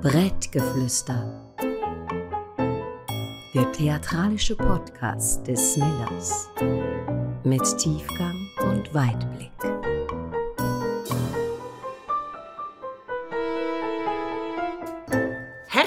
Brettgeflüster. 0.00 1.44
Der 3.54 3.72
theatralische 3.72 4.56
Podcast 4.56 5.46
des 5.46 5.76
Millers. 5.76 6.48
Mit 7.44 7.62
Tiefgang 7.76 8.48
und 8.70 8.94
Weitblick. 8.94 9.73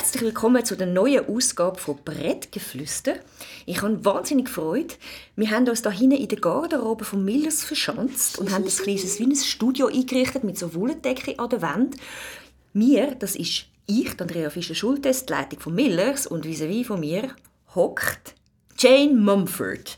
Herzlich 0.08 0.24
willkommen 0.24 0.64
zu 0.64 0.78
der 0.78 0.88
neuen 0.88 1.28
Ausgabe 1.28 1.78
von 1.78 1.98
Brettgeflüster. 1.98 3.16
Ich 3.66 3.82
habe 3.82 4.06
wahnsinnig 4.06 4.48
Freude. 4.48 4.94
Wir 5.36 5.52
haben 5.52 5.68
uns 5.68 5.82
da 5.82 5.92
hinten 5.92 6.16
in 6.16 6.30
der 6.30 6.40
Garderobe 6.40 7.04
von 7.04 7.26
Millers 7.26 7.66
verschanzt 7.66 8.40
und 8.40 8.52
haben 8.52 8.64
ein 8.64 8.70
kleines 8.70 9.20
wie 9.20 9.26
ein 9.26 9.36
Studio 9.36 9.88
eingerichtet 9.88 10.46
mit 10.46 10.58
so 10.58 10.74
Wolldecke 10.74 11.38
an 11.38 11.50
der 11.50 11.62
Wand. 11.62 11.98
Mir, 12.72 13.16
das 13.16 13.36
ist 13.36 13.66
ich, 13.86 14.22
Andrea 14.22 14.50
Fischer-Schultes, 14.50 15.26
die 15.26 15.34
Leitung 15.34 15.60
von 15.60 15.76
Millers 15.76 16.26
und 16.26 16.46
vis-à-vis 16.46 16.86
von 16.86 17.02
mir 17.02 17.36
hockt 17.76 18.34
Jane 18.78 19.14
Mumford. 19.14 19.98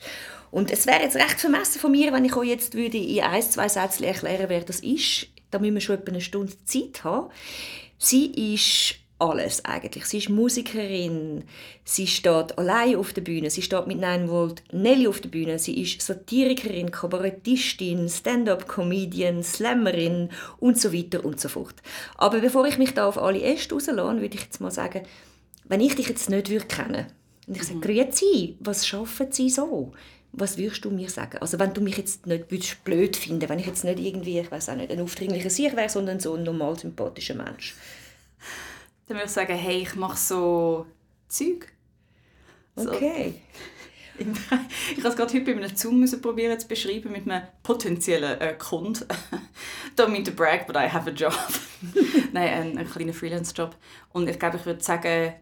Und 0.49 0.71
es 0.71 0.87
wäre 0.87 1.03
jetzt 1.03 1.17
recht 1.17 1.39
vermessen 1.39 1.79
von 1.79 1.91
mir, 1.91 2.11
wenn 2.13 2.25
ich 2.25 2.35
euch 2.35 2.49
jetzt 2.49 2.73
würde 2.73 2.97
in 2.97 3.21
ein, 3.21 3.43
zwei 3.43 3.69
Sätzen 3.69 4.05
erklären 4.05 4.49
wer 4.49 4.61
das 4.61 4.79
ist. 4.79 5.27
Da 5.51 5.59
müssen 5.59 5.75
wir 5.75 5.81
schon 5.81 5.99
etwa 5.99 6.09
eine 6.09 6.21
Stunde 6.21 6.53
Zeit 6.65 7.03
haben. 7.03 7.29
Sie 7.99 8.55
ist 8.55 8.95
alles 9.19 9.63
eigentlich. 9.65 10.05
Sie 10.05 10.17
ist 10.17 10.29
Musikerin, 10.29 11.43
sie 11.83 12.07
steht 12.07 12.57
allein 12.57 12.95
auf 12.95 13.13
der 13.13 13.21
Bühne, 13.21 13.49
sie 13.49 13.61
steht 13.61 13.85
mit 13.85 13.99
Nine 13.99 14.29
Volt 14.29 14.63
Nelly 14.71 15.07
auf 15.07 15.19
der 15.19 15.29
Bühne, 15.29 15.59
sie 15.59 15.81
ist 15.81 16.01
Satirikerin, 16.01 16.89
Kabarettistin, 16.89 18.07
Stand-up-Comedian, 18.07 19.43
Slammerin 19.43 20.29
und 20.59 20.79
so 20.79 20.93
weiter 20.93 21.25
und 21.25 21.39
so 21.39 21.49
fort. 21.49 21.75
Aber 22.15 22.39
bevor 22.39 22.65
ich 22.65 22.77
mich 22.77 22.93
da 22.93 23.07
auf 23.07 23.17
alle 23.17 23.41
Äste 23.41 23.75
rauslasse, 23.75 24.21
würde 24.21 24.35
ich 24.35 24.43
jetzt 24.43 24.61
mal 24.61 24.71
sagen, 24.71 25.03
wenn 25.65 25.81
ich 25.81 25.95
dich 25.95 26.07
jetzt 26.07 26.29
nicht 26.29 26.49
würde 26.49 26.65
kennen 26.65 27.05
und 27.47 27.57
ich 27.57 27.63
sage, 27.63 27.75
mhm. 27.75 27.81
grüezi, 27.81 28.55
was 28.59 28.87
schaffen 28.87 29.31
Sie 29.31 29.49
so? 29.49 29.91
Was 30.31 30.57
würdest 30.57 30.85
du 30.85 30.91
mir 30.91 31.09
sagen? 31.09 31.39
Also 31.39 31.57
wenn 31.59 31.73
du 31.73 31.81
mich 31.81 31.97
jetzt 31.97 32.27
nicht 32.27 32.51
würdest 32.51 32.83
blöd 32.83 33.17
finden, 33.17 33.49
wenn 33.49 33.59
ich 33.59 33.65
jetzt 33.65 33.83
nicht 33.83 33.99
irgendwie, 33.99 34.39
ich 34.39 34.51
weiß 34.51 34.69
auch 34.69 34.75
nicht, 34.75 34.91
ein 34.91 35.01
aufdringlicher 35.01 35.49
Sieg 35.49 35.75
wäre, 35.75 35.89
sondern 35.89 36.19
so 36.19 36.35
ein 36.35 36.43
normal 36.43 36.77
sympathischer 36.77 37.33
Mensch. 37.33 37.75
Dann 39.09 39.17
würde 39.17 39.25
ich 39.25 39.31
sagen, 39.31 39.55
hey, 39.55 39.81
ich 39.81 39.95
mache 39.95 40.17
so 40.17 40.85
Zeug. 41.27 41.73
So. 42.75 42.91
Okay. 42.91 43.41
ich 44.19 44.97
habe 44.97 45.07
es 45.07 45.15
gerade 45.15 45.33
heute 45.33 45.41
bei 45.41 45.55
einem 45.55 45.75
Zoom 45.75 46.05
probieren 46.21 46.59
zu 46.59 46.67
beschreiben 46.67 47.11
mit 47.11 47.27
einem 47.27 47.47
potenziellen 47.63 48.39
äh, 48.39 48.53
Kunden. 48.53 49.07
Don't 49.97 50.09
mean 50.09 50.23
to 50.23 50.31
brag, 50.31 50.67
but 50.67 50.75
I 50.75 50.87
have 50.87 51.09
a 51.09 51.13
job. 51.13 51.33
nein, 52.33 52.49
ein, 52.49 52.77
ein 52.77 52.87
kleiner 52.87 53.13
Freelance-Job. 53.13 53.75
Und 54.13 54.29
ich 54.29 54.37
glaube, 54.37 54.57
ich 54.57 54.65
würde 54.67 54.83
sagen, 54.83 55.33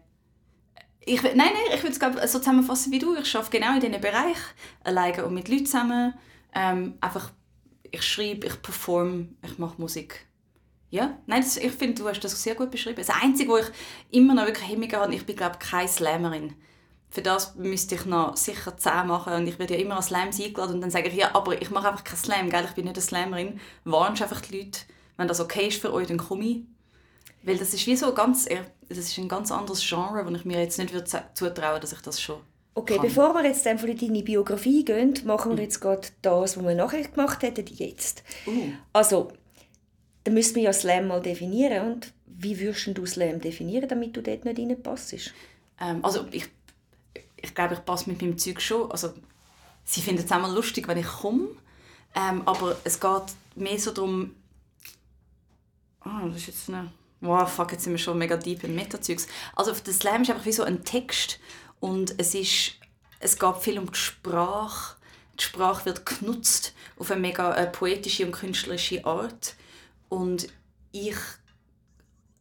ich, 1.00 1.22
nein, 1.22 1.36
nein, 1.36 1.74
ich 1.74 1.82
würde 1.82 2.22
es 2.22 2.32
so 2.32 2.38
zusammenfassen 2.38 2.90
wie 2.90 3.00
du. 3.00 3.16
Ich 3.16 3.36
arbeite 3.36 3.58
genau 3.58 3.74
in 3.74 3.80
diesem 3.80 4.00
Bereich, 4.00 4.38
alleine 4.82 5.26
und 5.26 5.34
mit 5.34 5.50
Leuten 5.50 5.66
zusammen. 5.66 6.14
Ähm, 6.54 6.94
einfach, 7.02 7.32
ich 7.82 8.02
schreibe, 8.02 8.46
ich 8.46 8.62
performe, 8.62 9.28
ich 9.44 9.58
mache 9.58 9.78
Musik. 9.78 10.26
Ja, 10.90 11.18
nein, 11.26 11.42
das, 11.42 11.56
ich 11.56 11.72
finde, 11.72 12.02
du 12.02 12.08
hast 12.08 12.20
das 12.20 12.42
sehr 12.42 12.54
gut 12.54 12.70
beschrieben. 12.70 12.96
Das 12.96 13.10
Einzige, 13.10 13.50
wo 13.50 13.58
ich 13.58 13.66
immer 14.10 14.34
noch 14.34 14.46
wirklich 14.46 14.68
Hemmungen 14.68 14.96
habe, 14.96 15.14
ich 15.14 15.26
bin, 15.26 15.36
glaube 15.36 15.56
ich, 15.60 15.68
keine 15.68 15.88
Slammerin. 15.88 16.54
Für 17.10 17.22
das 17.22 17.54
müsste 17.56 17.94
ich 17.94 18.04
noch 18.04 18.36
sicher 18.36 18.76
10 18.76 19.06
machen 19.06 19.32
und 19.32 19.46
ich 19.46 19.58
werde 19.58 19.74
ja 19.74 19.80
immer 19.80 19.96
an 19.96 20.02
Slams 20.02 20.40
eingeladen 20.40 20.74
und 20.74 20.80
dann 20.82 20.90
sage 20.90 21.08
ich, 21.08 21.14
ja, 21.14 21.34
aber 21.34 21.60
ich 21.60 21.70
mache 21.70 21.88
einfach 21.88 22.04
keinen 22.04 22.18
Slam, 22.18 22.50
gell? 22.50 22.64
ich 22.66 22.72
bin 22.72 22.84
nicht 22.84 22.96
eine 22.96 23.02
Slammerin. 23.02 23.60
Warnst 23.84 24.22
einfach 24.22 24.42
die 24.42 24.58
Leute, 24.58 24.80
wenn 25.16 25.28
das 25.28 25.40
okay 25.40 25.68
ist 25.68 25.80
für 25.80 25.92
euch, 25.92 26.06
dann 26.06 26.18
komme 26.18 26.44
ich. 26.44 26.60
Weil 27.42 27.56
das 27.56 27.72
ist 27.72 27.86
wie 27.86 27.96
so 27.96 28.12
ganz, 28.12 28.46
das 28.88 28.98
ist 28.98 29.16
ein 29.16 29.28
ganz 29.28 29.50
anderes 29.50 29.86
Genre, 29.86 30.26
wo 30.26 30.34
ich 30.34 30.44
mir 30.44 30.60
jetzt 30.60 30.78
nicht 30.78 30.92
zutrauen 31.34 31.80
dass 31.80 31.92
ich 31.92 32.00
das 32.00 32.20
schon 32.20 32.40
Okay, 32.78 32.94
kann. 32.94 33.02
bevor 33.02 33.34
wir 33.34 33.44
jetzt 33.44 33.66
dann 33.66 33.78
in 33.78 33.98
deine 33.98 34.22
Biografie 34.22 34.84
gehen, 34.84 35.14
machen 35.24 35.50
wir 35.50 35.56
mhm. 35.56 35.62
jetzt 35.62 35.80
gerade 35.80 36.06
das, 36.22 36.56
was 36.56 36.64
wir 36.64 36.74
nachher 36.76 37.02
gemacht 37.02 37.42
hätten, 37.42 37.64
jetzt. 37.66 38.22
Uh. 38.46 38.70
Also, 38.92 39.32
dann 40.28 40.34
müssen 40.34 40.56
wir 40.56 40.64
ja 40.64 40.74
Slam 40.74 41.08
mal 41.08 41.22
definieren. 41.22 41.90
Und 41.90 42.12
wie 42.26 42.60
würdest 42.60 42.90
du 42.92 43.06
Slam 43.06 43.40
definieren, 43.40 43.88
damit 43.88 44.14
du 44.14 44.20
dort 44.20 44.44
nicht 44.44 44.58
reinpasst? 44.58 45.32
Ähm, 45.80 46.04
also 46.04 46.26
ich, 46.30 46.46
ich 47.36 47.54
glaube, 47.54 47.72
ich 47.72 47.84
passe 47.86 48.10
mit 48.10 48.20
meinem 48.20 48.36
Zeug 48.36 48.60
schon. 48.60 48.90
Also, 48.92 49.14
sie 49.84 50.02
finden 50.02 50.22
es 50.22 50.30
auch 50.30 50.54
lustig, 50.54 50.86
wenn 50.86 50.98
ich 50.98 51.06
komme. 51.06 51.48
Ähm, 52.14 52.42
aber 52.44 52.76
es 52.84 53.00
geht 53.00 53.22
mehr 53.54 53.78
so 53.78 53.90
darum... 53.90 54.34
Oh, 56.04 56.26
das 56.26 56.36
ist 56.36 56.48
jetzt 56.48 56.68
eine... 56.68 56.92
Wow, 57.22 57.50
fuck, 57.50 57.72
jetzt 57.72 57.84
sind 57.84 57.94
wir 57.94 57.98
schon 57.98 58.18
mega 58.18 58.36
deep 58.36 58.64
in 58.64 58.74
Meta-Zeugs. 58.74 59.28
Also 59.56 59.72
der 59.72 59.94
Slam 59.94 60.20
ist 60.20 60.30
einfach 60.30 60.44
wie 60.44 60.52
so 60.52 60.62
ein 60.62 60.84
Text 60.84 61.40
und 61.80 62.14
es 62.18 62.34
ist... 62.34 62.72
Es 63.18 63.38
geht 63.38 63.56
viel 63.56 63.78
um 63.78 63.90
die 63.90 63.98
Sprache. 63.98 64.96
Die 65.40 65.44
Sprache 65.44 65.86
wird 65.86 66.04
genutzt 66.04 66.74
auf 66.98 67.10
eine 67.10 67.20
mega 67.22 67.54
äh, 67.54 67.66
poetische 67.66 68.26
und 68.26 68.32
künstlerische 68.32 69.06
Art. 69.06 69.54
Und 70.08 70.48
ich 70.92 71.16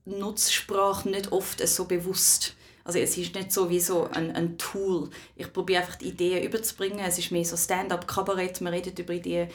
nutze 0.05 0.51
Sprache 0.51 1.09
nicht 1.09 1.31
oft 1.31 1.65
so 1.67 1.85
bewusst. 1.85 2.55
Also 2.83 2.99
es 2.99 3.17
ist 3.17 3.35
nicht 3.35 3.51
so 3.51 3.69
wie 3.69 3.81
so 3.81 4.05
ein, 4.05 4.33
ein 4.33 4.57
Tool. 4.57 5.09
Ich 5.35 5.51
probiere 5.51 5.81
einfach 5.81 5.97
die 5.97 6.07
Ideen 6.07 6.43
überzubringen. 6.43 6.99
Es 6.99 7.19
ist 7.19 7.31
mehr 7.31 7.43
so 7.43 7.57
Stand-up, 7.57 8.07
Kabarett. 8.07 8.61
Man 8.61 8.73
redet 8.73 8.97
über 8.97 9.13
Ideen, 9.13 9.49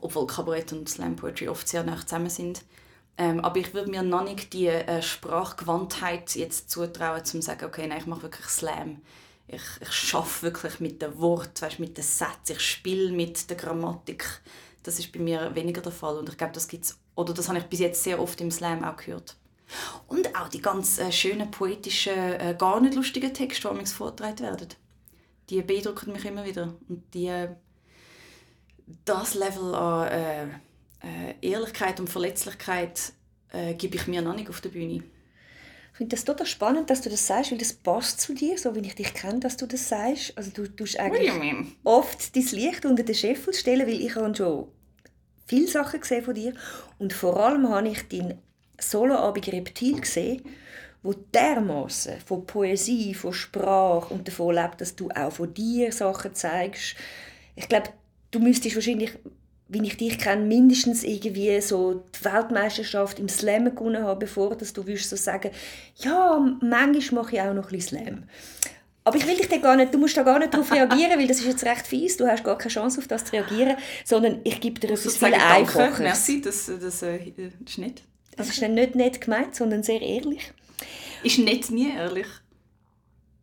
obwohl 0.00 0.26
Kabarett 0.26 0.72
und 0.72 0.88
Slam 0.88 1.14
Poetry 1.14 1.48
oft 1.48 1.68
sehr 1.68 1.84
nah 1.84 2.00
zusammen 2.00 2.28
sind. 2.28 2.62
Ähm, 3.18 3.40
aber 3.40 3.60
ich 3.60 3.72
würde 3.72 3.90
mir 3.90 4.02
noch 4.02 4.24
nicht 4.24 4.52
die 4.52 4.66
äh, 4.66 5.00
Sprachgewandtheit 5.00 6.34
jetzt 6.34 6.68
zutrauen, 6.68 7.20
um 7.20 7.24
zu 7.24 7.40
sagen, 7.40 7.64
okay, 7.64 7.86
nein, 7.86 8.00
ich 8.00 8.06
mache 8.06 8.22
wirklich 8.22 8.46
Slam. 8.46 9.00
Ich, 9.46 9.62
ich 9.80 9.92
schaffe 9.92 10.42
wirklich 10.42 10.80
mit 10.80 11.00
dem 11.00 11.18
Wort, 11.18 11.62
weißt, 11.62 11.78
mit 11.78 11.96
den 11.96 12.04
Sätzen. 12.04 12.56
Ich 12.56 12.60
spiele 12.60 13.12
mit 13.12 13.48
der 13.48 13.56
Grammatik. 13.56 14.42
Das 14.86 15.00
ist 15.00 15.12
bei 15.12 15.18
mir 15.18 15.52
weniger 15.54 15.82
der 15.82 15.92
Fall. 15.92 16.16
Und 16.16 16.28
ich 16.28 16.38
glaube, 16.38 16.52
das 16.52 16.68
gibt's 16.68 16.98
oder 17.16 17.34
das 17.34 17.48
habe 17.48 17.58
ich 17.58 17.64
bis 17.64 17.80
jetzt 17.80 18.04
sehr 18.04 18.20
oft 18.20 18.40
im 18.40 18.52
Slam 18.52 18.84
auch 18.84 18.96
gehört. 18.96 19.36
Und 20.06 20.36
auch 20.36 20.48
die 20.48 20.62
ganz 20.62 20.98
äh, 20.98 21.10
schönen, 21.10 21.50
poetischen, 21.50 22.14
äh, 22.14 22.54
gar 22.56 22.80
nicht 22.80 22.94
lustigen 22.94 23.34
Texte, 23.34 23.76
die 23.76 23.86
vorgetragen 23.86 24.38
werden. 24.38 24.68
Die 25.50 25.60
beeindrucken 25.62 26.12
mich 26.12 26.24
immer 26.24 26.44
wieder. 26.44 26.74
Und 26.88 27.02
die, 27.14 27.26
äh, 27.26 27.48
das 29.04 29.34
Level 29.34 29.74
an 29.74 30.08
äh, 30.08 30.44
äh, 30.44 31.34
Ehrlichkeit 31.40 31.98
und 31.98 32.08
Verletzlichkeit 32.08 33.12
äh, 33.50 33.74
gebe 33.74 33.96
ich 33.96 34.06
mir 34.06 34.22
noch 34.22 34.36
nicht 34.36 34.48
auf 34.48 34.60
der 34.60 34.68
Bühne. 34.68 35.02
Ich 35.92 35.98
finde 35.98 36.14
das 36.14 36.24
total 36.24 36.46
spannend, 36.46 36.90
dass 36.90 37.00
du 37.00 37.08
das 37.08 37.26
sagst, 37.26 37.50
weil 37.50 37.58
das 37.58 37.72
passt 37.72 38.20
zu 38.20 38.34
dir, 38.34 38.58
so 38.58 38.74
wie 38.74 38.80
ich 38.80 38.94
dich 38.94 39.14
kenne, 39.14 39.40
dass 39.40 39.56
du 39.56 39.66
das 39.66 39.88
sagst. 39.88 40.36
Also 40.36 40.50
du 40.50 40.68
tust 40.68 41.00
eigentlich 41.00 41.32
oft 41.82 42.36
dein 42.36 42.42
Licht 42.42 42.84
unter 42.84 43.02
den 43.02 43.14
Scheffel 43.14 43.54
stellen, 43.54 43.86
weil 43.86 44.00
ich 44.00 44.14
habe 44.14 44.34
schon 44.34 44.68
viele 45.46 45.68
Sachen 45.68 46.00
gesehen 46.00 46.24
von 46.24 46.34
dir 46.34 46.54
und 46.98 47.12
vor 47.12 47.38
allem 47.38 47.68
habe 47.68 47.88
ich 47.88 48.08
deinen 48.08 48.38
Soloabend 48.78 49.48
Reptil 49.48 50.00
gesehen, 50.00 50.42
wo 51.02 51.12
dermaßen 51.12 52.20
von 52.24 52.46
Poesie, 52.46 53.14
von 53.14 53.32
Sprache 53.32 54.12
und 54.12 54.26
davon 54.26 54.54
lebt, 54.54 54.80
dass 54.80 54.96
du 54.96 55.08
auch 55.10 55.32
von 55.32 55.54
dir 55.54 55.92
Sachen 55.92 56.34
zeigst. 56.34 56.96
Ich 57.54 57.68
glaube, 57.68 57.90
du 58.32 58.40
müsstest 58.40 58.74
wahrscheinlich, 58.74 59.12
wie 59.68 59.86
ich 59.86 59.96
dich 59.96 60.18
kenne, 60.18 60.44
mindestens 60.44 61.04
irgendwie 61.04 61.60
so 61.60 62.04
die 62.14 62.24
Weltmeisterschaft 62.24 63.18
im 63.18 63.28
Slam 63.28 63.64
gewonnen 63.66 64.02
haben, 64.02 64.18
bevor 64.18 64.56
dass 64.56 64.72
du 64.72 64.82
so 64.96 65.16
sagen 65.16 65.50
ja, 65.96 66.38
manchmal 66.60 67.22
mache 67.22 67.36
ich 67.36 67.42
auch 67.42 67.54
noch 67.54 67.70
ein 67.70 67.76
bisschen 67.76 68.04
Slam. 68.04 68.24
Aber 69.06 69.16
ich 69.18 69.24
will 69.24 69.36
dich 69.36 69.48
da 69.48 69.58
gar 69.58 69.76
nicht, 69.76 69.94
du 69.94 69.98
musst 69.98 70.16
da 70.16 70.24
gar 70.24 70.40
nicht 70.40 70.52
darauf 70.52 70.72
reagieren, 70.72 71.16
weil 71.16 71.28
das 71.28 71.38
ist 71.38 71.46
jetzt 71.46 71.64
recht 71.64 71.86
fies, 71.86 72.16
du 72.16 72.26
hast 72.26 72.42
gar 72.42 72.58
keine 72.58 72.72
Chance 72.72 72.98
auf 72.98 73.06
das 73.06 73.24
zu 73.24 73.34
reagieren, 73.34 73.76
sondern 74.04 74.40
ich 74.42 74.60
gebe 74.60 74.80
dir 74.80 74.90
etwas 74.90 75.16
viel 75.16 75.32
einfacher. 75.32 76.02
Merci, 76.02 76.40
das, 76.40 76.66
das, 76.66 77.02
äh, 77.02 77.20
das 77.36 77.52
ist 77.64 77.78
nett. 77.78 78.02
Das 78.36 78.48
ist 78.48 78.60
nicht 78.60 78.96
nett 78.96 79.20
gemeint, 79.20 79.54
sondern 79.54 79.84
sehr 79.84 80.02
ehrlich. 80.02 80.52
Ist 81.22 81.38
nett 81.38 81.70
nie 81.70 81.92
ehrlich? 81.96 82.26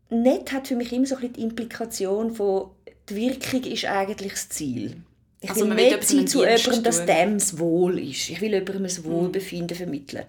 Nett 0.09 0.51
hat 0.51 0.67
für 0.67 0.75
mich 0.75 0.91
immer 0.91 1.05
so 1.05 1.15
ein 1.15 1.21
bisschen 1.21 1.35
die 1.35 1.43
Implikation 1.43 2.35
von, 2.35 2.71
die 3.07 3.15
Wirkung 3.15 3.63
ist 3.63 3.85
eigentlich 3.85 4.33
das 4.33 4.49
Ziel. 4.49 4.97
Ich 5.39 5.49
also 5.49 5.65
will 5.65 5.75
nett 5.75 6.03
sein 6.03 6.27
zu 6.27 6.43
jemandem, 6.43 6.83
dass 6.83 7.05
dem 7.05 7.35
das 7.35 7.57
Wohl 7.57 7.99
ist. 7.99 8.29
Ich 8.29 8.41
will 8.41 8.51
jemandem 8.51 8.83
das 8.83 9.05
Wohlbefinden 9.05 9.77
vermitteln. 9.77 10.25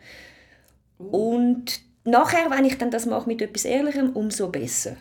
Uh. 1.00 1.34
Und 1.34 1.81
nachher, 2.04 2.48
wenn 2.52 2.64
ich 2.64 2.78
dann 2.78 2.92
das 2.92 3.04
mache 3.04 3.28
mit 3.28 3.42
etwas 3.42 3.64
Ehrlichem, 3.64 4.10
umso 4.10 4.48
besser 4.48 4.96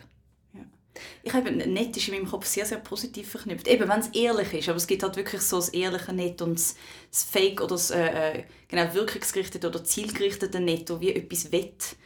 ich 1.22 1.32
habe 1.32 1.50
nett 1.50 1.96
ist 1.96 2.08
in 2.08 2.14
meinem 2.14 2.28
Kopf 2.28 2.46
sehr, 2.46 2.66
sehr 2.66 2.78
positiv 2.78 3.30
verknüpft. 3.30 3.66
Eben, 3.68 3.88
wenn 3.88 4.00
es 4.00 4.08
ehrlich 4.08 4.52
ist, 4.54 4.68
aber 4.68 4.76
es 4.76 4.86
gibt 4.86 5.02
halt 5.02 5.16
wirklich 5.16 5.42
so 5.42 5.56
das 5.56 5.70
ehrliche 5.70 6.12
Nett 6.12 6.40
und 6.42 6.54
das, 6.54 6.76
das 7.10 7.24
Fake 7.24 7.60
oder 7.60 7.74
das 7.74 7.90
äh, 7.90 8.38
äh 8.38 8.44
genau, 8.68 8.92
wirkungsgerichtete 8.94 9.66
oder 9.68 9.82
zielgerichtete 9.82 10.60
Netto, 10.60 11.00
wie 11.00 11.12
etwas 11.12 11.50
wett. 11.52 11.96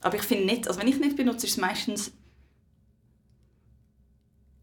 Aber 0.00 0.16
ich 0.16 0.22
finde 0.22 0.46
nicht, 0.46 0.68
also 0.68 0.80
wenn 0.80 0.88
ich 0.88 0.98
nicht 0.98 1.16
benutze, 1.16 1.46
ist 1.46 1.52
es 1.52 1.58
meistens 1.58 2.12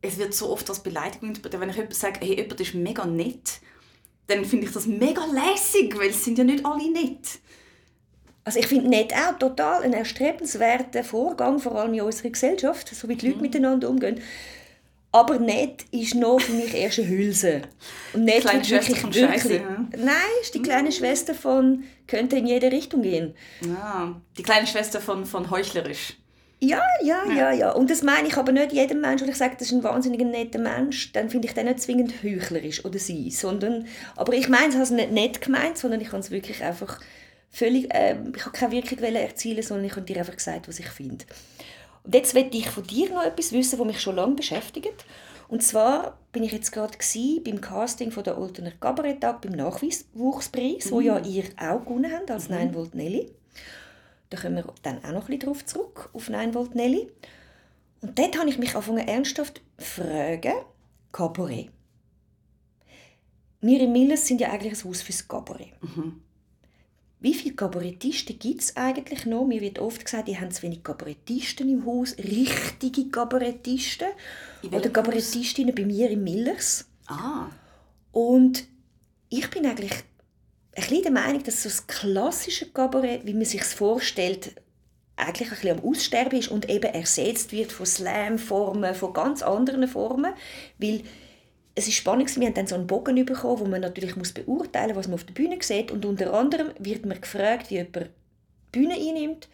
es 0.07 0.18
wird 0.18 0.33
so 0.33 0.50
oft 0.51 0.69
als 0.69 0.83
Beleidigung 0.83 1.30
interpretiert. 1.30 1.62
Wenn 1.62 1.69
ich 1.69 1.75
jemand 1.75 1.95
sage, 1.95 2.19
hey, 2.22 2.38
jemand 2.38 2.60
ist 2.62 2.74
mega 2.74 3.06
nett, 3.06 3.60
dann 4.27 4.45
finde 4.45 4.68
ich 4.68 4.74
das 4.74 4.86
mega 4.86 5.25
lässig, 5.25 5.98
weil 5.98 6.10
es 6.10 6.24
sind 6.24 6.38
ja 6.38 6.44
nicht 6.44 6.66
alle 6.66 6.92
nett. 6.92 7.39
Also 8.45 8.59
ich 8.59 8.68
finde 8.68 8.88
nett 8.89 9.12
auch 9.12 9.38
total 9.39 9.81
ein 9.81 9.94
erstrebenswerter 9.94 11.03
Vorgang, 11.03 11.59
vor 11.59 11.75
allem 11.75 11.95
in 11.95 12.01
unserer 12.01 12.30
Gesellschaft, 12.30 12.88
so 12.95 13.09
wie 13.09 13.15
die 13.15 13.25
Leute 13.25 13.38
mhm. 13.38 13.42
miteinander 13.42 13.89
umgehen. 13.89 14.21
Aber 15.12 15.39
nett 15.39 15.86
ist 15.92 16.13
noch 16.13 16.39
für 16.39 16.51
mich 16.51 16.75
erst 16.75 17.00
eine 17.00 17.07
Hülse. 17.07 17.62
Und 18.13 18.25
nett 18.25 18.42
kleine 18.42 18.63
Schwester 18.63 18.95
von 18.95 19.12
Scheiße. 19.12 19.56
Ja. 19.56 19.88
Nein, 19.97 20.15
ist 20.42 20.53
die 20.53 20.62
kleine 20.62 20.89
mhm. 20.89 20.94
Schwester 20.94 21.33
von 21.33 21.86
könnte 22.06 22.36
in 22.36 22.45
jede 22.45 22.71
Richtung 22.71 23.01
gehen. 23.01 23.33
Ja, 23.62 24.15
die 24.38 24.44
kleine 24.44 24.68
Schwester 24.68 25.01
von, 25.01 25.25
von 25.25 25.50
heuchlerisch. 25.50 26.18
Ja, 26.59 26.81
ja, 27.01 27.25
ja, 27.27 27.33
ja, 27.33 27.51
ja. 27.51 27.71
Und 27.71 27.89
das 27.89 28.03
meine 28.03 28.27
ich 28.27 28.38
aber 28.38 28.51
nicht 28.51 28.74
jedem 28.74 29.01
Menschen, 29.01 29.25
wenn 29.25 29.31
ich 29.31 29.38
sage, 29.38 29.56
das 29.57 29.69
ist 29.69 29.74
ein 29.74 29.83
wahnsinnig 29.83 30.21
netter 30.21 30.59
Mensch, 30.59 31.12
dann 31.13 31.30
finde 31.30 31.48
ich 31.48 31.53
den 31.53 31.65
nicht 31.65 31.81
zwingend 31.81 32.13
heuchlerisch 32.24 32.86
oder 32.86 33.00
sie, 33.00 33.31
sondern, 33.31 33.88
aber 34.15 34.33
ich 34.33 34.50
meine 34.50 34.69
es 34.69 34.75
also 34.75 34.95
nicht 34.95 35.12
nett 35.12 35.41
gemeint, 35.41 35.77
sondern 35.77 36.00
ich 36.01 36.07
habe 36.07 36.19
es 36.19 36.31
wirklich 36.31 36.63
einfach 36.63 37.00
völlig, 37.55 37.93
äh, 37.93 38.17
ich 38.35 38.45
habe 38.45 38.51
keine 38.51 38.73
Wirkung 38.73 38.99
erzielen, 38.99 39.63
sondern 39.63 39.85
ich 39.85 39.95
habe 39.95 40.01
dir 40.01 40.17
einfach 40.17 40.35
gesagt, 40.35 40.67
was 40.67 40.79
ich 40.79 40.87
finde. 40.87 41.25
Und 42.03 42.13
jetzt 42.13 42.33
möchte 42.33 42.57
ich 42.57 42.69
von 42.69 42.83
dir 42.83 43.09
noch 43.09 43.23
etwas 43.23 43.53
wissen, 43.53 43.79
was 43.79 43.87
mich 43.87 44.01
schon 44.01 44.17
lange 44.17 44.35
beschäftigt. 44.35 45.05
Und 45.47 45.63
zwar 45.63 46.19
bin 46.33 46.43
ich 46.43 46.51
jetzt 46.51 46.71
gerade 46.71 46.97
beim 47.45 47.61
Casting 47.61 48.11
von 48.11 48.23
der 48.23 48.37
Oltener 48.37 48.71
Kabarett-Tag 48.71 49.41
beim 49.41 49.53
Nachwuchspreis, 49.53 50.85
mhm. 50.85 50.91
wo 50.91 50.99
ja 50.99 51.19
ihr 51.19 51.45
auch 51.57 51.85
gewonnen 51.85 52.11
habt 52.11 52.29
als 52.29 52.49
mhm. 52.49 52.55
9 52.55 52.75
Volt 52.75 52.95
Nelly. 52.95 53.31
Da 54.29 54.37
kommen 54.37 54.57
wir 54.57 54.73
dann 54.83 54.97
auch 55.05 55.11
noch 55.11 55.21
ein 55.21 55.25
bisschen 55.27 55.39
darauf 55.39 55.65
zurück, 55.65 56.09
auf 56.13 56.29
9 56.29 56.53
Volt 56.53 56.75
Nelly. 56.75 57.09
Und 58.01 58.19
dort 58.19 58.37
habe 58.37 58.49
ich 58.49 58.57
mich 58.57 58.75
angefangen 58.75 59.07
ernsthaft 59.07 59.61
fragen, 59.77 60.55
Kabarett. 61.11 61.69
Wir 63.61 63.79
in 63.79 63.93
Millers 63.93 64.27
sind 64.27 64.41
ja 64.41 64.51
eigentlich 64.51 64.73
ein 64.73 64.89
Haus 64.89 65.01
fürs 65.01 65.27
Kabarett. 65.27 65.71
Mhm. 65.81 66.21
Wie 67.25 67.33
viele 67.33 67.56
Kabarettisten 67.56 68.38
gibt 68.38 68.62
es 68.62 68.77
eigentlich 68.77 69.25
noch? 69.25 69.48
Mir 69.48 69.60
wird 69.60 69.80
oft 69.80 70.06
gesagt, 70.06 70.27
die 70.27 70.39
haben 70.39 70.51
zu 70.51 70.62
wenig 70.62 70.83
Kabarettisten 70.83 71.68
im 71.68 71.83
Haus, 71.83 72.16
richtige 72.19 73.10
Kabarettisten. 73.10 74.10
Oder 74.72 74.92
Kabarettistinnen 74.92 75.74
bei 75.74 75.86
mir 75.86 76.12
in 76.12 76.24
Millers. 76.24 76.86
Ah. 77.07 77.48
Und 78.12 78.66
ich 79.30 79.50
bin 79.50 79.66
eigentlich 79.66 79.92
ein 79.92 80.04
bisschen 80.75 81.01
der 81.01 81.12
Meinung, 81.13 81.42
dass 81.42 81.63
so 81.63 81.69
das 81.69 81.88
klassische 81.88 82.68
Kabarett, 82.68 83.25
wie 83.25 83.33
man 83.33 83.45
sich 83.45 83.63
vorstellt, 83.63 84.62
eigentlich 85.16 85.50
ein 85.50 85.57
bisschen 85.57 85.80
am 85.80 85.83
Aussterben 85.83 86.38
ist 86.38 86.50
und 86.50 86.69
eben 86.69 86.94
ersetzt 86.94 87.51
wird 87.51 87.72
von 87.72 87.88
Slam-Formen, 87.88 88.94
von 88.94 89.13
ganz 89.13 89.42
anderen 89.42 89.88
Formen, 89.88 90.36
weil 90.77 91.01
es 91.75 91.88
ist 91.88 91.95
spannend, 91.95 92.33
wir 92.39 92.48
haben 92.48 92.54
dann 92.54 92.68
so 92.68 92.75
einen 92.75 92.88
Bogen 92.88 93.25
bekommen, 93.25 93.60
wo 93.60 93.66
man 93.66 93.81
natürlich 93.81 94.16
muss 94.16 94.31
beurteilen 94.31 94.95
muss, 94.95 94.98
was 94.98 95.07
man 95.07 95.16
auf 95.16 95.25
der 95.25 95.33
Bühne 95.33 95.57
sieht. 95.62 95.92
Und 95.92 96.06
unter 96.06 96.33
anderem 96.33 96.72
wird 96.80 97.06
man 97.06 97.19
gefragt, 97.19 97.69
wie 97.69 97.75
jemand 97.75 97.98
die 97.98 98.10
Bühne 98.72 98.95
einnimmt, 98.95 99.50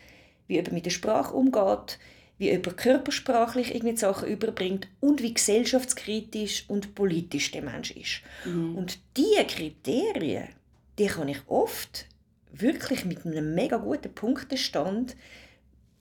wie 0.47 0.55
jemand 0.55 0.73
mit 0.73 0.85
der 0.85 0.91
Sprache 0.91 1.35
umgeht, 1.35 1.97
wie 2.37 2.51
jemand 2.51 2.77
körpersprachlich 2.77 3.73
irgendwie 3.73 3.97
Sachen 3.97 4.29
überbringt 4.29 4.87
und 4.99 5.23
wie 5.23 5.33
gesellschaftskritisch 5.33 6.65
und 6.67 6.93
politisch 6.93 7.51
der 7.51 7.63
Mensch 7.63 7.91
ist. 7.91 8.21
Mhm. 8.45 8.75
Und 8.75 8.99
diese 9.17 9.45
Kriterien, 9.45 10.49
die 10.99 11.07
kann 11.07 11.27
ich 11.27 11.39
oft 11.47 12.05
wirklich 12.53 13.03
mit 13.03 13.25
einem 13.25 13.55
mega 13.55 13.77
guten 13.77 14.13
Punktestand 14.13 15.15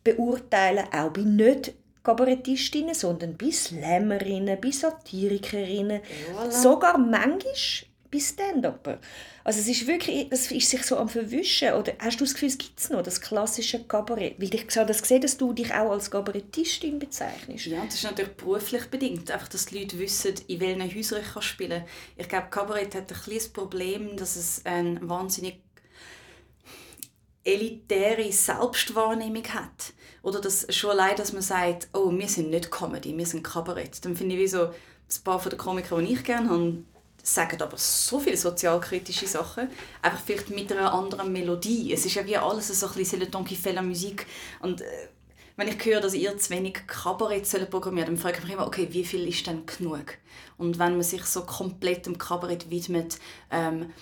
beurteilen, 0.05 0.87
auch 0.93 1.11
bei 1.11 1.23
nicht 1.23 1.73
Kabarettistinnen, 2.03 2.95
sondern 2.95 3.35
bis 3.35 3.65
Slammerinnen, 3.65 4.61
bis 4.61 4.81
Satirikerinnen, 4.81 6.01
voilà. 6.35 6.51
sogar 6.51 6.99
manchmal 6.99 7.55
bis 8.11 8.31
Stand-Upper. 8.31 8.99
Also 9.45 9.61
es 9.61 9.69
ist 9.69 9.87
wirklich, 9.87 10.27
es 10.31 10.51
ist 10.51 10.69
sich 10.69 10.83
so 10.83 10.97
am 10.97 11.09
Verwischen. 11.09 11.73
Oder 11.75 11.93
hast 11.99 12.21
du 12.21 12.25
das 12.25 12.35
Gefühl, 12.35 12.49
es 12.49 12.59
gibt 12.59 12.91
noch, 12.91 13.03
das 13.03 13.21
klassische 13.21 13.85
Kabarett? 13.85 14.41
Weil 14.41 14.53
ich 14.53 14.77
habe 14.77 14.87
das 14.87 15.03
gesehen, 15.03 15.23
dass 15.23 15.37
du 15.37 15.53
dich 15.53 15.73
auch 15.73 15.93
als 15.93 16.11
Kabarettistin 16.11 16.99
bezeichnest. 16.99 17.67
Ja, 17.67 17.85
das 17.85 17.95
ist 17.95 18.05
natürlich 18.05 18.33
beruflich 18.33 18.87
bedingt. 18.87 19.31
Einfach, 19.31 19.49
dass 19.49 19.67
die 19.67 19.79
Leute 19.79 19.99
wissen, 19.99 20.35
in 20.49 20.61
welchen 20.61 20.95
Häusern 20.95 21.23
ich 21.23 21.43
spielen 21.43 21.81
kann. 21.81 21.89
Ich 22.17 22.29
glaube, 22.29 22.49
Kabarett 22.51 22.95
hat 22.95 23.13
ein 23.13 23.21
kleines 23.21 23.49
Problem, 23.49 24.17
dass 24.17 24.37
es 24.37 24.63
ein 24.65 25.09
wahnsinnig 25.09 25.61
elitäre 27.45 28.31
Selbstwahrnehmung 28.31 29.45
hat. 29.45 29.95
Oder 30.23 30.41
dass 30.41 30.67
schon 30.75 30.91
allein, 30.91 31.17
dass 31.17 31.33
man 31.33 31.43
sagt, 31.43 31.89
oh, 31.93 32.11
wir 32.11 32.29
sind 32.29 32.51
nicht 32.51 32.71
Comedy, 32.71 33.17
wir 33.17 33.27
sind 33.27 33.43
Kabarett. 33.43 34.05
Dann 34.05 34.17
finde 34.17 34.35
ich 34.37 34.43
wie 34.43 34.49
so, 34.49 34.65
ein 34.65 35.25
paar 35.25 35.41
von 35.41 35.51
den 35.51 35.59
Komikern, 35.59 36.05
die 36.05 36.13
ich 36.13 36.25
gerne 36.25 36.51
habe, 36.51 36.85
sagen 37.23 37.61
aber 37.61 37.77
so 37.77 38.21
viele 38.21 38.37
sozialkritische 38.37 39.27
Sachen, 39.27 39.69
einfach 40.03 40.21
vielleicht 40.25 40.51
mit 40.51 40.73
einer 40.73 40.93
anderen 40.93 41.33
Melodie. 41.33 41.93
Es 41.93 42.07
ist 42.07 42.15
ja 42.15 42.27
wie 42.27 42.37
alles 42.37 42.69
so 42.69 42.87
ein 42.87 42.95
bisschen 42.95 43.31
Don 43.31 43.45
Quixote 43.45 43.83
Musik 43.83 44.27
und 44.61 44.81
äh, 44.81 45.09
wenn 45.57 45.69
ich 45.69 45.85
höre, 45.85 46.01
dass 46.01 46.15
ihr 46.15 46.39
zu 46.39 46.51
wenig 46.51 46.87
Kabarett 46.87 47.71
programmiert 47.71 48.09
dann 48.09 48.17
frage 48.17 48.39
ich 48.39 48.45
mich 48.45 48.53
immer, 48.55 48.67
okay, 48.67 48.89
wie 48.93 49.05
viel 49.05 49.29
ist 49.29 49.47
denn 49.47 49.67
genug? 49.67 50.17
Und 50.57 50.79
wenn 50.79 50.93
man 50.93 51.03
sich 51.03 51.23
so 51.25 51.43
komplett 51.43 52.07
dem 52.07 52.17
Kabarett 52.17 52.71
widmet, 52.71 53.19
ähm, 53.51 53.93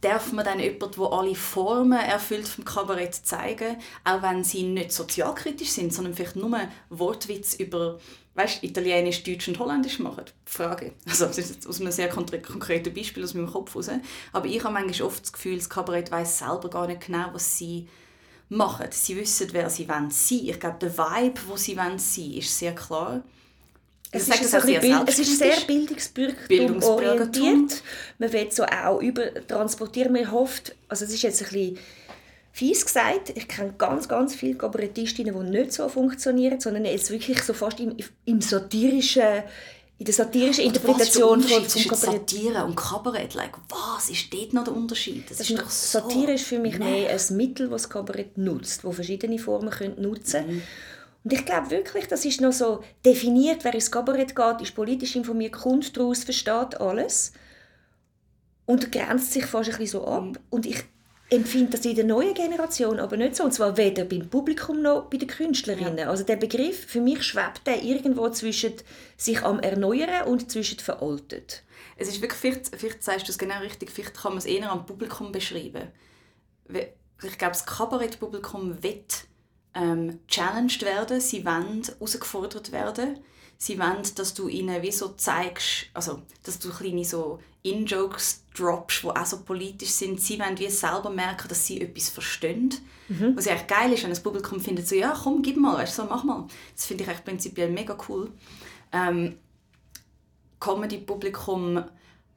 darf 0.00 0.32
man 0.32 0.44
dann 0.44 0.60
jemanden, 0.60 0.98
der 0.98 1.12
alle 1.12 1.34
Formen 1.34 1.98
erfüllt 1.98 2.48
vom 2.48 2.64
Kabarett 2.64 3.14
zeigen, 3.14 3.76
auch 4.04 4.22
wenn 4.22 4.44
sie 4.44 4.62
nicht 4.62 4.92
sozialkritisch 4.92 5.70
sind, 5.70 5.92
sondern 5.92 6.14
vielleicht 6.14 6.36
nur 6.36 6.58
Wortwitz 6.88 7.54
über 7.54 7.98
weißt, 8.34 8.62
Italienisch, 8.62 9.22
Deutsch 9.22 9.48
und 9.48 9.58
Holländisch 9.58 9.98
machen? 9.98 10.24
Frage. 10.44 10.92
Also 11.06 11.26
das 11.26 11.38
ist 11.38 11.66
aus 11.66 11.80
einem 11.80 11.92
sehr 11.92 12.08
konkreten 12.08 12.94
Beispiel 12.94 13.24
aus 13.24 13.34
meinem 13.34 13.50
Kopf 13.50 13.74
heraus. 13.74 13.90
Aber 14.32 14.46
ich 14.46 14.62
habe 14.62 14.74
manchmal 14.74 15.06
oft 15.06 15.22
das 15.22 15.32
Gefühl, 15.32 15.56
das 15.56 15.68
Kabarett 15.68 16.10
weiß 16.10 16.38
selber 16.38 16.70
gar 16.70 16.86
nicht 16.86 17.06
genau, 17.06 17.28
was 17.32 17.58
sie 17.58 17.88
machen. 18.48 18.86
Sie 18.90 19.16
wissen, 19.16 19.48
wer 19.52 19.68
sie 19.68 19.84
sein 19.86 20.10
wollen. 20.10 20.48
Ich 20.48 20.60
glaube, 20.60 20.78
der 20.80 20.96
Vibe, 20.96 21.40
wo 21.48 21.56
sie 21.56 21.74
sein 21.74 21.98
wollen, 21.98 22.38
ist 22.38 22.58
sehr 22.58 22.74
klar. 22.74 23.22
Es 24.12 24.28
ist, 24.28 24.50
sehr 24.50 24.80
Bild, 24.80 25.08
es 25.08 25.18
ist 25.20 25.38
sehr 25.38 25.56
bildungsbürgertum 25.66 26.82
orientiert. 26.82 27.82
Man 28.18 28.32
will 28.32 28.50
so 28.50 28.64
auch 28.64 29.00
über 29.00 29.32
transportieren. 29.46 30.12
Man 30.12 30.30
hofft, 30.32 30.74
also 30.88 31.04
es 31.04 31.12
ist 31.12 31.22
jetzt 31.22 31.42
ein 31.42 31.48
bisschen 31.48 31.78
fies 32.52 32.84
gesagt, 32.84 33.30
ich 33.34 33.46
kenne 33.46 33.74
ganz, 33.78 34.08
ganz 34.08 34.34
viele 34.34 34.56
Kabarettistinnen, 34.56 35.34
die 35.34 35.50
nicht 35.50 35.72
so 35.72 35.88
funktionieren, 35.88 36.60
sondern 36.60 36.84
jetzt 36.84 37.10
wirklich 37.10 37.40
so 37.42 37.54
fast 37.54 37.78
im, 37.80 37.96
im 38.24 38.40
satirischen 38.40 39.44
in 39.98 40.06
der 40.06 40.14
satirischen 40.14 40.64
Interpretation 40.64 41.42
von 41.42 41.66
Kabarett. 41.66 42.30
Satire 42.30 42.64
und 42.64 42.74
Kabarett, 42.74 43.34
like, 43.34 43.52
was 43.68 44.08
ist 44.08 44.32
dort 44.32 44.54
noch 44.54 44.64
der 44.64 44.74
Unterschied? 44.74 45.30
Das, 45.30 45.36
das 45.36 45.50
ist 45.50 45.58
doch 45.58 45.68
so 45.68 45.98
Satire 45.98 46.32
ist 46.32 46.46
für 46.46 46.58
mich 46.58 46.78
nee. 46.78 47.02
mehr 47.02 47.10
ein 47.10 47.36
Mittel, 47.36 47.68
das 47.68 47.82
das 47.82 47.90
Kabarett 47.90 48.38
nutzt, 48.38 48.82
wo 48.82 48.92
verschiedene 48.92 49.38
Formen 49.38 49.68
können 49.68 50.00
nutzen 50.00 50.46
können. 50.46 50.56
Mhm. 50.56 50.62
Und 51.22 51.32
ich 51.32 51.44
glaube 51.44 51.70
wirklich, 51.70 52.06
das 52.08 52.24
ist 52.24 52.40
noch 52.40 52.52
so 52.52 52.82
definiert, 53.04 53.64
wer 53.64 53.74
ins 53.74 53.90
Kabarett 53.90 54.34
geht, 54.34 54.60
ist 54.62 54.74
politisch 54.74 55.16
informiert, 55.16 55.52
kommt 55.52 55.96
daraus, 55.96 56.24
versteht 56.24 56.80
alles 56.80 57.32
und 58.64 58.90
grenzt 58.90 59.32
sich 59.32 59.44
fast 59.44 59.70
ein 59.70 59.78
bisschen 59.78 60.00
so 60.00 60.06
ab. 60.06 60.24
Mhm. 60.24 60.38
Und 60.48 60.66
ich 60.66 60.84
empfinde 61.28 61.72
das 61.72 61.84
in 61.84 61.94
der 61.94 62.04
neuen 62.04 62.34
Generation 62.34 62.98
aber 62.98 63.16
nicht 63.16 63.36
so. 63.36 63.44
Und 63.44 63.52
zwar 63.52 63.76
weder 63.76 64.04
beim 64.04 64.28
Publikum 64.28 64.82
noch 64.82 65.04
bei 65.04 65.18
den 65.18 65.28
Künstlerinnen. 65.28 65.98
Ja. 65.98 66.10
Also 66.10 66.24
der 66.24 66.36
Begriff, 66.36 66.86
für 66.86 67.00
mich 67.00 67.22
schwebt 67.22 67.66
der 67.66 67.82
irgendwo 67.82 68.28
zwischen 68.30 68.74
sich 69.16 69.42
am 69.42 69.60
Erneuern 69.60 70.26
und 70.26 70.50
zwischen 70.50 70.78
veraltet. 70.78 71.62
Es 71.96 72.08
ist 72.08 72.22
wirklich, 72.22 72.40
vielleicht, 72.40 72.76
vielleicht 72.76 73.02
sagst 73.02 73.28
du 73.28 73.32
es 73.32 73.38
genau 73.38 73.58
richtig, 73.60 73.90
vielleicht 73.90 74.14
kann 74.14 74.32
man 74.32 74.38
es 74.38 74.46
eher 74.46 74.70
am 74.70 74.86
Publikum 74.86 75.32
beschreiben. 75.32 75.88
Ich 76.68 77.38
glaube, 77.38 77.52
das 77.52 77.66
Kabarettpublikum 77.66 78.82
will 78.82 79.04
ähm, 79.74 80.20
challenged 80.28 80.82
werden, 80.82 81.20
sie 81.20 81.44
wollen 81.44 81.82
herausgefordert 81.82 82.72
werden. 82.72 83.20
Sie 83.58 83.78
wollen, 83.78 84.02
dass 84.14 84.32
du 84.32 84.48
ihnen 84.48 84.80
wie 84.80 84.90
so 84.90 85.08
zeigst, 85.08 85.86
also 85.92 86.22
dass 86.44 86.58
du 86.58 86.70
kleine 86.70 87.04
so 87.04 87.40
In-Jokes 87.62 88.44
droppst, 88.54 89.02
die 89.02 89.08
auch 89.08 89.26
so 89.26 89.42
politisch 89.42 89.90
sind. 89.90 90.18
Sie 90.18 90.38
wollen 90.38 90.58
wie 90.58 90.70
selber 90.70 91.10
merken, 91.10 91.46
dass 91.48 91.66
sie 91.66 91.82
etwas 91.82 92.08
verstehen. 92.08 92.74
Mhm. 93.08 93.36
Was 93.36 93.46
eigentlich 93.46 93.66
geil 93.66 93.92
ist, 93.92 94.02
wenn 94.02 94.10
das 94.10 94.22
Publikum 94.22 94.60
findet, 94.60 94.88
so, 94.88 94.94
ja 94.94 95.14
komm, 95.22 95.42
gib 95.42 95.58
mal, 95.58 95.76
weißt, 95.76 95.94
so, 95.94 96.04
mach 96.04 96.24
mal. 96.24 96.46
Das 96.74 96.86
finde 96.86 97.04
ich 97.04 97.10
eigentlich 97.10 97.24
prinzipiell 97.24 97.70
mega 97.70 97.98
cool. 98.08 98.32
Ähm, 98.92 99.36
Comedy-Publikum 100.58 101.84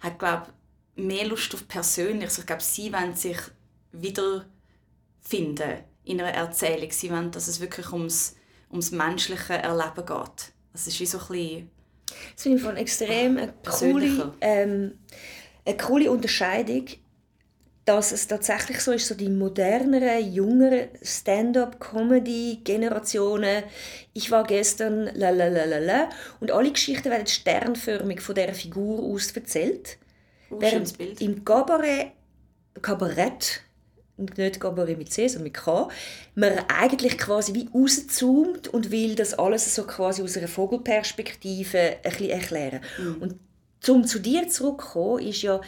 hat, 0.02 0.20
glaube 0.20 0.48
mehr 0.96 1.26
Lust 1.26 1.54
auf 1.54 1.68
Persönliches. 1.68 2.40
Ich 2.40 2.46
glaube, 2.46 2.62
sie 2.62 2.92
wollen 2.92 3.16
sich 3.16 3.38
wiederfinden 3.94 5.84
in 6.06 6.22
einer 6.22 6.34
Erzählung. 6.34 6.92
Sie 6.92 7.12
wollen, 7.12 7.32
dass 7.32 7.48
es 7.48 7.60
wirklich 7.60 7.92
ums, 7.92 8.36
ums 8.70 8.92
menschliche 8.92 9.54
Erleben 9.54 10.06
geht. 10.06 10.52
Das 10.72 10.88
ist 10.88 11.00
wie 11.00 11.06
so 11.06 11.20
ein 11.20 11.28
bisschen... 11.28 11.70
Das 12.36 12.44
finde 12.44 12.58
ich 12.58 12.64
von 12.64 12.78
extrem 12.78 13.38
eine 13.38 13.54
coole, 13.66 14.34
ähm, 14.42 15.00
eine 15.66 15.78
coole 15.78 16.12
Unterscheidung, 16.12 16.86
dass 17.86 18.12
es 18.12 18.28
tatsächlich 18.28 18.80
so 18.80 18.92
ist, 18.92 19.08
so 19.08 19.16
die 19.16 19.30
moderneren, 19.30 20.32
jüngeren 20.32 20.90
Stand-up-Comedy-Generationen. 21.02 23.64
Ich 24.14 24.30
war 24.32 24.44
gestern 24.46 25.10
la 25.16 25.32
la 25.32 25.48
la 25.48 25.66
la 25.66 25.80
la 25.80 26.10
und 26.40 26.52
alle 26.52 26.72
Geschichten 26.72 27.10
werden 27.10 27.28
sternförmig 27.28 28.22
von 28.22 28.36
dieser 28.36 28.54
Figur 28.54 29.04
aus 29.04 29.32
erzählt. 29.32 29.98
Oh, 30.50 30.62
Während 30.62 30.98
Bild. 30.98 31.20
im 31.20 31.44
Cabaret, 31.44 32.12
Kabarett, 32.82 33.62
nicht 34.18 34.60
Cabaret 34.60 34.98
mit 34.98 35.12
C, 35.12 35.28
sondern 35.28 35.46
mit 35.46 35.54
K, 35.56 35.90
man 36.36 36.60
eigentlich 36.68 37.18
quasi 37.18 37.54
wie 37.54 37.70
rauszoomt 37.74 38.68
und 38.68 38.92
will 38.92 39.16
das 39.16 39.34
alles 39.34 39.74
so 39.74 39.84
quasi 39.84 40.22
aus 40.22 40.38
einer 40.38 40.48
Vogelperspektive 40.48 41.80
ein 41.80 42.02
bisschen 42.04 42.30
erklären. 42.30 42.82
Und 43.20 43.40
zum 43.80 44.06
zu 44.06 44.20
dir 44.20 44.48
zurückzukommen, 44.48 45.28
ist 45.28 45.42
ja, 45.42 45.60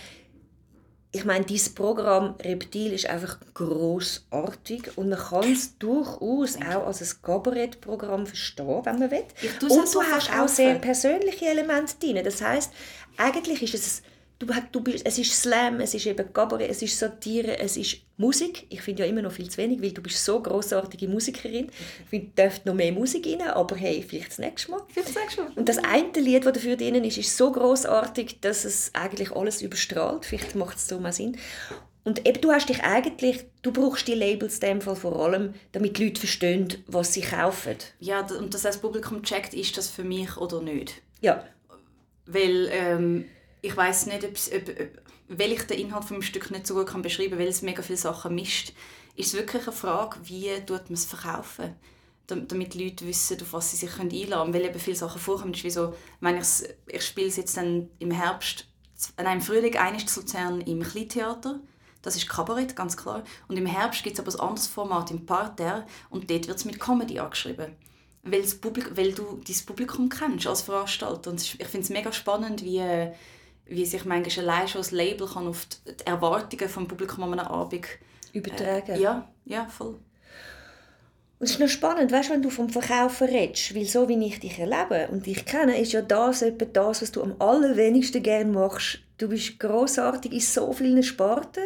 ich 1.12 1.24
meine, 1.24 1.46
dieses 1.46 1.70
Programm 1.70 2.36
Reptil 2.44 2.92
ist 2.92 3.10
einfach 3.10 3.40
großartig 3.54 4.98
und 4.98 5.10
man 5.10 5.20
kann 5.20 5.52
es 5.52 5.78
durchaus 5.78 6.58
auch 6.58 6.88
als 6.88 7.02
ein 7.02 7.22
Kabarettprogramm 7.22 8.28
verstehen, 8.28 8.82
wenn 8.84 9.00
man 9.00 9.12
will. 9.12 9.24
Und 9.62 9.88
so 9.90 10.02
du 10.02 10.06
hast 10.06 10.30
auch 10.32 10.48
sehr 10.48 10.75
persönliche 10.75 11.46
Elemente 11.46 11.96
drin. 12.00 12.22
Das 12.24 12.42
heißt, 12.42 12.72
eigentlich 13.18 13.64
ist 13.64 13.74
es 13.75 14.02
Du, 14.38 14.48
du 14.72 14.82
bist, 14.82 15.06
es 15.06 15.18
ist 15.18 15.32
Slam, 15.32 15.80
es 15.80 15.94
ist 15.94 16.06
eben 16.06 16.34
Cabaret, 16.34 16.70
es 16.70 16.82
ist 16.82 17.00
Satire, 17.00 17.58
es 17.58 17.77
ist 17.77 17.98
Musik. 18.18 18.65
Ich 18.70 18.82
finde 18.82 19.04
ja 19.04 19.10
immer 19.10 19.22
noch 19.22 19.32
viel 19.32 19.50
zu 19.50 19.58
wenig, 19.58 19.82
weil 19.82 19.92
du 19.92 20.01
bist 20.01 20.24
so 20.24 20.42
großartige 20.42 21.08
Musikerin. 21.08 21.70
Ich 22.04 22.10
finde, 22.10 22.32
dürfte 22.38 22.68
noch 22.68 22.75
mehr 22.75 22.92
Musik 22.92 23.25
rein, 23.27 23.44
aber 23.48 23.77
hey, 23.77 24.04
vielleicht 24.06 24.32
das 24.32 24.39
nächste 24.39 24.72
Mal. 24.72 24.82
Vielleicht 24.89 25.13
sagst 25.13 25.38
du. 25.38 25.44
Und 25.56 25.70
das 25.70 25.77
eine 25.77 26.12
Lied, 26.20 26.46
das 26.46 26.54
dafür 26.54 26.75
drin 26.75 27.04
ist, 27.06 27.18
ist 27.18 27.36
so 27.38 27.50
großartig, 27.50 28.42
dass 28.42 28.65
es 28.65 28.92
eigentlich 28.94 29.32
alles 29.32 29.62
überstrahlt. 29.62 30.25
Vielleicht 30.25 30.56
macht 30.56 30.77
es 30.77 30.88
so 30.88 31.00
mal 31.00 31.13
Sinn. 31.13 31.38
Und 32.04 32.27
eben, 32.27 32.39
du 32.42 32.51
hast 32.51 32.68
dich 32.68 32.84
eigentlich, 32.84 33.46
du 33.62 33.72
brauchst 33.72 34.08
die 34.08 34.13
Labels 34.13 34.56
in 34.56 34.60
dem 34.60 34.82
Fall 34.82 34.98
vor 34.98 35.18
allem, 35.18 35.54
damit 35.72 35.98
die 35.98 36.06
Leute 36.06 36.20
verstehen, 36.20 36.68
was 36.88 37.13
sie 37.13 37.22
kaufen. 37.22 37.77
Ja, 38.00 38.20
und 38.22 38.54
dass 38.54 38.62
das 38.63 38.80
Publikum 38.80 39.24
checkt, 39.24 39.54
ist 39.54 39.77
das 39.77 39.89
für 39.89 40.04
mich 40.04 40.38
oder 40.38 40.62
nicht. 40.62 41.01
Ja, 41.22 41.44
Weil 42.27 42.70
ähm, 42.72 43.25
ich 43.65 43.75
weiß 43.75 44.05
nicht, 44.07 44.24
ob, 44.24 44.31
ob, 44.31 44.75
weil 45.39 45.51
ich 45.53 45.63
den 45.63 45.79
Inhalt 45.79 46.05
vom 46.05 46.22
Stück 46.22 46.51
nicht 46.51 46.67
so 46.67 46.75
gut 46.75 46.88
kann 46.88 47.01
beschreiben 47.01 47.39
weil 47.39 47.48
es 47.48 47.62
mega 47.62 47.81
viele 47.81 47.98
Sachen 47.98 48.36
mischt, 48.36 48.74
ist 49.15 49.27
es 49.27 49.34
wirklich 49.34 49.63
eine 49.63 49.72
Frage, 49.72 50.17
wie 50.24 50.51
tut 50.65 50.86
man 50.89 50.93
es 50.93 51.05
verkaufen, 51.05 51.75
Dam- 52.27 52.48
damit 52.48 52.74
die 52.74 52.84
Leute 52.86 53.05
wissen, 53.07 53.41
auf 53.41 53.53
was 53.53 53.72
sie 53.72 53.77
sich 53.77 54.00
einladen 54.00 54.29
können. 54.29 54.53
Weil 54.53 54.65
eben 54.65 54.79
viele 54.79 54.95
Sachen 54.95 55.22
vorkommen. 55.22 55.53
Wie 55.55 55.69
so, 55.69 55.93
wenn 56.22 56.38
ich's, 56.38 56.63
ich 56.88 57.03
spiele 57.05 57.27
es 57.27 57.36
jetzt 57.38 57.55
dann 57.55 57.89
im 58.00 58.10
Herbst, 58.12 58.65
z- 58.95 59.13
nein, 59.17 59.38
im 59.38 59.41
Frühling 59.43 59.75
einmal 59.77 60.05
zu 60.05 60.22
Luzern 60.22 60.62
im 60.62 60.81
Kleintheater. 60.81 61.60
Das 62.01 62.15
ist 62.15 62.27
Kabarett, 62.27 62.75
ganz 62.75 62.98
klar. 62.98 63.24
Und 63.48 63.57
im 63.57 63.65
Herbst 63.67 64.03
gibt 64.03 64.17
es 64.19 64.25
aber 64.25 64.34
ein 64.36 64.48
anderes 64.50 64.67
Format 64.67 65.12
im 65.12 65.25
Parterre 65.25 65.86
und 66.10 66.29
dort 66.29 66.48
wird 66.48 66.57
es 66.57 66.65
mit 66.65 66.79
Comedy 66.79 67.19
angeschrieben. 67.19 67.75
Weil, 68.24 68.41
das 68.41 68.55
Publik 68.55 68.98
weil 68.98 69.12
du 69.13 69.39
dein 69.48 69.65
Publikum 69.67 70.10
kennst 70.10 70.48
als 70.48 70.63
Veranstalter. 70.63 71.29
Und 71.29 71.41
ich 71.41 71.51
finde 71.67 71.81
es 71.86 71.89
mega 71.89 72.12
spannend, 72.12 72.63
wie, 72.63 72.79
äh, 72.79 73.12
wie 73.67 73.86
sich 73.86 74.05
manchmal 74.05 74.50
allein 74.50 74.67
schon 74.67 74.81
das 74.81 74.91
Label 74.91 75.27
kann 75.27 75.48
auf 75.48 75.65
die 75.65 76.05
Erwartungen 76.05 76.69
vom 76.69 76.88
Publikum 76.88 77.24
an 77.24 77.39
einem 77.39 77.48
Abend 77.48 77.86
übertragen. 78.34 79.00
ja, 79.00 79.27
ja, 79.45 79.65
voll. 79.65 80.00
Und 81.38 81.48
es 81.48 81.51
ist 81.51 81.60
noch 81.60 81.67
spannend, 81.67 82.12
weißt, 82.12 82.29
wenn 82.29 82.41
du 82.41 82.50
vom 82.50 82.69
Verkaufen 82.69 83.27
redest, 83.27 83.75
weil 83.75 83.86
so 83.86 84.07
wie 84.07 84.25
ich 84.25 84.39
dich 84.39 84.57
erlebe 84.57 85.10
und 85.12 85.25
dich 85.25 85.45
kenne, 85.45 85.79
ist 85.79 85.91
ja 85.91 86.01
das 86.01 86.41
etwa 86.41 86.65
das, 86.65 87.01
was 87.01 87.12
du 87.12 87.22
am 87.22 87.36
allerwenigsten 87.39 88.24
gerne 88.24 88.51
machst. 88.51 89.00
Du 89.17 89.27
bist 89.27 89.60
großartig 89.60 90.31
in 90.31 90.39
so 90.39 90.72
vielen 90.72 91.03
Sparten. 91.03 91.63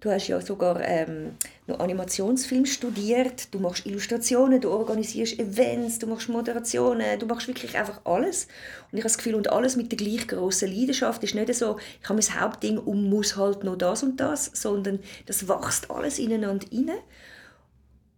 Du 0.00 0.10
hast 0.10 0.28
ja 0.28 0.40
sogar 0.40 0.80
ähm, 0.80 1.32
noch 1.66 1.78
Animationsfilm 1.78 2.64
studiert, 2.64 3.52
du 3.52 3.58
machst 3.58 3.84
Illustrationen, 3.84 4.58
du 4.58 4.70
organisierst 4.70 5.38
Events, 5.38 5.98
du 5.98 6.06
machst 6.06 6.30
Moderationen, 6.30 7.18
du 7.18 7.26
machst 7.26 7.48
wirklich 7.48 7.76
einfach 7.76 8.00
alles. 8.04 8.46
Und 8.90 8.96
ich 8.98 9.04
habe 9.04 9.12
das 9.12 9.18
Gefühl, 9.18 9.34
und 9.34 9.52
alles 9.52 9.76
mit 9.76 9.92
der 9.92 9.98
gleich 9.98 10.26
grossen 10.26 10.72
Leidenschaft 10.72 11.22
ist 11.22 11.34
nicht 11.34 11.54
so, 11.54 11.78
ich 12.00 12.08
habe 12.08 12.18
mein 12.18 12.40
Hauptding 12.40 12.78
und 12.78 13.10
muss 13.10 13.36
halt 13.36 13.62
noch 13.62 13.76
das 13.76 14.02
und 14.02 14.18
das, 14.18 14.46
sondern 14.54 15.00
das 15.26 15.46
wächst 15.48 15.90
alles 15.90 16.18
ineinander 16.18 16.66
rein. 16.72 16.92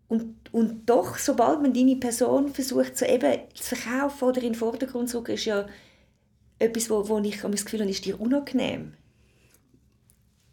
Und, 0.07 0.37
und 0.53 0.89
doch, 0.89 1.19
sobald 1.19 1.63
man 1.63 1.75
deine 1.75 1.97
Person 1.97 2.49
versucht, 2.49 2.97
so 2.97 3.07
eben 3.07 3.41
zu 3.55 3.75
verkaufen 3.75 4.29
oder 4.29 4.43
in 4.43 4.53
den 4.53 4.55
Vordergrund 4.55 5.09
zu 5.09 5.19
rücken, 5.19 5.33
ist 5.33 5.47
ja 5.47 5.67
etwas, 6.61 6.91
wo, 6.91 7.09
wo 7.09 7.19
ich 7.19 7.41
das 7.41 7.65
Gefühl 7.65 7.81
habe, 7.81 7.91
ist 7.91 8.05
dir 8.05 8.21
unangenehm. 8.21 8.95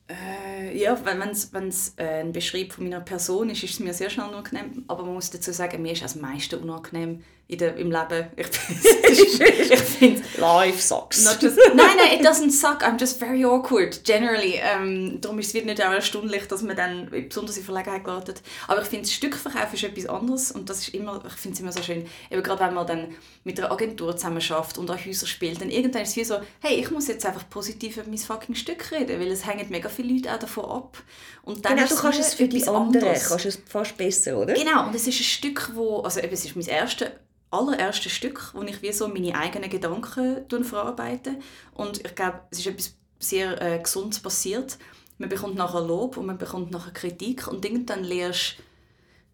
Äh, 0.10 0.76
ja, 0.78 0.98
wenn 1.06 1.22
es 1.22 1.94
äh, 1.98 2.22
ein 2.22 2.32
Beschreib 2.32 2.74
von 2.74 2.86
meiner 2.86 3.02
Person 3.02 3.50
ist, 3.50 3.64
ist 3.64 3.74
es 3.74 3.80
mir 3.80 3.94
sehr 3.94 4.10
schnell 4.10 4.28
unangenehm. 4.28 4.84
Aber 4.88 5.04
man 5.04 5.14
muss 5.14 5.30
dazu 5.30 5.52
sagen, 5.52 5.82
mir 5.82 5.94
ist 5.94 6.02
das 6.04 6.16
meiste 6.16 6.58
unangenehm 6.58 7.24
in 7.50 7.58
der, 7.58 7.76
im 7.78 7.90
Leben. 7.90 8.28
Ich, 8.36 8.48
ich 9.10 9.80
finde 9.80 10.22
Life 10.38 10.80
sucks. 10.80 11.26
Just, 11.42 11.58
nein, 11.74 11.98
nein, 11.98 12.20
it 12.20 12.24
doesn't 12.24 12.52
suck. 12.52 12.84
I'm 12.84 13.00
just 13.00 13.18
very 13.18 13.44
awkward, 13.44 14.04
generally. 14.04 14.60
Ähm, 14.62 15.20
darum 15.20 15.40
ist 15.40 15.48
es 15.48 15.54
wieder 15.56 15.66
nicht 15.66 15.84
auch 15.84 15.92
erstaunlich, 15.92 16.48
dass 16.48 16.62
man 16.62 16.78
dann 16.78 17.10
besonders 17.10 17.58
in 17.58 17.64
Verlegenheit 17.64 18.04
geraten. 18.04 18.36
Aber 18.68 18.84
ich 18.84 18.88
finde, 18.88 19.06
das 19.06 19.14
Stückverkauf 19.14 19.74
ist 19.74 19.84
etwas 19.84 20.06
anderes 20.06 20.52
und 20.52 20.70
das 20.70 20.82
ist 20.82 20.90
immer, 20.90 21.24
ich 21.26 21.34
finde 21.34 21.56
es 21.56 21.60
immer 21.62 21.72
so 21.72 21.82
schön, 21.82 22.06
eben 22.30 22.44
gerade 22.44 22.66
wenn 22.66 22.76
man 22.76 22.86
dann 22.86 23.16
mit 23.44 23.60
einer 23.60 23.72
Agentur 23.72 24.16
zusammen 24.16 24.42
schafft 24.42 24.78
und 24.78 24.92
an 24.92 25.04
Häuser 25.04 25.26
spielt, 25.26 25.60
dann 25.60 25.72
irgendwann 25.72 26.04
ist 26.04 26.10
es 26.10 26.16
wie 26.18 26.26
so, 26.26 26.36
hey, 26.60 26.76
ich 26.76 26.92
muss 26.92 27.08
jetzt 27.08 27.26
einfach 27.26 27.50
positiv 27.50 27.98
über 27.98 28.08
mein 28.08 28.20
fucking 28.20 28.54
Stück 28.54 28.92
reden, 28.92 29.20
weil 29.20 29.32
es 29.32 29.48
hängen 29.48 29.66
mega 29.70 29.90
viele 29.90 30.14
Leute 30.14 30.32
auch 30.32 30.38
davon 30.38 30.66
ab. 30.66 30.98
Und 31.42 31.66
dann 31.66 31.78
genau, 31.78 31.88
ist 31.88 31.98
du 31.98 32.00
kannst 32.00 32.20
es 32.20 32.36
für 32.36 32.48
die 32.48 32.58
etwas 32.58 32.76
anderen 32.76 33.08
anderes. 33.08 33.28
kannst 33.28 33.46
es 33.48 33.60
fast 33.68 33.98
besser, 33.98 34.38
oder? 34.38 34.54
Genau, 34.54 34.86
und 34.86 34.94
es 34.94 35.08
ist 35.08 35.20
ein 35.20 35.24
Stück, 35.24 35.72
wo, 35.74 36.02
also 36.02 36.20
eben, 36.20 36.32
es 36.32 36.46
ist 36.46 36.56
mein 36.56 36.68
erstes, 36.68 37.10
allererstes 37.52 38.12
Stück, 38.12 38.52
wo 38.54 38.62
ich 38.64 38.82
wie 38.82 38.92
so 38.92 39.08
meine 39.08 39.36
eigenen 39.36 39.70
Gedanken 39.70 40.46
verarbeite. 40.64 41.40
Und 41.74 42.06
ich 42.06 42.16
glaube, 42.16 42.42
es 42.52 42.60
ist 42.60 42.68
etwas 42.68 42.96
sehr 43.20 43.62
äh, 43.62 43.80
Gesundes 43.80 44.20
passiert. 44.20 44.78
Man 45.18 45.30
bekommt 45.30 45.56
nachher 45.56 45.82
Lob 45.82 46.18
und 46.18 46.26
man 46.26 46.38
bekommt 46.38 46.72
nachher 46.72 46.92
Kritik 46.94 47.48
und 47.48 47.66
irgendwann 47.66 48.04
lernst 48.04 48.56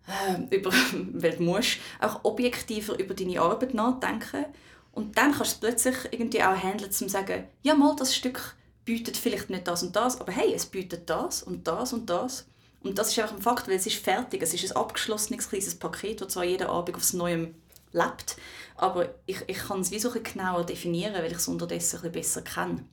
äh, 0.07 0.63
weil 1.13 1.37
du 1.37 1.43
musst, 1.43 1.77
auch 1.99 2.21
objektiver 2.23 2.97
über 2.99 3.13
deine 3.13 3.41
Arbeit 3.41 3.73
nachdenken. 3.73 4.45
Und 4.91 5.17
dann 5.17 5.33
kannst 5.33 5.61
du 5.61 5.67
es 5.67 5.81
plötzlich 5.83 5.95
irgendwie 6.11 6.41
auch 6.41 6.55
handeln, 6.55 6.89
um 6.89 6.91
zu 6.91 7.09
sagen, 7.09 7.45
ja 7.63 7.75
mal, 7.75 7.95
das 7.95 8.15
Stück 8.15 8.55
bietet 8.85 9.17
vielleicht 9.17 9.49
nicht 9.49 9.67
das 9.67 9.83
und 9.83 9.95
das, 9.95 10.21
aber 10.21 10.31
hey, 10.31 10.53
es 10.53 10.65
bietet 10.65 11.09
das 11.09 11.43
und 11.43 11.67
das 11.67 11.91
und 11.91 12.09
das. 12.09 12.45
Und 12.81 12.99
das 12.99 13.09
ist 13.09 13.19
einfach 13.19 13.35
ein 13.35 13.41
Fakt, 13.41 13.67
weil 13.67 13.75
es 13.75 13.87
ist 13.87 13.97
fertig. 13.97 14.43
Es 14.43 14.53
ist 14.53 14.71
ein 14.71 14.77
abgeschlossenes 14.77 15.49
kleines 15.49 15.75
Paket, 15.75 16.21
das 16.21 16.29
zwar 16.29 16.43
jeden 16.43 16.67
Abend 16.67 16.95
aufs 16.95 17.13
Neue 17.13 17.49
lebt, 17.95 18.35
aber 18.75 19.15
ich, 19.25 19.37
ich 19.47 19.57
kann 19.57 19.81
es 19.81 19.91
wie 19.91 19.99
so 19.99 20.11
ein 20.11 20.23
genauer 20.23 20.65
definieren, 20.65 21.13
weil 21.13 21.31
ich 21.31 21.37
es 21.37 21.47
unterdessen 21.47 21.97
ein 22.03 22.11
bisschen 22.11 22.41
besser 22.41 22.41
kenne. 22.41 22.85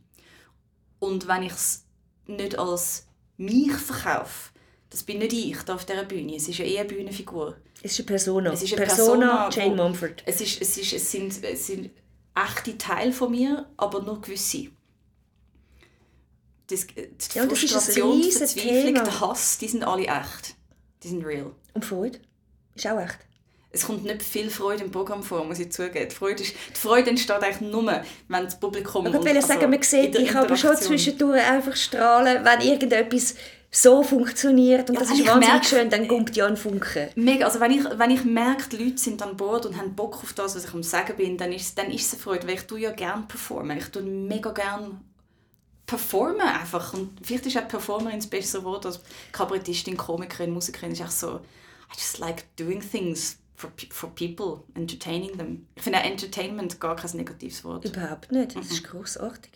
Und 0.98 1.26
wenn 1.26 1.42
ich 1.42 1.52
es 1.52 1.84
nicht 2.26 2.58
als 2.58 3.06
mich 3.36 3.72
verkaufe, 3.72 4.52
das 4.90 5.02
bin 5.02 5.18
nicht 5.18 5.32
ich 5.32 5.62
da 5.62 5.74
auf 5.74 5.84
dieser 5.84 6.04
Bühne, 6.04 6.36
es 6.36 6.48
ist 6.48 6.58
ja 6.58 6.64
eher 6.64 6.80
eine 6.80 6.88
Bühnenfigur. 6.88 7.56
Es 7.82 7.92
ist 7.92 8.00
eine 8.00 8.06
Persona. 8.06 8.52
Es 8.52 8.62
ist 8.62 8.74
eine 8.74 8.86
Persona, 8.86 9.48
Persona, 9.48 9.50
Jane 9.50 9.76
Mumford. 9.76 10.22
Es, 10.26 10.40
ist, 10.40 10.60
es, 10.60 10.78
ist, 10.78 10.92
es, 10.92 11.10
sind, 11.10 11.42
es 11.42 11.66
sind 11.66 11.90
echte 12.34 12.78
Teile 12.78 13.12
von 13.12 13.30
mir, 13.30 13.68
aber 13.76 14.02
nur 14.02 14.20
gewisse. 14.20 14.68
Das, 16.68 16.86
die 16.86 17.08
Ja, 17.34 17.46
Frustration, 17.48 18.22
die 18.22 18.30
Verzweiflung, 18.30 18.94
der 18.94 19.20
Hass, 19.20 19.58
die 19.58 19.68
sind 19.68 19.82
alle 19.82 20.06
echt. 20.06 20.54
Die 21.02 21.08
sind 21.08 21.24
real. 21.24 21.52
Und 21.74 21.84
Freude? 21.84 22.20
Ist 22.74 22.86
auch 22.86 23.00
echt. 23.00 23.18
Es 23.74 23.86
kommt 23.86 24.04
nicht 24.04 24.22
viel 24.22 24.50
Freude 24.50 24.84
im 24.84 24.90
Programm 24.90 25.22
vor, 25.22 25.44
muss 25.44 25.58
ich 25.58 25.72
zugeben. 25.72 26.08
Die 26.08 26.14
Freude, 26.14 26.42
ist, 26.42 26.54
die 26.74 26.78
Freude 26.78 27.08
entsteht 27.10 27.42
eigentlich 27.42 27.60
nur, 27.62 28.02
wenn 28.28 28.44
das 28.44 28.60
Publikum... 28.60 29.06
Ich 29.06 29.14
und- 29.14 29.24
wollte 29.24 29.40
sagen, 29.42 29.70
man 29.70 29.82
sieht 29.82 30.16
dich 30.16 30.34
aber 30.36 30.56
schon 30.56 30.76
zwischendurch 30.76 31.40
einfach 31.42 31.74
strahlen, 31.74 32.44
wenn 32.44 32.60
irgendetwas 32.60 33.34
so 33.74 34.02
funktioniert. 34.02 34.90
Und 34.90 34.96
Ja, 34.96 35.00
das 35.00 35.10
ist 35.12 35.20
ich 35.20 35.26
wahnsinnig 35.26 35.48
merke- 35.48 35.64
schön, 35.66 35.88
dann 35.88 36.06
kommt 36.06 36.36
ja 36.36 36.46
ein 36.46 36.58
Funken. 36.58 37.08
Mega, 37.14 37.46
also 37.46 37.58
wenn 37.60 37.70
ich, 37.70 37.82
wenn 37.96 38.10
ich 38.10 38.22
merke, 38.24 38.68
die 38.68 38.84
Leute 38.84 38.98
sind 38.98 39.22
an 39.22 39.34
Bord 39.38 39.64
und 39.64 39.78
haben 39.78 39.94
Bock 39.94 40.16
auf 40.22 40.34
das, 40.34 40.54
was 40.54 40.66
ich 40.66 40.74
am 40.74 40.82
Sagen 40.82 41.16
bin, 41.16 41.38
dann 41.38 41.50
ist, 41.52 41.78
dann 41.78 41.90
ist 41.90 42.06
es 42.06 42.12
eine 42.12 42.22
Freude, 42.22 42.46
weil 42.46 42.56
ich 42.56 42.66
tue 42.66 42.80
ja 42.80 42.90
gerne 42.92 43.24
performen. 43.26 43.78
Ich 43.78 43.86
tue 43.86 44.02
mega 44.02 44.50
gerne 44.50 45.00
performen 45.86 46.40
einfach. 46.42 46.92
Und 46.94 47.18
vielleicht 47.22 47.46
ist 47.46 47.56
auch 47.56 47.66
Performerin 47.68 48.18
das 48.18 48.26
bessere 48.26 48.64
Wort 48.64 48.84
als 48.84 49.00
Kabarettistin, 49.32 49.96
Komikerin, 49.96 50.50
Musikerin. 50.50 50.92
ist 50.92 51.00
echt 51.00 51.12
so, 51.12 51.36
I 51.36 51.94
just 51.94 52.18
like 52.18 52.44
doing 52.56 52.80
things 52.82 53.38
for, 53.62 53.72
for 53.90 54.10
people, 54.14 54.64
entertaining 54.74 55.36
them. 55.38 55.66
Ich 55.76 55.82
finde 55.82 56.00
Entertainment 56.00 56.80
gar 56.80 56.96
kein 56.96 57.16
negatives 57.16 57.64
Wort. 57.64 57.84
Überhaupt 57.84 58.32
nicht. 58.32 58.56
Das 58.56 58.66
Mhm. 58.66 58.70
ist 58.72 58.84
großartig. 58.84 59.52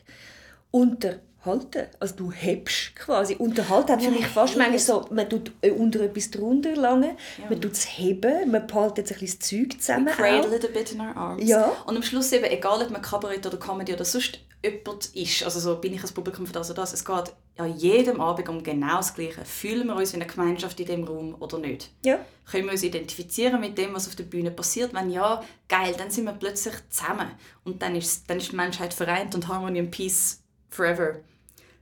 Unterhalten. 0.71 1.87
Also 2.01 2.15
du 2.17 2.33
hebst 2.33 2.97
quasi. 2.97 3.35
Unterhalten 3.37 3.93
hat 3.93 4.03
für 4.03 4.11
mich 4.11 4.27
fast 4.27 4.57
manchmal 4.57 4.79
so, 4.79 5.07
man 5.11 5.29
tut 5.29 5.53
äh, 5.63 5.71
unter 5.71 6.01
etwas 6.01 6.31
drunter 6.31 6.75
lange, 6.75 7.17
man 7.49 7.61
tut 7.61 7.73
es 7.73 7.85
heben, 7.99 8.51
man 8.51 8.67
behaltet 8.67 9.11
ein 9.13 9.19
bisschen 9.19 9.39
das 9.39 9.49
Zeug 9.49 9.81
zusammen. 9.81 10.07
cradle 10.09 10.49
auch. 10.51 10.53
it 10.53 10.65
a 10.65 10.69
bit 10.69 10.93
in 10.93 11.01
our 11.01 11.17
arms. 11.17 11.49
Ja. 11.49 11.67
Und 11.87 11.97
am 11.97 12.03
Schluss 12.03 12.33
eben, 12.33 12.45
egal 12.45 12.83
ob 12.83 12.91
man 12.91 13.01
Kabarett 13.03 13.47
oder 13.47 13.59
Comedy 13.59 13.93
oder 13.95 14.05
sonst 14.05 14.41
jemand 14.65 15.07
ist, 15.15 15.45
also 15.45 15.61
so 15.61 15.77
bin 15.77 15.95
ich 15.95 16.03
als 16.03 16.13
Publikum 16.13 16.47
für 16.47 16.53
das 16.53 16.69
oder 16.71 16.83
das, 16.83 16.93
es 16.93 17.05
geht 17.05 17.33
an 17.57 17.77
jedem 17.77 18.21
Abend 18.21 18.49
um 18.49 18.63
genau 18.63 18.97
das 18.97 19.15
Gleiche. 19.15 19.45
Fühlen 19.45 19.87
wir 19.87 19.97
uns 19.97 20.13
in 20.13 20.21
einer 20.21 20.31
Gemeinschaft 20.31 20.79
in 20.79 20.87
dem 20.87 21.05
Raum 21.05 21.37
oder 21.41 21.59
nicht? 21.59 21.91
Ja. 22.05 22.19
Können 22.51 22.67
wir 22.67 22.73
uns 22.73 22.83
identifizieren 22.83 23.61
mit 23.61 23.79
dem, 23.79 23.95
was 23.95 24.07
auf 24.07 24.15
der 24.15 24.25
Bühne 24.25 24.51
passiert? 24.51 24.93
Wenn 24.93 25.11
ja, 25.11 25.43
geil, 25.69 25.95
dann 25.97 26.11
sind 26.11 26.25
wir 26.25 26.33
plötzlich 26.33 26.75
zusammen. 26.91 27.31
Und 27.65 27.83
dann 27.83 27.97
ist, 27.97 28.29
dann 28.29 28.39
ist 28.39 28.53
die 28.53 28.57
Menschheit 28.57 28.93
vereint 28.93 29.35
und 29.35 29.49
Harmony 29.49 29.81
and 29.81 29.91
Peace 29.91 30.43
forever. 30.69 31.21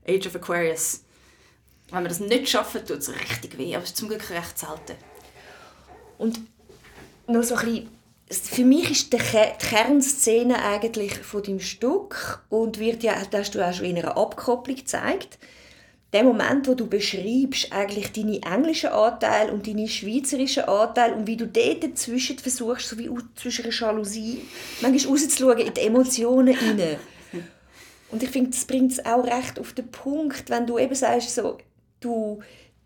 Age 0.07 0.27
of 0.27 0.37
Aquarius. 0.37 1.03
Wenn 1.91 2.03
wir 2.03 2.09
das 2.09 2.21
nicht 2.21 2.49
schaffen, 2.49 2.85
tut 2.87 2.99
es 2.99 3.11
richtig 3.11 3.59
weh, 3.59 3.75
aber 3.75 3.85
es 3.85 3.91
ist 3.91 3.97
zum 3.97 4.09
Glück 4.09 4.31
recht 4.31 4.59
selten. 4.59 4.97
Und 6.19 6.41
noch 7.27 7.43
so 7.43 7.57
ein 7.57 7.65
bisschen, 7.65 7.91
für 8.31 8.65
mich 8.65 8.91
ist 8.91 9.13
die 9.13 9.19
Kernszene 9.19 10.63
eigentlich 10.63 11.15
von 11.19 11.43
dem 11.43 11.61
Stück 11.61 12.45
und 12.49 12.79
wird 12.79 13.03
ja, 13.03 13.15
das 13.31 13.41
hast 13.41 13.55
du 13.55 13.67
auch 13.67 13.73
schon 13.73 13.87
in 13.87 13.99
einer 13.99 14.17
Abkopplung 14.17 14.77
gezeigt, 14.77 15.39
der 16.15 16.25
Moment, 16.25 16.67
wo 16.67 16.75
du 16.75 16.87
beschreibst, 16.87 17.73
eigentlich 17.73 18.13
deine 18.13 18.41
englischen 18.43 18.91
Anteile 18.91 19.53
und 19.53 19.67
deine 19.67 19.89
schweizerischen 19.89 20.65
Anteile 20.65 21.15
und 21.15 21.27
wie 21.27 21.37
du 21.37 21.47
dort 21.47 21.85
dazwischen 21.85 22.39
versuchst, 22.39 22.89
so 22.89 22.99
wie 22.99 23.11
zwischen 23.35 23.65
einer 23.65 23.75
Jalousie, 23.75 24.43
manchmal 24.81 25.13
rauszuschauen 25.13 25.59
in 25.59 25.75
die 25.75 25.81
Emotionen 25.81 26.57
hinein. 26.57 26.97
Und 28.11 28.23
ich 28.23 28.31
finde, 28.31 28.51
das 28.51 28.65
bringt 28.65 28.93
es 28.93 29.05
auch 29.05 29.25
recht 29.25 29.59
auf 29.59 29.73
den 29.73 29.91
Punkt, 29.91 30.49
wenn 30.49 30.69
du 30.69 30.79
eben 30.79 30.95
sagst, 30.95 31.35
so, 31.35 31.59
du 31.99 32.39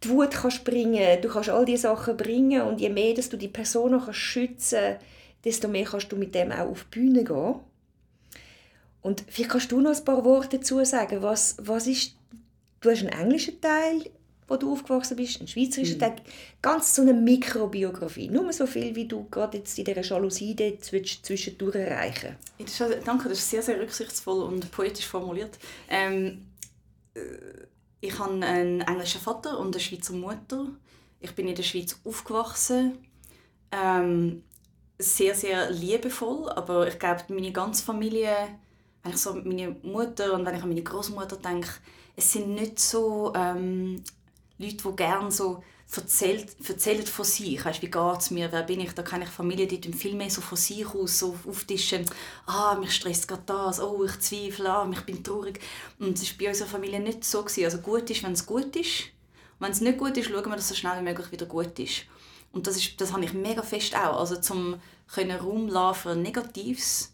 die 0.02 0.08
Wut 0.08 0.30
kannst 0.30 0.64
bringen, 0.64 1.20
du 1.20 1.28
kannst 1.28 1.50
all 1.50 1.66
diese 1.66 1.82
Sachen 1.82 2.16
bringen 2.16 2.62
und 2.62 2.80
je 2.80 2.88
mehr, 2.88 3.12
dass 3.12 3.28
du 3.28 3.36
die 3.36 3.48
Person 3.48 4.00
kannst 4.00 4.20
schützen 4.20 4.96
desto 5.44 5.68
mehr 5.68 5.84
kannst 5.84 6.10
du 6.12 6.16
mit 6.16 6.34
dem 6.34 6.52
auch 6.52 6.68
auf 6.68 6.84
die 6.84 6.98
Bühne 6.98 7.24
gehen. 7.24 7.54
Und 9.00 9.24
vielleicht 9.28 9.50
kannst 9.50 9.72
du 9.72 9.80
noch 9.80 9.96
ein 9.96 10.04
paar 10.04 10.24
Worte 10.24 10.58
dazu 10.58 10.84
sagen, 10.84 11.22
was, 11.22 11.56
was 11.60 11.86
ist 11.86 12.17
du 12.80 12.90
hast 12.90 13.00
einen 13.00 13.08
englischen 13.08 13.60
Teil, 13.60 14.10
wo 14.48 14.56
du 14.56 14.72
aufgewachsen 14.72 15.16
bist, 15.16 15.38
einen 15.38 15.48
schweizerischen 15.48 15.96
mhm. 15.96 16.00
Teil, 16.00 16.16
ganz 16.62 16.94
so 16.94 17.02
eine 17.02 17.12
Mikrobiografie. 17.12 18.28
Nur 18.28 18.52
so 18.52 18.66
viel, 18.66 18.94
wie 18.96 19.06
du 19.06 19.26
gerade 19.30 19.58
jetzt 19.58 19.78
in 19.78 19.84
dieser 19.84 20.02
Jalousie 20.02 20.56
zwischendurch 20.80 21.74
erreichen 21.76 22.36
ist, 22.58 22.82
Danke, 23.04 23.28
das 23.28 23.38
ist 23.38 23.50
sehr, 23.50 23.62
sehr 23.62 23.78
rücksichtsvoll 23.78 24.42
und 24.42 24.70
poetisch 24.70 25.06
formuliert. 25.06 25.58
Ähm, 25.88 26.46
äh, 27.14 27.20
ich 28.00 28.18
habe 28.18 28.32
einen 28.32 28.80
englischen 28.80 29.20
Vater 29.20 29.58
und 29.58 29.74
eine 29.74 29.80
Schweizer 29.80 30.14
Mutter. 30.14 30.66
Ich 31.20 31.34
bin 31.34 31.48
in 31.48 31.54
der 31.54 31.64
Schweiz 31.64 31.98
aufgewachsen. 32.04 32.98
Ähm, 33.72 34.44
sehr, 34.98 35.34
sehr 35.34 35.70
liebevoll, 35.70 36.48
aber 36.50 36.88
ich 36.88 36.98
glaube, 36.98 37.22
meine 37.28 37.52
ganze 37.52 37.84
Familie, 37.84 38.34
wenn 39.02 39.12
ich 39.12 39.18
so 39.18 39.30
an 39.30 39.46
meine 39.46 39.76
Mutter 39.82 40.32
und 40.32 40.44
wenn 40.44 40.56
ich 40.56 40.62
an 40.62 40.68
meine 40.68 40.82
Großmutter 40.82 41.36
denke, 41.36 41.68
es 42.18 42.32
sind 42.32 42.50
nicht 42.50 42.80
so 42.80 43.32
ähm, 43.36 44.02
Leute, 44.58 44.76
die 44.76 44.96
gerne 44.96 45.30
so 45.30 45.62
erzählt, 45.94 46.48
erzählen 46.68 47.06
von 47.06 47.24
sich. 47.24 47.64
Weißt, 47.64 47.80
wie 47.80 47.90
geht 47.90 48.18
es 48.18 48.32
mir, 48.32 48.50
wer 48.50 48.64
bin 48.64 48.80
ich? 48.80 48.92
Da 48.92 49.02
kann 49.02 49.22
ich 49.22 49.28
Familien, 49.28 49.68
die 49.68 49.92
viel 49.92 50.16
mehr 50.16 50.28
so 50.28 50.40
von 50.40 50.58
sich 50.58 50.84
aus 50.84 51.20
so 51.20 51.36
auftischen. 51.46 52.04
Ah, 52.46 52.74
mich 52.74 52.92
stresst 52.92 53.28
gerade 53.28 53.44
das. 53.46 53.80
Oh, 53.80 54.04
ich 54.04 54.18
zweifle. 54.18 54.68
Ah, 54.68 54.90
ich 54.92 55.00
bin 55.02 55.22
traurig. 55.22 55.60
Und 56.00 56.18
es 56.18 56.28
war 56.28 56.38
bei 56.38 56.48
unserer 56.48 56.68
Familie 56.68 56.98
nicht 56.98 57.24
so. 57.24 57.42
Gewesen. 57.42 57.64
Also 57.64 57.78
gut 57.78 58.10
ist, 58.10 58.24
wenn 58.24 58.32
es 58.32 58.44
gut 58.44 58.74
ist. 58.74 59.04
Wenn 59.60 59.70
es 59.70 59.80
nicht 59.80 59.98
gut 59.98 60.16
ist, 60.16 60.28
schauen 60.28 60.44
wir, 60.44 60.56
dass 60.56 60.62
es 60.64 60.68
so 60.70 60.74
schnell 60.74 60.98
wie 60.98 61.04
möglich 61.04 61.30
wieder 61.30 61.46
gut 61.46 61.78
ist. 61.78 62.02
Und 62.50 62.66
das, 62.66 62.76
ist, 62.76 63.00
das 63.00 63.12
habe 63.12 63.24
ich 63.24 63.32
mega 63.32 63.62
fest 63.62 63.94
auch. 63.94 64.18
Also 64.18 64.40
zum 64.40 64.80
Raum 65.16 65.94
für 65.94 66.16
Negatives. 66.16 67.12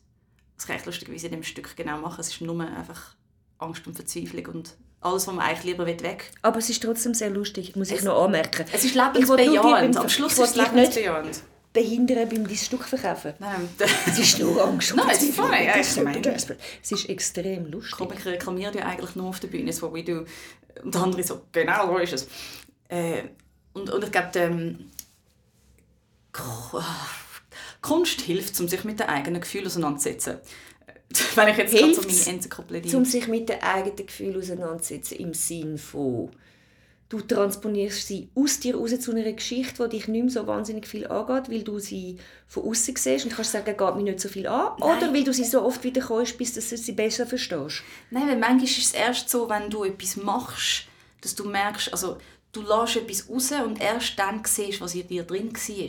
Das 0.57 0.67
kann 0.67 0.77
ich 0.77 0.87
lustigerweise 0.87 1.27
in 1.27 1.33
dem 1.33 1.43
Stück 1.43 1.77
genau 1.77 1.99
machen. 1.99 2.21
Es 2.21 2.29
ist 2.29 2.41
nur 2.41 2.59
einfach 2.59 3.15
Angst 3.59 3.87
und 3.87 3.97
Verzweiflung 3.97 4.47
und 4.47 4.77
alles, 5.05 5.27
was 5.27 5.35
man 5.35 5.45
eigentlich 5.45 5.65
lieber 5.65 5.87
weg 5.87 6.03
will. 6.03 6.17
Aber 6.43 6.59
es 6.59 6.71
ist 6.71 6.83
trotzdem 6.83 7.15
sehr 7.15 7.31
lustig, 7.31 7.77
muss 7.77 7.91
ich 7.91 8.03
noch 8.03 8.25
anmerken. 8.25 8.67
Es 8.73 8.85
ist 8.85 8.95
lebensbejahend. 8.95 9.97
Am 9.97 10.09
Schluss 10.09 10.39
ist 10.39 10.51
es 10.51 10.57
lebensbejahend. 10.57 11.43
behindern 11.73 12.29
beim 12.29 12.47
dein 12.47 12.57
Stück 12.57 12.85
verkaufen. 12.85 13.35
Nein. 13.39 13.69
Es 14.07 14.19
ist 14.19 14.39
nur 14.39 14.65
Angst. 14.65 14.95
Nein, 14.97 15.09
es 15.11 15.23
ist 15.23 15.37
voll. 15.37 15.51
Ja, 15.53 15.77
ich 15.77 16.51
es 16.83 16.93
ist 16.93 17.09
extrem 17.09 17.71
lustig. 17.71 17.99
Comic 17.99 18.25
reklamiert 18.25 18.75
ja 18.75 18.87
eigentlich 18.87 19.15
nur 19.17 19.29
auf 19.29 19.41
der 19.41 19.49
Bühne, 19.49 19.73
so 19.73 19.95
wie 19.95 20.05
du. 20.05 20.25
Und 20.83 20.95
der 20.95 21.03
andere 21.03 21.23
so, 21.23 21.43
genau, 21.53 21.89
wo 21.89 21.99
ist 21.99 22.13
es? 22.13 22.29
Äh, 22.89 23.25
und, 23.75 23.91
und 23.91 24.05
ich 24.05 24.13
glaube, 24.13 24.31
ähm, 24.39 24.91
Kunst 27.83 28.21
hilft, 28.23 28.59
um 28.61 28.69
sich 28.69 28.85
mit 28.85 29.01
den 29.01 29.09
eigenen 29.09 29.41
Gefühlen 29.41 29.67
auseinanderzusetzen. 29.67 30.39
Wenn 31.35 31.49
ich 31.49 31.57
jetzt 31.57 31.75
gerade 31.75 31.95
so 31.95 32.03
meine 32.03 32.27
Enzyklopädie... 32.37 32.95
um 32.95 33.05
sich 33.05 33.29
mit 33.29 33.49
den 33.49 33.63
eigenen 33.63 34.07
Gefühlen 34.07 34.39
auseinanderzusetzen, 34.39 35.19
im 35.19 35.35
Sinn 35.35 35.79
von 35.79 36.31
du 37.15 37.21
transponierst 37.21 38.09
sie 38.09 38.29
aus 38.35 38.59
dir 38.59 38.77
raus 38.77 38.99
zu 38.99 39.13
einer 39.13 39.33
Geschichte, 39.33 39.89
die 39.89 39.99
dich 39.99 40.09
nicht 40.09 40.23
mehr 40.23 40.33
so 40.33 40.47
wahnsinnig 40.47 40.87
viel 40.87 41.07
angeht, 41.07 41.51
weil 41.51 41.63
du 41.63 41.79
sie 41.79 42.19
von 42.49 42.65
außen 42.65 42.97
siehst 42.97 43.25
und 43.25 43.35
kannst 43.35 43.53
sagen, 43.53 43.77
geht 43.77 43.95
mich 43.95 44.05
nicht 44.05 44.21
so 44.21 44.29
viel 44.29 44.47
an, 44.47 44.73
Nein. 44.79 44.99
oder 44.99 45.15
weil 45.15 45.25
du 45.25 45.33
sie 45.33 45.45
so 45.45 45.63
oft 45.63 45.85
wieder 45.85 46.01
kommst, 46.01 46.39
bis 46.39 46.55
du 46.55 46.61
sie 46.61 46.93
besser 46.93 47.27
verstehst? 47.27 47.83
Nein, 48.11 48.29
weil 48.29 48.39
manchmal 48.39 48.65
ist 48.65 48.79
es 48.79 48.93
erst 48.93 49.29
so, 49.29 49.49
wenn 49.49 49.71
du 49.71 49.85
etwas 49.85 50.17
machst, 50.17 50.87
dass 51.21 51.35
du 51.35 51.45
merkst, 51.45 51.93
also 51.93 52.19
du 52.53 52.63
lässt 52.63 52.97
etwas 52.97 53.29
raus 53.29 53.53
und 53.65 53.81
erst 53.81 54.19
dann 54.19 54.43
siehst, 54.45 54.81
was 54.81 54.95
in 54.95 55.07
dir 55.07 55.23
drin 55.23 55.53
war. 55.53 55.89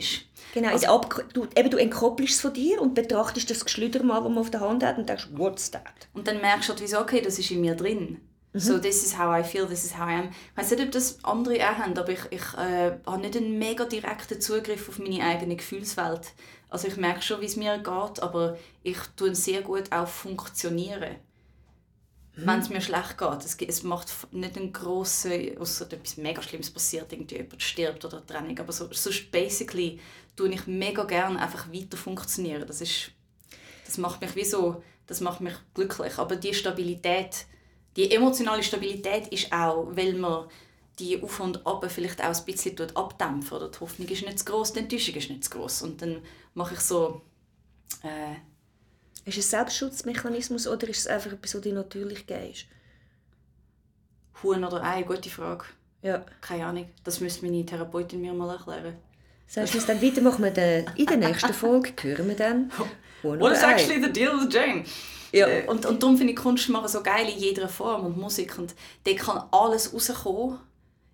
Genau, 0.54 0.70
also, 0.70 0.86
Ab 0.86 1.24
du, 1.34 1.46
eben, 1.54 1.70
du 1.70 1.76
entkoppelst 1.76 2.34
es 2.34 2.40
von 2.40 2.52
dir 2.52 2.80
und 2.80 2.94
betrachtest 2.94 3.50
das 3.50 3.64
Geschlüder 3.64 4.02
mal, 4.02 4.20
das 4.20 4.28
man 4.28 4.38
auf 4.38 4.50
der 4.50 4.60
Hand 4.60 4.84
hat 4.84 4.98
und 4.98 5.08
denkst, 5.08 5.28
what's 5.32 5.70
that? 5.70 6.08
Und 6.14 6.26
dann 6.26 6.40
merkst 6.40 6.68
du 6.68 6.72
halt, 6.72 6.82
wieso, 6.82 7.00
okay, 7.00 7.20
das 7.20 7.38
ist 7.38 7.50
in 7.50 7.60
mir 7.60 7.74
drin. 7.74 8.20
Mhm. 8.52 8.58
So, 8.58 8.78
this 8.78 9.04
is 9.04 9.18
how 9.18 9.38
I 9.38 9.42
feel, 9.42 9.66
this 9.66 9.84
is 9.84 9.98
how 9.98 10.08
I 10.08 10.14
am. 10.14 10.28
Ich 10.28 10.56
weiß 10.56 10.70
nicht, 10.70 10.82
ob 10.82 10.92
das 10.92 11.22
andere 11.24 11.56
auch 11.56 11.76
haben, 11.76 11.96
aber 11.98 12.08
ich, 12.10 12.24
ich 12.30 12.54
äh, 12.54 12.92
habe 13.04 13.20
nicht 13.20 13.36
einen 13.36 13.58
mega 13.58 13.84
direkten 13.84 14.40
Zugriff 14.40 14.88
auf 14.88 14.98
meine 14.98 15.24
eigene 15.24 15.56
Gefühlswelt. 15.56 16.32
Also 16.68 16.88
ich 16.88 16.96
merke 16.96 17.22
schon, 17.22 17.40
wie 17.40 17.46
es 17.46 17.56
mir 17.56 17.76
geht, 17.78 18.22
aber 18.22 18.56
ich 18.82 18.98
tue 19.16 19.34
sehr 19.34 19.62
gut 19.62 19.92
auch 19.92 20.08
funktionieren 20.08 21.16
mhm. 22.36 22.46
wenn 22.46 22.60
es 22.60 22.68
mir 22.68 22.80
schlecht 22.80 23.18
geht. 23.18 23.44
Es, 23.44 23.56
es 23.56 23.82
macht 23.82 24.08
nicht 24.32 24.56
einen 24.56 24.72
grossen, 24.72 25.58
außer 25.58 25.90
etwas 25.92 26.16
mega 26.16 26.42
Schlimmes 26.42 26.70
passiert, 26.70 27.12
irgendwie 27.12 27.36
jemand 27.36 27.62
stirbt 27.62 28.04
oder 28.04 28.24
Trennung, 28.24 28.58
aber 28.58 28.72
so, 28.72 28.88
sonst 28.92 29.30
basically 29.30 30.00
tue 30.36 30.50
ich 30.50 30.66
mega 30.66 31.04
gerne 31.04 31.40
einfach 31.40 31.72
weiter 31.72 31.96
funktionieren. 31.96 32.66
Das 32.66 32.80
ist, 32.80 33.10
das 33.84 33.98
macht 33.98 34.20
mich 34.20 34.36
wie 34.36 34.44
so, 34.44 34.82
das 35.06 35.20
macht 35.20 35.40
mich 35.40 35.54
glücklich. 35.74 36.18
Aber 36.18 36.36
die 36.36 36.54
Stabilität, 36.54 37.46
die 37.96 38.10
emotionale 38.10 38.62
Stabilität 38.62 39.28
ist 39.28 39.52
auch, 39.52 39.88
weil 39.90 40.14
man 40.14 40.48
die 40.98 41.22
Auf 41.22 41.40
und 41.40 41.66
Ab 41.66 41.84
vielleicht 41.90 42.22
auch 42.22 42.34
ein 42.34 42.44
bisschen 42.44 42.96
abdämpfen. 42.96 43.56
Oder 43.56 43.68
die 43.68 43.80
Hoffnung 43.80 44.08
ist 44.08 44.24
nicht 44.24 44.38
zu 44.38 44.44
groß, 44.44 44.72
die 44.72 44.80
Enttäuschung 44.80 45.14
ist 45.14 45.30
nicht 45.30 45.44
zu 45.44 45.50
groß. 45.50 45.82
Und 45.82 46.02
dann 46.02 46.22
mache 46.54 46.74
ich 46.74 46.80
so 46.80 47.22
äh, 48.02 48.36
ist 49.26 49.38
es 49.38 49.46
ein 49.46 49.58
Selbstschutzmechanismus 49.58 50.68
oder 50.68 50.88
ist 50.88 51.00
es 51.00 51.06
einfach 51.08 51.32
etwas, 51.32 51.50
das 51.50 51.60
dir 51.60 51.74
natürlich 51.74 52.26
gehst? 52.26 52.66
Huhn 54.42 54.64
oder 54.64 54.84
Ei, 54.84 55.02
gute 55.02 55.30
Frage. 55.30 55.64
Ja. 56.02 56.24
Keine 56.40 56.66
Ahnung. 56.66 56.88
Das 57.02 57.20
müsste 57.20 57.44
meine 57.44 57.66
Therapeutin 57.66 58.20
mir 58.20 58.32
mal 58.32 58.50
erklären. 58.50 58.96
Sagst 59.46 59.74
du 59.74 59.78
es 59.78 59.86
dann 59.86 60.02
weiter? 60.02 60.20
Machen 60.20 60.44
wir 60.44 60.86
in 60.96 61.06
der 61.06 61.16
nächsten 61.16 61.54
Folge. 61.54 61.92
Hören 62.02 62.28
wir 62.28 62.36
dann. 62.36 62.70
Huhn 63.22 63.40
What 63.40 63.52
is 63.52 63.62
actually 63.62 64.02
the 64.02 64.12
deal 64.12 64.32
with 64.32 64.52
Jane? 64.52 64.84
Ja. 65.32 65.48
Äh, 65.48 65.66
und, 65.66 65.86
und 65.86 66.02
darum 66.02 66.16
finde 66.16 66.32
ich 66.32 66.38
Kunst 66.38 66.68
machen 66.68 66.88
so 66.88 67.02
geil 67.02 67.28
in 67.28 67.38
jeder 67.38 67.68
Form 67.68 68.06
und 68.06 68.16
Musik. 68.16 68.58
Und 68.58 68.74
da 69.04 69.12
kann 69.14 69.42
alles 69.50 69.92
rauskommen 69.92 70.58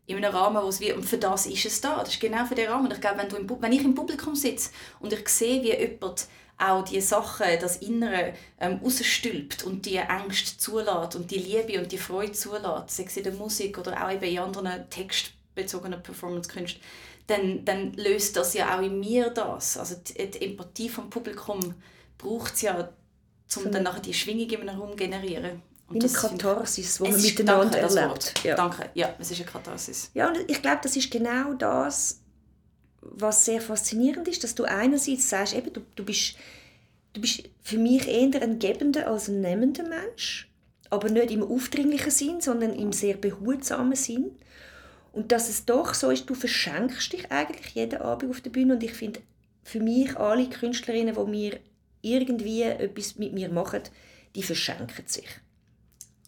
in 0.06 0.16
einem 0.16 0.34
Rahmen, 0.34 0.62
wo 0.62 0.68
es 0.68 0.80
wie, 0.80 0.92
und 0.92 1.04
für 1.04 1.18
das 1.18 1.46
ist 1.46 1.64
es 1.64 1.80
da. 1.80 2.00
Das 2.00 2.10
ist 2.10 2.20
genau 2.20 2.44
für 2.44 2.54
den 2.54 2.68
Rahmen. 2.68 2.86
Und 2.86 2.92
ich 2.92 3.00
glaube, 3.00 3.18
wenn, 3.18 3.28
du 3.28 3.36
im, 3.36 3.48
wenn 3.60 3.72
ich 3.72 3.84
im 3.84 3.94
Publikum 3.94 4.34
sitze 4.34 4.70
und 5.00 5.12
ich 5.12 5.28
sehe, 5.28 5.62
wie 5.62 5.76
jemand 5.76 6.26
auch 6.58 6.84
die 6.84 7.00
Sachen, 7.00 7.46
das 7.60 7.76
Innere 7.78 8.34
ähm, 8.60 8.80
rausstülpt 8.82 9.64
und 9.64 9.86
die 9.86 9.96
Ängste 9.96 10.58
zulässt 10.58 11.16
und 11.16 11.30
die 11.30 11.38
Liebe 11.38 11.80
und 11.80 11.90
die 11.90 11.98
Freude 11.98 12.32
zulässt, 12.32 12.90
sei 12.90 13.04
es 13.04 13.16
in 13.16 13.24
der 13.24 13.32
Musik 13.32 13.78
oder 13.78 14.04
auch 14.04 14.12
eben 14.12 14.24
in 14.24 14.38
anderen 14.38 14.88
textbezogenen 14.90 16.02
Performance-Künsten, 16.02 16.80
dann, 17.26 17.64
dann 17.64 17.92
löst 17.94 18.36
das 18.36 18.54
ja 18.54 18.76
auch 18.76 18.82
in 18.82 19.00
mir 19.00 19.30
das. 19.30 19.76
Also 19.76 19.96
die, 19.96 20.30
die 20.30 20.44
Empathie 20.44 20.88
vom 20.88 21.10
Publikum 21.10 21.74
braucht 22.18 22.54
es 22.54 22.62
ja, 22.62 22.90
um 23.56 23.70
dann 23.70 23.82
nachher 23.82 24.00
die 24.00 24.14
Schwingung 24.14 24.50
in 24.50 24.68
einem 24.68 24.80
Raum 24.80 24.90
zu 24.90 24.96
generieren. 24.96 25.62
Und 25.88 26.02
eine 26.02 26.12
Katharsis, 26.12 26.96
die 26.96 27.02
man 27.02 27.20
miteinander 27.20 27.80
danke, 27.80 27.98
erlebt. 27.98 28.34
Ja. 28.44 28.56
Danke, 28.56 28.90
ja, 28.94 29.14
es 29.18 29.30
ist 29.30 29.40
eine 29.40 29.50
Katharsis. 29.50 30.10
Ja, 30.14 30.28
und 30.28 30.38
ich 30.48 30.62
glaube, 30.62 30.80
das 30.82 30.96
ist 30.96 31.10
genau 31.10 31.52
das, 31.52 32.20
was 33.02 33.44
sehr 33.44 33.60
faszinierend 33.60 34.26
ist, 34.28 34.42
dass 34.42 34.54
du 34.54 34.64
einerseits 34.64 35.28
sagst, 35.28 35.54
eben, 35.54 35.72
du, 35.72 35.82
du, 35.94 36.04
bist, 36.04 36.36
du 37.12 37.20
bist 37.20 37.42
für 37.62 37.76
mich 37.76 38.08
eher 38.08 38.40
ein 38.40 38.58
gebender 38.58 39.06
als 39.06 39.28
ein 39.28 39.40
nehmender 39.42 39.86
Mensch, 39.86 40.50
aber 40.88 41.10
nicht 41.10 41.30
im 41.30 41.42
aufdringlichen 41.42 42.10
Sinn, 42.10 42.40
sondern 42.40 42.72
im 42.72 42.92
sehr 42.92 43.14
behutsamen 43.14 43.96
Sinn. 43.96 44.36
Und 45.12 45.30
dass 45.30 45.48
es 45.48 45.64
doch 45.66 45.94
so 45.94 46.10
ist, 46.10 46.28
du 46.28 46.34
verschenkst 46.34 47.12
dich 47.12 47.30
eigentlich 47.30 47.74
jeden 47.74 48.00
Abend 48.00 48.30
auf 48.30 48.40
der 48.40 48.50
Bühne 48.50 48.74
und 48.74 48.82
ich 48.82 48.92
finde, 48.92 49.20
für 49.62 49.80
mich 49.80 50.16
alle 50.16 50.48
Künstlerinnen, 50.48 51.14
die 51.14 51.30
mir 51.30 51.60
irgendwie 52.00 52.62
etwas 52.62 53.16
mit 53.16 53.32
mir 53.32 53.50
machen, 53.50 53.82
die 54.34 54.42
verschenken 54.42 55.06
sich. 55.06 55.28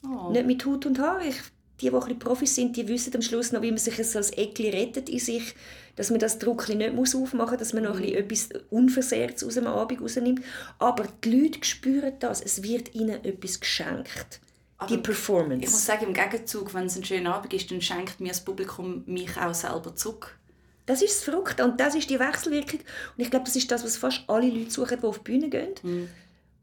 Oh. 0.05 0.31
Nicht 0.31 0.47
mit 0.47 0.64
Hut 0.64 0.87
und 0.87 0.99
Haar. 0.99 1.20
Ich 1.23 1.40
die, 1.81 1.90
die 1.90 1.97
ein 1.97 2.18
Profis 2.18 2.55
sind, 2.55 2.77
die 2.77 2.87
wissen 2.87 3.14
am 3.14 3.23
Schluss 3.23 3.53
noch, 3.53 3.62
wie 3.62 3.70
man 3.70 3.79
sich 3.79 3.97
so 4.07 4.18
als 4.18 4.31
Eckli 4.31 4.70
rettet 4.70 5.09
in 5.09 5.18
sich, 5.18 5.55
dass 5.97 6.11
man 6.11 6.20
das 6.20 6.38
Druck 6.38 6.68
nicht 6.68 6.94
muss 6.94 7.14
aufmachen 7.14 7.51
muss, 7.51 7.59
dass 7.59 7.73
man 7.73 7.85
noch 7.85 7.97
ein 7.97 8.11
mhm. 8.11 8.14
etwas 8.14 8.49
Unversehrtes 8.70 9.44
aus 9.44 9.55
dem 9.55 9.66
Abend 9.66 10.01
rausnimmt. 10.01 10.42
Aber 10.79 11.07
die 11.25 11.31
Leute 11.31 11.64
spüren 11.64 12.14
das, 12.20 12.40
es 12.40 12.62
wird 12.62 12.94
ihnen 12.94 13.25
etwas 13.25 13.61
geschenkt. 13.61 14.40
Die 14.87 14.99
Performance. 14.99 15.64
Ich 15.64 15.70
muss 15.70 15.85
sagen, 15.85 16.07
im 16.07 16.14
Gegenzug, 16.14 16.75
wenn 16.75 16.87
es 16.87 16.97
ein 16.97 17.05
schöner 17.05 17.35
Abend 17.35 17.53
ist, 17.53 17.70
dann 17.70 17.81
schenkt 17.81 18.20
mir 18.20 18.29
das 18.29 18.44
Publikum 18.44 19.05
mich 19.07 19.37
auch 19.37 19.55
selber 19.55 19.94
zurück. 19.94 20.38
Das 20.87 21.01
ist 21.01 21.16
das 21.16 21.25
Verrückte 21.25 21.64
und 21.64 21.81
das 21.81 21.94
ist 21.94 22.11
die 22.11 22.18
Wechselwirkung. 22.18 22.81
Und 22.81 23.23
ich 23.23 23.31
glaube, 23.31 23.47
das 23.47 23.57
ist 23.57 23.70
das, 23.70 23.85
was 23.85 23.97
fast 23.97 24.23
alle 24.27 24.49
Leute 24.49 24.70
suchen, 24.70 24.99
die 25.01 25.07
auf 25.07 25.18
die 25.18 25.25
Bühne 25.25 25.49
gehen. 25.49 25.75
Mhm. 25.83 26.09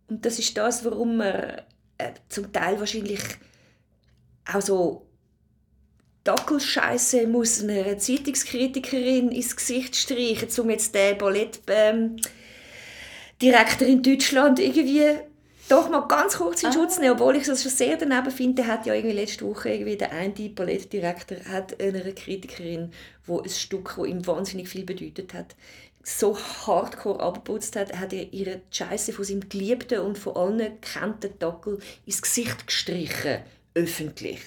Und 0.09 0.25
das 0.25 0.37
ist 0.37 0.55
das, 0.57 0.85
warum 0.85 1.17
man 1.17 1.61
äh, 1.97 2.13
zum 2.29 2.51
Teil 2.51 2.79
wahrscheinlich 2.79 3.21
auch 4.45 4.61
so 4.61 5.07
Dackelscheiße 6.23 7.25
muss 7.25 7.63
einer 7.63 7.97
Zeitungskritikerin 7.97 9.31
ins 9.31 9.55
Gesicht 9.55 9.95
streichen, 9.95 10.49
um 10.59 10.69
jetzt 10.69 10.93
den 10.93 11.17
Ballettdirektor 11.17 12.17
ähm, 13.39 13.87
in 13.87 14.03
Deutschland 14.03 14.59
irgendwie 14.59 15.03
doch 15.71 15.89
mal 15.89 16.07
ganz 16.07 16.37
kurz 16.37 16.63
in 16.63 16.69
Ah. 16.69 16.73
Schutz 16.73 16.99
nehmen, 16.99 17.13
obwohl 17.13 17.35
ich 17.35 17.45
das 17.45 17.63
schon 17.63 17.71
sehr 17.71 17.97
daneben 17.97 18.31
finde, 18.31 18.67
hat 18.67 18.85
ja 18.85 18.93
irgendwie 18.93 19.15
letzte 19.15 19.45
Woche 19.45 19.69
irgendwie 19.69 19.97
der 19.97 20.11
eine 20.11 20.49
Ballettdirektor 20.49 21.37
hat 21.49 21.81
einer 21.81 22.11
Kritikerin, 22.11 22.91
wo 23.25 23.39
ein 23.39 23.49
Stück, 23.49 23.97
wo 23.97 24.05
ihm 24.05 24.25
wahnsinnig 24.27 24.67
viel 24.69 24.83
bedeutet 24.83 25.33
hat, 25.33 25.55
so 26.03 26.37
hardcore 26.37 27.19
abgeputzt 27.21 27.75
hat, 27.75 27.97
hat 27.97 28.11
er 28.11 28.33
ihre 28.33 28.61
Scheiße 28.71 29.13
von 29.13 29.23
seinem 29.23 29.47
Geliebten 29.47 29.99
und 29.99 30.17
von 30.17 30.35
allen 30.35 30.57
gekannten 30.81 31.37
Dackel 31.39 31.79
ins 32.05 32.21
Gesicht 32.21 32.65
gestrichen, 32.67 33.39
öffentlich. 33.75 34.41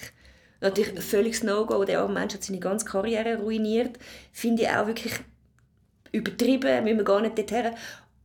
Natürlich 0.61 0.95
ein 0.95 1.01
völliges 1.01 1.43
No-Go, 1.43 1.85
der 1.85 2.01
arme 2.01 2.13
Mensch 2.13 2.33
hat 2.33 2.43
seine 2.43 2.59
ganze 2.59 2.85
Karriere 2.85 3.37
ruiniert, 3.37 3.97
finde 4.31 4.63
ich 4.63 4.69
auch 4.69 4.87
wirklich 4.87 5.13
übertrieben, 6.11 6.83
müssen 6.83 6.97
wir 6.97 7.03
gar 7.03 7.21
nicht 7.21 7.37
dorthin. 7.37 7.71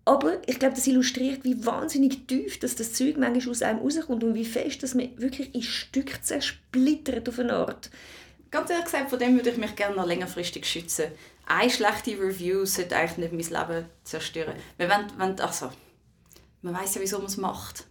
Aber 0.04 0.38
ich 0.46 0.58
glaube, 0.58 0.74
das 0.74 0.86
illustriert, 0.86 1.44
wie 1.44 1.64
wahnsinnig 1.64 2.26
tief 2.26 2.58
dass 2.58 2.74
das 2.74 2.92
Zeug 2.94 3.16
manchmal 3.18 3.50
aus 3.50 3.62
einem 3.62 3.80
rauskommt 3.80 4.24
und 4.24 4.34
wie 4.34 4.44
fest 4.44 4.82
dass 4.82 4.94
man 4.94 5.10
wirklich 5.20 5.54
in 5.54 5.62
Stücke 5.62 6.20
zersplittert 6.20 7.28
auf 7.28 7.38
eine 7.38 7.52
Art. 7.52 7.90
Ganz 8.50 8.70
ehrlich 8.70 8.86
gesagt, 8.86 9.10
von 9.10 9.18
dem 9.18 9.36
würde 9.36 9.50
ich 9.50 9.56
mich 9.58 9.76
gerne 9.76 9.94
noch 9.96 10.06
längerfristig 10.06 10.66
schützen. 10.66 11.04
Eine 11.46 11.70
schlechte 11.70 12.12
Review 12.18 12.64
sollte 12.64 12.96
eigentlich 12.96 13.30
nicht 13.32 13.50
mein 13.52 13.68
Leben 13.68 13.86
zerstören. 14.04 14.54
Wir 14.76 14.88
wollen, 14.88 15.06
wollen, 15.18 15.38
also, 15.40 15.70
man 16.62 16.74
weiß 16.74 16.96
ja, 16.96 17.00
wieso 17.00 17.18
man 17.18 17.26
es 17.26 17.36
macht. 17.36 17.84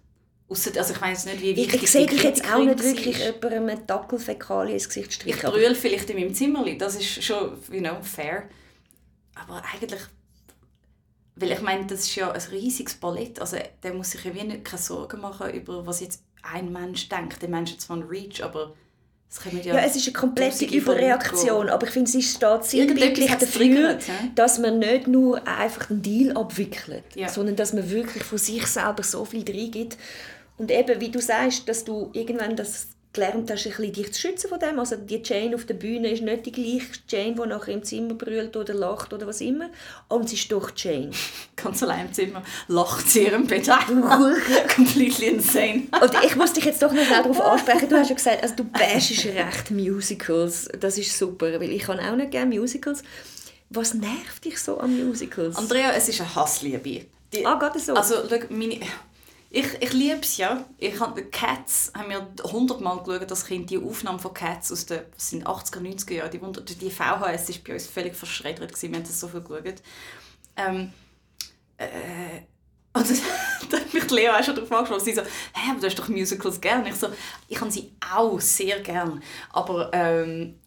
Ausser, 0.50 0.72
also 0.78 0.94
ich 0.94 1.02
weiß 1.02 1.26
nicht, 1.28 1.42
wie 1.42 1.52
Ich, 1.52 1.58
wichtig 1.58 1.84
ich 1.84 1.92
sehe 1.92 2.06
die 2.08 2.16
dich 2.16 2.24
jetzt 2.24 2.52
auch 2.52 2.64
nicht 2.64 2.82
wirklich 2.84 3.20
jemandem 3.20 3.70
eine 3.70 3.78
Dackelfäkalie 3.86 4.74
ins 4.74 4.88
Gesicht 4.88 5.08
Ich 5.10 5.16
streichen. 5.16 5.46
aber- 5.46 5.58
brülle 5.58 5.76
vielleicht 5.76 6.10
in 6.10 6.18
meinem 6.20 6.34
Zimmerli, 6.34 6.78
das 6.78 6.96
ist 6.96 7.24
schon, 7.24 7.52
you 7.72 7.80
know, 7.80 8.02
fair. 8.02 8.50
Aber 9.36 9.62
eigentlich, 9.74 10.02
weil 11.40 11.52
ich 11.52 11.62
meine, 11.62 11.86
das 11.86 12.02
ist 12.02 12.16
ja 12.16 12.32
ein 12.32 12.42
riesiges 12.52 12.96
Ballett, 12.96 13.40
also 13.40 13.58
der 13.84 13.94
muss 13.94 14.12
sich 14.12 14.24
ja 14.24 14.34
wie 14.34 14.44
nicht 14.44 14.66
keine 14.66 14.82
Sorgen 14.82 15.22
machen 15.22 15.52
über 15.52 15.86
was 15.86 16.00
jetzt 16.00 16.22
ein 16.44 16.72
Mensch 16.72 17.10
denkt. 17.10 17.42
Der 17.42 17.50
Mensch 17.50 17.78
zwar 17.78 17.98
einen 17.98 18.08
Reach, 18.08 18.44
aber 18.44 18.74
es 19.30 19.40
ja... 19.66 19.76
Ja, 19.76 19.80
es 19.82 19.96
ist 19.96 20.08
eine 20.08 20.14
komplette 20.14 20.66
von 20.66 20.74
Überreaktion, 20.74 21.70
aber 21.70 21.86
ich 21.86 21.94
finde, 21.94 22.10
es 22.10 22.16
ist 22.16 22.38
steht 22.38 22.64
sinnbildlich 22.64 23.30
dafür, 23.30 23.48
triggert, 23.48 24.04
dass 24.36 24.58
man 24.58 24.80
nicht 24.80 25.08
nur 25.08 25.46
einfach 25.48 25.90
einen 25.90 26.02
Deal 26.02 26.36
abwickelt, 26.36 27.04
Ja. 27.16 27.30
sondern 27.30 27.56
dass 27.56 27.74
man 27.74 27.90
wirklich 27.90 28.24
von 28.24 28.38
sich 28.38 28.66
selber 28.66 29.04
so 29.04 29.26
viel 29.26 29.44
reingibt. 29.48 29.98
Und 30.58 30.72
eben, 30.72 31.00
wie 31.00 31.10
du 31.10 31.22
sagst, 31.22 31.70
dass 31.70 31.86
du 31.86 32.10
irgendwann 32.14 32.56
das 32.56 32.88
gelernt 33.12 33.50
hast, 33.50 33.66
ein 33.66 33.72
bisschen 33.72 33.94
dich 33.94 34.14
zu 34.14 34.22
schützen 34.22 34.50
von 34.50 34.60
dem. 34.60 34.80
Also 34.80 34.96
die 34.96 35.22
Jane 35.24 35.56
auf 35.56 35.66
der 35.66 35.74
Bühne 35.74 36.12
ist 36.12 36.22
nicht 36.22 36.46
die 36.46 36.52
gleiche 36.52 36.88
Jane, 37.08 37.36
die 37.36 37.48
nachher 37.48 37.74
im 37.74 37.84
Zimmer 37.84 38.14
brüllt 38.14 38.56
oder 38.56 38.74
lacht 38.74 39.12
oder 39.14 39.26
was 39.26 39.42
immer. 39.42 39.70
Aber 40.10 40.28
sie 40.28 40.36
ist 40.36 40.52
doch 40.52 40.72
Jane. 40.76 41.12
ganz 41.56 41.82
allein 41.82 42.08
im 42.08 42.14
Zimmer, 42.14 42.44
lacht 42.68 43.10
sie 43.10 43.24
ihrem 43.24 43.48
Bett. 43.48 43.68
Completely 44.76 45.28
insane. 45.28 45.88
Und 46.02 46.12
ich 46.24 46.36
muss 46.36 46.54
dich 46.54 46.66
jetzt 46.66 46.82
doch 46.82 46.92
noch 46.92 47.04
schnell 47.04 47.24
darauf 47.24 47.42
ansprechen. 47.42 47.90
Du 47.90 47.98
hast 47.98 48.10
ja 48.10 48.16
gesagt, 48.16 48.44
also 48.44 48.56
du 48.56 48.64
bashst 48.66 49.26
recht 49.26 49.72
Musicals. 49.72 50.70
Das 50.80 50.98
ist 50.98 51.18
super, 51.18 51.60
weil 51.60 51.72
ich 51.72 51.84
kann 51.84 52.00
auch 52.00 52.16
nicht 52.16 52.32
gerne 52.32 52.58
Musicals. 52.58 53.02
Was 53.72 53.94
nervt 53.94 54.46
dich 54.46 54.60
so 54.60 54.78
an 54.80 55.08
Musicals? 55.08 55.56
Andrea, 55.56 55.92
es 55.94 56.10
ist 56.10 56.22
eine 56.22 56.36
Hassliebe. 56.36 57.06
Die, 57.34 57.46
Ah, 57.46 57.60
geht 57.60 57.76
das 57.76 57.86
so? 57.86 57.94
Also, 57.94 58.16
schau, 58.28 58.38
meine... 58.50 58.80
Ich, 59.52 59.66
ich 59.82 59.94
liebe 59.94 60.20
es 60.22 60.38
ja. 60.38 60.66
Ich 60.78 61.00
hab, 61.00 61.16
Cats 61.32 61.92
haben 61.96 62.10
wir 62.10 62.28
hundertmal 62.52 63.02
geschaut, 63.04 63.32
das 63.32 63.46
Kind, 63.46 63.70
die 63.72 63.80
Aufnahme 63.80 64.20
von 64.20 64.34
Cats 64.34 64.72
aus 64.72 64.86
den 64.86 65.02
was 65.16 65.30
sind 65.30 65.48
80er, 65.48 65.80
90er 65.82 66.14
Jahren. 66.16 66.32
Die, 66.32 66.42
Wunder- 66.42 66.62
die 66.62 66.92
VHS 66.92 67.50
war 67.50 67.56
bei 67.66 67.74
uns 67.74 67.88
völlig 67.88 68.16
verschreddert. 68.16 68.80
Wir 68.82 68.90
haben 68.92 69.04
das 69.04 69.20
so 69.20 69.28
viel 69.28 69.42
geschaut. 69.42 69.82
Ähm, 70.56 70.94
äh, 71.78 72.42
und 72.94 73.08
da 73.72 73.78
hat 73.80 73.94
mich 73.94 74.10
Leo 74.12 74.34
auch 74.34 74.44
schon 74.44 74.56
darauf 74.56 74.72
angesprochen. 74.72 75.06
Sie 75.06 75.14
so, 75.14 75.22
hä, 75.22 75.72
aber 75.72 75.80
du 75.80 75.86
hast 75.88 76.00
doch 76.00 76.10
Musicals 76.10 76.60
gern. 76.62 76.86
Ich 76.88 76.96
so, 76.96 77.08
ich 77.48 77.60
habe 77.62 77.72
sie 77.72 77.92
auch 78.14 78.40
sehr 78.42 78.80
gern. 78.82 79.24
Aber 79.52 79.92
ähm, 79.94 80.60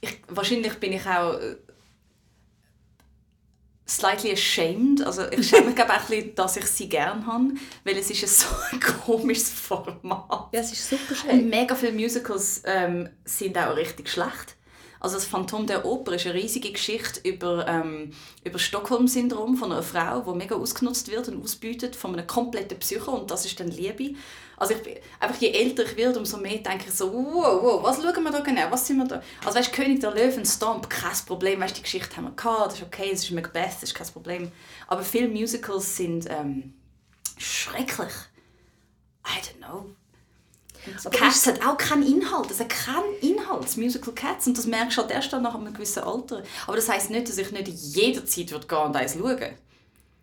ich, 0.00 0.20
wahrscheinlich 0.28 0.74
bin 0.74 0.92
ich 0.92 1.06
auch 1.06 1.34
äh, 1.34 1.56
slightly 3.88 4.32
ashamed. 4.32 5.02
Also 5.04 5.22
ich 5.30 5.48
schäme 5.48 5.66
mich 5.66 5.74
glaube 5.76 5.92
auch 5.92 6.00
ein 6.00 6.06
bisschen, 6.08 6.34
dass 6.34 6.56
ich 6.56 6.66
sie 6.66 6.88
gerne 6.88 7.24
habe, 7.26 7.54
weil 7.84 7.96
es 7.96 8.10
ist 8.10 8.22
ein 8.22 8.28
so 8.28 8.46
ein 8.72 8.80
komisches 8.80 9.50
Format. 9.50 10.48
ja, 10.52 10.60
es 10.60 10.72
ist 10.72 10.88
super 10.88 11.10
Und 11.10 11.16
schön. 11.38 11.48
mega 11.48 11.74
viele 11.74 11.92
Musicals 11.92 12.62
ähm, 12.66 13.08
sind 13.24 13.56
auch 13.56 13.74
richtig 13.76 14.08
schlecht. 14.10 14.56
Also 15.00 15.16
das 15.16 15.24
Phantom 15.24 15.66
der 15.66 15.84
Oper 15.84 16.14
ist 16.14 16.26
eine 16.26 16.34
riesige 16.34 16.72
Geschichte 16.72 17.20
über, 17.28 17.66
ähm, 17.68 18.12
über 18.44 18.58
Stockholm-Syndrom 18.58 19.56
von 19.56 19.72
einer 19.72 19.82
Frau, 19.82 20.20
die 20.20 20.36
mega 20.36 20.56
ausgenutzt 20.56 21.10
wird 21.10 21.28
und 21.28 21.42
ausbeutet 21.42 21.94
von 21.94 22.14
einem 22.14 22.26
kompletten 22.26 22.78
Psycho 22.78 23.12
und 23.12 23.30
das 23.30 23.44
ist 23.44 23.58
dann 23.60 23.68
Liebe. 23.68 24.14
Also 24.56 24.74
ich, 24.74 25.00
einfach 25.20 25.40
je 25.40 25.50
älter 25.50 25.84
ich 25.84 25.96
werde, 25.96 26.18
umso 26.18 26.36
mehr 26.38 26.58
denke 26.58 26.86
ich 26.88 26.94
so, 26.94 27.12
wow, 27.12 27.62
wow, 27.62 27.82
was 27.82 28.02
schauen 28.02 28.24
wir 28.24 28.32
da 28.32 28.40
genau, 28.40 28.70
was 28.70 28.86
sind 28.86 28.96
wir 28.98 29.06
da? 29.06 29.22
Also 29.44 29.58
weißt, 29.58 29.72
König 29.72 30.00
der 30.00 30.12
Löwen, 30.12 30.44
Stomp, 30.44 30.90
kein 30.90 31.16
Problem, 31.26 31.60
weißt, 31.60 31.76
die 31.76 31.82
Geschichte 31.82 32.16
haben 32.16 32.24
wir 32.24 32.32
gehabt, 32.32 32.72
das 32.72 32.74
ist 32.74 32.82
okay, 32.82 33.10
es 33.12 33.22
ist 33.22 33.30
Macbeth, 33.30 33.74
das 33.74 33.84
ist 33.84 33.94
kein 33.94 34.08
Problem. 34.08 34.50
Aber 34.88 35.02
viele 35.02 35.28
Musicals 35.28 35.96
sind 35.96 36.28
ähm, 36.28 36.74
schrecklich. 37.36 38.12
I 39.24 39.40
don't 39.40 39.58
know. 39.58 39.97
Und 41.04 41.12
Cats 41.14 41.46
hat 41.46 41.64
auch 41.66 41.76
keinen 41.76 42.02
Inhalt. 42.06 42.50
Es 42.50 42.60
hat 42.60 42.68
keinen 42.68 43.14
Inhalt, 43.20 43.64
das 43.64 43.76
Musical 43.76 44.12
Cats. 44.14 44.46
Und 44.46 44.56
das 44.58 44.66
merkst 44.66 44.96
du 44.98 45.02
halt 45.02 45.10
erst 45.10 45.32
dann 45.32 45.42
nach 45.42 45.54
einem 45.54 45.72
gewissen 45.72 46.02
Alter. 46.02 46.42
Aber 46.66 46.76
das 46.76 46.88
heisst 46.88 47.10
nicht, 47.10 47.28
dass 47.28 47.38
ich 47.38 47.50
nicht 47.52 47.68
jederzeit 47.68 48.50
würde 48.50 48.66
gehen 48.66 48.78
und 48.78 48.96
eins 48.96 49.14
schauen 49.14 49.38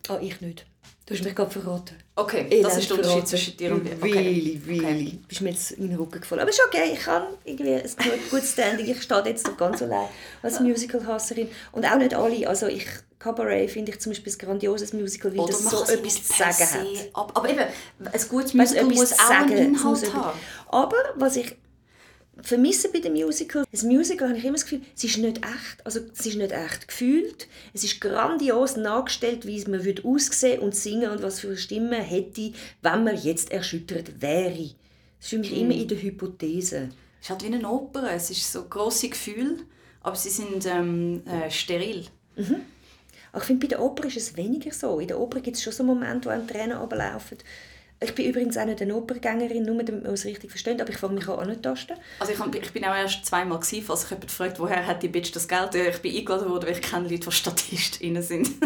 Ah, 0.07 0.17
ich 0.21 0.39
nicht. 0.41 0.65
Du 1.07 1.13
hast 1.13 1.23
mich 1.23 1.35
gerade 1.35 1.51
verraten. 1.51 1.95
Okay, 2.15 2.47
Elend 2.49 2.65
das 2.65 2.77
ist 2.79 2.89
der 2.89 2.97
Unterschied 2.97 3.27
zwischen 3.27 3.57
dir 3.57 3.71
und 3.73 3.83
mir. 3.83 3.91
Okay. 3.95 4.11
Really, 4.11 4.61
really. 4.67 5.19
Bist 5.27 5.41
mir 5.41 5.49
jetzt 5.51 5.71
in 5.71 5.87
den 5.89 5.97
Rücken 5.97 6.19
gefallen. 6.19 6.41
Aber 6.41 6.49
ist 6.49 6.59
okay, 6.67 6.93
ich 6.93 6.99
kann 6.99 7.23
irgendwie 7.43 7.73
ein 7.75 7.83
gut, 7.83 8.29
gutes 8.31 8.53
Standing. 8.53 8.87
Ich 8.89 9.03
stehe 9.03 9.23
jetzt 9.25 9.45
noch 9.45 9.55
ganz 9.55 9.83
allein 9.83 10.07
als 10.41 10.59
Musical-Hasserin. 10.59 11.47
Und 11.73 11.85
auch 11.85 11.97
nicht 11.97 12.15
alle. 12.15 12.47
Also 12.49 12.65
ich, 12.67 12.87
Cabaret 13.19 13.69
finde 13.69 13.91
ich 13.91 13.99
zum 13.99 14.13
Beispiel 14.13 14.33
ein 14.33 14.37
grandioses 14.39 14.93
Musical, 14.93 15.31
weil 15.33 15.39
Oder 15.41 15.51
das 15.53 15.63
so 15.69 15.83
etwas 15.83 16.23
zu 16.23 16.33
sagen 16.33 16.71
hat. 16.71 17.09
ab- 17.13 17.31
Aber 17.35 17.49
eben, 17.49 17.59
ein 17.59 18.21
gutes 18.29 18.53
Musical 18.55 18.85
muss 18.85 19.13
auch 19.13 19.29
einen 19.29 19.57
Inhalt 19.75 20.11
haben. 20.13 20.39
Aber 20.67 20.97
was 21.15 21.35
ich 21.35 21.55
vermisse 22.41 22.91
bei 22.91 22.99
den 22.99 23.13
Musicals, 23.13 23.65
das 23.71 23.83
Musical 23.83 24.27
habe 24.29 24.37
ich 24.37 24.43
immer 24.43 24.53
das 24.55 24.63
Gefühl, 24.63 24.81
es 24.95 25.03
ist 25.03 25.17
nicht 25.17 25.37
echt, 25.37 25.85
also 25.85 26.01
es 26.13 26.25
ist 26.25 26.35
nicht 26.35 26.51
echt 26.51 26.87
gefühlt, 26.87 27.47
es 27.73 27.83
ist 27.83 28.01
grandios 28.01 28.75
nachgestellt, 28.75 29.45
wie 29.45 29.57
es 29.57 29.67
man 29.67 29.85
würde 29.85 30.03
aussehen 30.03 30.59
und 30.59 30.75
singen 30.75 31.11
und 31.11 31.23
was 31.23 31.39
für 31.39 31.47
eine 31.47 31.57
Stimme 31.57 31.95
hätte, 32.01 32.51
wenn 32.81 33.03
man 33.05 33.15
jetzt 33.21 33.51
erschüttert 33.51 34.21
wäre. 34.21 34.51
Das 35.19 35.27
ist 35.27 35.29
für 35.29 35.37
mich 35.37 35.51
Hm. 35.51 35.57
immer 35.71 35.73
in 35.75 35.87
der 35.87 36.01
Hypothese. 36.01 36.89
Es 37.21 37.27
ist 37.27 37.29
halt 37.29 37.43
wie 37.43 37.55
eine 37.55 37.67
Oper. 37.69 38.11
Es 38.11 38.29
ist 38.29 38.51
so 38.51 38.65
grosse 38.65 39.09
Gefühle, 39.09 39.57
aber 40.01 40.15
sie 40.15 40.29
sind 40.29 40.65
ähm, 40.65 41.23
äh, 41.25 41.49
steril. 41.49 42.05
Aber 43.31 43.41
ich 43.41 43.47
finde, 43.47 43.65
bei 43.65 43.69
der 43.69 43.81
Oper 43.81 44.05
ist 44.07 44.17
es 44.17 44.35
weniger 44.37 44.71
so. 44.71 44.99
In 44.99 45.07
der 45.07 45.19
Oper 45.19 45.39
gibt 45.39 45.57
es 45.57 45.63
schon 45.63 45.73
so 45.73 45.83
Momente, 45.83 46.27
wo 46.27 46.33
einem 46.33 46.47
Tränen 46.47 46.77
runterlaufen. 46.77 47.37
Ich 48.01 48.13
bin 48.13 48.25
übrigens 48.25 48.57
auch 48.57 48.65
nicht 48.65 48.81
eine 48.81 48.95
Opergängerin, 48.95 49.63
nur 49.63 49.81
damit 49.83 50.03
man 50.03 50.13
es 50.13 50.25
richtig 50.25 50.49
versteht, 50.51 50.81
aber 50.81 50.89
ich 50.89 50.97
fange 50.97 51.13
mich 51.15 51.27
an 51.29 51.39
anzutasten. 51.39 51.95
Also 52.19 52.33
ich, 52.33 52.39
hab- 52.39 52.53
ich 52.53 52.71
bin 52.73 52.83
auch 52.85 52.95
erst 52.95 53.25
zweimal 53.25 53.59
gewesen, 53.59 53.83
falls 53.85 54.01
sich 54.01 54.09
jemand 54.11 54.31
fragt, 54.31 54.59
woher 54.59 54.85
hat 54.85 55.01
die 55.01 55.07
Bitch 55.07 55.31
das 55.33 55.47
Geld. 55.47 55.73
Ich 55.75 56.01
bin 56.01 56.15
eingeladen 56.15 56.49
worden, 56.49 56.65
weil 56.65 56.73
ich 56.73 56.81
kenne 56.81 57.07
Leute, 57.07 57.29
die 57.29 57.31
StatistInnen 57.31 58.21
sind. 58.23 58.49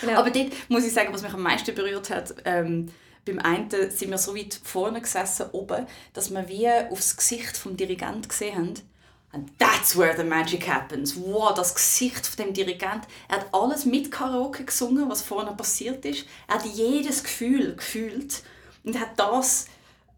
Genau. 0.00 0.18
Aber 0.18 0.30
dort 0.30 0.48
muss 0.68 0.84
ich 0.84 0.92
sagen, 0.92 1.12
was 1.12 1.22
mich 1.22 1.32
am 1.32 1.42
meisten 1.42 1.74
berührt 1.76 2.10
hat, 2.10 2.34
ähm, 2.44 2.88
beim 3.24 3.38
einen 3.38 3.68
sind 3.70 4.10
wir 4.10 4.18
so 4.18 4.34
weit 4.34 4.58
vorne 4.64 5.00
gesessen, 5.00 5.46
oben, 5.52 5.86
dass 6.12 6.30
wir 6.32 6.48
wie 6.48 6.68
aufs 6.90 7.16
Gesicht 7.16 7.56
vom 7.56 7.76
Dirigent 7.76 8.28
gesehen 8.28 8.56
haben. 8.56 8.74
And 9.32 9.50
that's 9.58 9.96
where 9.96 10.16
the 10.16 10.24
magic 10.24 10.66
happens. 10.68 11.14
Wow, 11.16 11.54
das 11.54 11.74
Gesicht 11.74 12.26
von 12.26 12.46
dem 12.46 12.54
Dirigent. 12.54 13.02
Er 13.28 13.36
hat 13.40 13.46
alles 13.52 13.84
mit 13.84 14.10
Karaoke 14.10 14.64
gesungen, 14.64 15.08
was 15.08 15.22
vorne 15.22 15.52
passiert 15.52 16.04
ist. 16.04 16.26
Er 16.48 16.56
hat 16.56 16.64
jedes 16.66 17.22
Gefühl 17.22 17.76
gefühlt 17.76 18.42
und 18.84 18.98
hat 19.00 19.18
das 19.18 19.66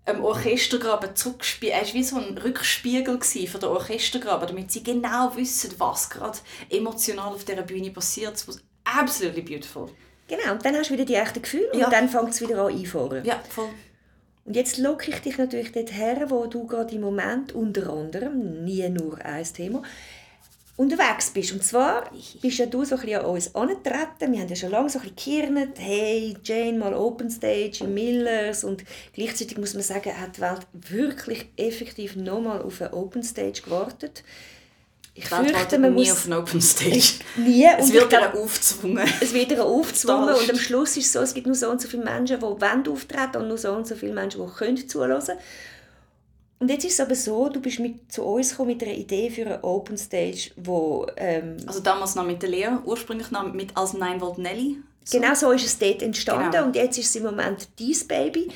im 0.07 0.22
Orchestergraben 0.22 1.16
zurückgespielt. 1.16 1.72
Er 1.72 1.81
war 1.87 1.94
wie 1.94 2.05
so 2.05 2.16
ein 2.16 2.37
Rückspiegel 2.37 3.20
für 3.22 3.59
den 3.59 3.68
Orchestergraben, 3.70 4.48
damit 4.48 4.70
sie 4.70 4.83
genau 4.83 5.35
wissen, 5.37 5.72
was 5.79 6.11
gerade 6.11 6.38
emotional 6.70 7.33
auf 7.33 7.44
dieser 7.44 7.62
Bühne 7.62 7.90
passiert. 7.90 8.35
Es 8.35 8.46
was 8.46 8.61
absolutely 8.85 9.42
beautiful. 9.42 9.88
Genau, 10.29 10.53
und 10.53 10.64
dann 10.64 10.77
hast 10.77 10.90
du 10.90 10.94
wieder 10.94 11.05
die 11.05 11.14
echten 11.14 11.42
Gefühle 11.42 11.68
Ja. 11.74 11.87
und 11.87 11.92
dann 11.92 12.09
fängt 12.09 12.31
es 12.31 12.40
wieder 12.40 12.62
an 12.64 12.72
einfahren. 12.74 13.24
Ja, 13.24 13.40
voll. 13.48 13.68
Und 14.46 14.57
jetzt 14.57 14.77
locke 14.77 15.11
ich 15.11 15.20
dich 15.20 15.38
natürlich 15.38 15.72
dorthin, 15.72 16.29
wo 16.29 16.46
du 16.46 16.66
gerade 16.66 16.94
im 16.94 17.00
Moment 17.00 17.53
unter 17.55 17.90
anderem, 17.90 18.62
nie 18.64 18.87
nur 18.90 19.18
ein 19.24 19.44
Thema, 19.44 19.83
unterwegs 20.76 21.30
bist. 21.30 21.52
Und 21.52 21.62
zwar 21.62 22.10
bist 22.40 22.58
ja 22.58 22.66
du 22.66 22.84
so 22.84 22.96
ein 22.96 23.00
bisschen 23.00 23.20
an 23.20 23.26
uns 23.26 23.54
angetreten. 23.54 24.32
Wir 24.32 24.40
haben 24.40 24.48
ja 24.48 24.56
schon 24.56 24.70
lange 24.70 24.90
so 24.90 24.98
ein 24.98 25.10
bisschen 25.14 25.42
gekirnet. 25.42 25.78
Hey, 25.78 26.37
Jane, 26.42 26.78
mal 26.78 26.94
Open 26.94 27.30
Stage 27.30 27.84
in 27.84 27.94
Millers. 27.94 28.64
Und 28.64 28.84
gleichzeitig 29.12 29.56
muss 29.58 29.74
man 29.74 29.82
sagen, 29.82 30.20
hat 30.20 30.37
die 30.37 30.40
Welt 30.40 30.66
wirklich 30.72 31.46
effektiv 31.56 32.16
nochmal 32.16 32.62
auf 32.62 32.80
eine 32.80 32.92
Open 32.92 33.22
Stage 33.22 33.62
gewartet. 33.64 34.24
Ich 35.16 35.26
fürchte, 35.26 35.78
man 35.78 35.94
nie 35.94 36.08
muss... 36.08 36.10
auf 36.10 36.26
eine 36.26 36.40
Open 36.40 36.60
Stage. 36.60 37.20
Nie. 37.37 37.68
Es 37.78 37.92
wird 37.92 38.12
ihr 38.12 38.34
aufgezwungen. 38.34 39.08
Es 39.20 39.32
wird 39.32 39.52
ihr 39.52 39.64
aufgezwungen. 39.64 40.34
und 40.34 40.50
am 40.50 40.56
Schluss 40.56 40.96
ist 40.96 41.06
es 41.06 41.12
so, 41.12 41.20
es 41.20 41.34
gibt 41.34 41.46
nur 41.46 41.54
so 41.54 41.70
und 41.70 41.80
so 41.80 41.87
viele 41.87 42.02
Menschen, 42.02 42.40
die 42.40 42.42
wollen 42.42 42.88
auftreten 42.88 43.37
und 43.37 43.46
nur 43.46 43.58
so 43.58 43.70
und 43.70 43.87
so 43.87 43.94
viele 43.94 44.12
Menschen, 44.12 44.44
die 44.44 44.52
können 44.52 44.88
zuhören 44.88 45.22
und 46.64 46.70
jetzt 46.70 46.87
ist 46.87 46.94
es 46.94 47.00
aber 47.00 47.14
so, 47.14 47.50
du 47.50 47.61
bist 47.61 47.79
mit, 47.79 48.11
zu 48.11 48.22
uns 48.22 48.53
gekommen 48.53 48.68
mit 48.68 48.83
einer 48.83 48.94
Idee 48.94 49.29
für 49.29 49.44
eine 49.44 49.62
Open 49.62 49.98
Stage, 49.98 50.50
wo... 50.57 51.07
Ähm, 51.14 51.59
also 51.66 51.81
damals 51.81 52.14
noch 52.14 52.24
mit 52.24 52.40
der 52.40 52.48
Lea, 52.48 52.68
ursprünglich 52.87 53.31
noch 53.31 53.53
mit 53.53 53.77
als 53.77 53.92
9 53.92 54.18
Volt 54.18 54.38
Nelly. 54.38 54.79
So. 55.05 55.20
Genau 55.20 55.35
so 55.35 55.50
ist 55.50 55.66
es 55.66 55.79
dort 55.79 56.00
entstanden 56.00 56.50
genau. 56.50 56.64
und 56.64 56.74
jetzt 56.74 56.96
ist 56.96 57.11
es 57.11 57.16
im 57.16 57.24
Moment 57.24 57.68
dein 57.79 58.09
Baby, 58.09 58.48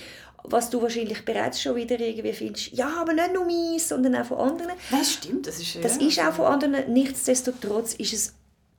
was 0.45 0.71
du 0.71 0.81
wahrscheinlich 0.81 1.23
bereits 1.23 1.61
schon 1.61 1.77
wieder 1.77 2.01
irgendwie 2.01 2.33
findest, 2.33 2.73
ja, 2.73 2.89
aber 2.99 3.13
nicht 3.13 3.35
nur 3.35 3.45
meins, 3.45 3.91
sondern 3.91 4.17
auch 4.17 4.25
von 4.25 4.39
anderen. 4.39 4.73
Das 4.91 5.13
stimmt, 5.13 5.47
das 5.47 5.61
ist 5.61 5.85
Das 5.85 5.99
ist 5.99 6.19
auch 6.19 6.33
von 6.33 6.47
anderen. 6.47 6.91
Nichtsdestotrotz 6.91 7.93
ist 7.93 8.15
es, 8.15 8.35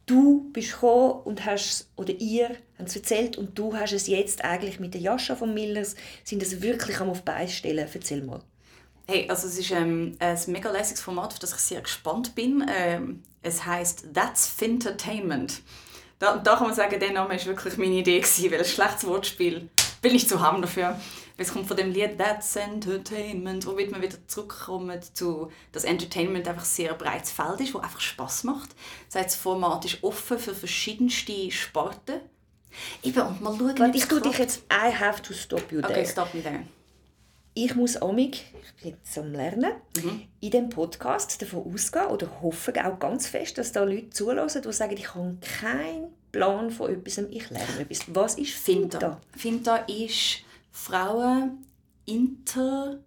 du 0.08 0.50
bist 0.54 0.72
gekommen 0.72 1.22
und 1.26 1.46
hast, 1.46 1.88
oder 1.98 2.16
ihr 2.18 2.50
habt 2.80 2.90
es 2.90 2.96
erzählt 2.96 3.38
und 3.38 3.60
du 3.60 3.76
hast 3.76 3.94
es 3.94 4.08
jetzt 4.08 4.44
eigentlich 4.44 4.80
mit 4.80 4.96
der 4.96 5.02
Jascha 5.02 5.36
von 5.36 5.54
Millers, 5.54 5.94
sind 6.24 6.42
es 6.42 6.64
wirklich 6.64 7.00
am 7.00 7.12
auf 7.12 7.22
Beine 7.22 7.48
stellen. 7.48 7.88
Erzähl 7.94 8.24
mal. 8.24 8.42
Hey, 9.10 9.28
also 9.28 9.48
es 9.48 9.58
ist 9.58 9.72
ähm, 9.72 10.16
ein 10.20 10.38
mega 10.46 10.70
lässiges 10.70 11.02
Format, 11.02 11.34
auf 11.34 11.40
das 11.40 11.52
ich 11.52 11.58
sehr 11.58 11.82
gespannt 11.82 12.36
bin. 12.36 12.64
Ähm, 12.72 13.24
es 13.42 13.66
heißt 13.66 14.14
That's 14.14 14.48
Fintertainment. 14.48 15.64
Da, 16.20 16.38
da 16.38 16.56
kann 16.56 16.68
man 16.68 16.76
sagen, 16.76 17.00
der 17.00 17.12
Name 17.12 17.32
war 17.32 17.46
wirklich 17.46 17.76
meine 17.78 17.96
Idee, 17.96 18.20
gewesen, 18.20 18.52
weil 18.52 18.60
ein 18.60 18.66
schlechtes 18.66 19.08
Wortspiel 19.08 19.68
bin 20.04 20.14
ich 20.14 20.30
zu 20.30 20.42
haben 20.42 20.62
dafür. 20.62 20.96
Es 21.38 21.52
kommt 21.52 21.68
von 21.68 21.76
dem 21.76 21.90
Lied 21.92 22.20
That's 22.20 22.56
Entertainment, 22.56 23.66
wo 23.66 23.72
man 23.72 24.00
wieder 24.00 24.28
zurückkommen 24.28 25.00
zu, 25.14 25.52
dass 25.72 25.86
Entertainment 25.86 26.48
einfach 26.48 26.66
sehr 26.66 26.94
breites 26.94 27.32
Feld 27.32 27.62
ist, 27.62 27.74
wo 27.74 27.80
einfach 27.80 28.02
Spaß 28.02 28.44
macht. 28.44 28.70
Das 29.08 29.24
heißt, 29.24 29.30
das 29.30 29.36
Format 29.38 29.86
ist 29.86 30.04
offen 30.04 30.38
für 30.38 30.54
verschiedenste 30.54 31.50
Sporten. 31.50 32.20
Eben, 33.02 33.22
und 33.22 33.42
mal 33.42 33.58
schauen, 33.58 33.80
Warte, 33.80 33.98
ich 33.98 34.06
tue 34.06 34.22
dich 34.22 34.38
jetzt 34.38 34.62
I 34.72 34.94
have 34.94 35.20
to 35.24 35.34
stop 35.34 35.72
you 35.72 35.82
there. 35.82 35.94
Okay, 35.94 36.06
stop 36.06 36.32
me 36.36 36.44
there 36.44 36.64
ich 37.66 37.76
muss 37.76 37.98
amig, 37.98 38.46
ich 38.64 38.84
bin 38.84 38.92
jetzt 38.92 39.18
am 39.18 39.34
Lernen, 39.34 39.74
mhm. 40.02 40.24
in 40.40 40.52
diesem 40.52 40.70
Podcast 40.70 41.42
davon 41.42 41.74
ausgehen 41.74 42.08
oder 42.08 42.42
hoffe 42.42 42.74
auch 42.86 43.00
ganz 43.00 43.28
fest, 43.28 43.58
dass 43.58 43.72
da 43.72 43.84
Leute 43.84 44.10
zulassen, 44.12 44.62
die 44.62 44.72
sagen, 44.72 44.96
ich 44.96 45.14
habe 45.14 45.38
keinen 45.42 46.14
Plan 46.32 46.72
von 46.72 46.92
etwas, 46.92 47.18
ich 47.18 47.50
lerne 47.50 47.82
etwas. 47.82 48.00
Was 48.08 48.38
ist 48.38 48.54
Finta? 48.54 49.20
Finta 49.36 49.78
ist 49.88 50.44
Frauen 50.72 51.66
intergender, 52.06 53.02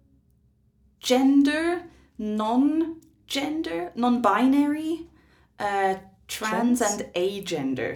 non-gender, 2.17 3.91
non-binary, 3.95 5.07
äh, 5.57 5.95
trans, 6.27 6.79
trans 6.79 6.81
and 6.81 7.05
agender. 7.15 7.95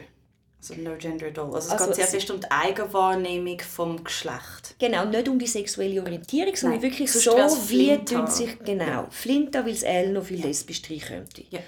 Also 0.70 0.82
no 0.82 0.96
gender 0.98 1.28
at 1.28 1.40
all. 1.40 1.54
Also 1.54 1.68
es 1.68 1.72
also 1.72 1.86
geht 1.86 1.96
sehr 1.96 2.08
fest 2.08 2.32
um 2.32 2.40
die 2.40 2.52
Eigenwahrnehmung 2.52 3.60
vom 3.60 4.04
Geschlecht. 4.04 4.76
Genau, 4.80 5.06
nicht 5.06 5.28
um 5.30 5.40
die 5.40 5.48
sexuelle 5.48 6.02
Orientierung, 6.02 6.56
sondern 6.56 6.80
Nein, 6.80 6.90
wirklich 6.90 7.12
so, 7.12 7.32
wie 7.70 7.98
tun 8.04 8.28
sich, 8.28 8.58
genau, 8.60 8.86
ja. 8.86 9.08
Flinta, 9.10 9.66
weil 9.66 9.74
es 9.74 9.84
L 9.84 10.12
noch 10.12 10.24
viel 10.24 10.40
ja. 10.40 10.48
lesbisch 10.48 10.82
drin 10.82 11.02
könnte. 11.02 11.44
Ja. 11.50 11.60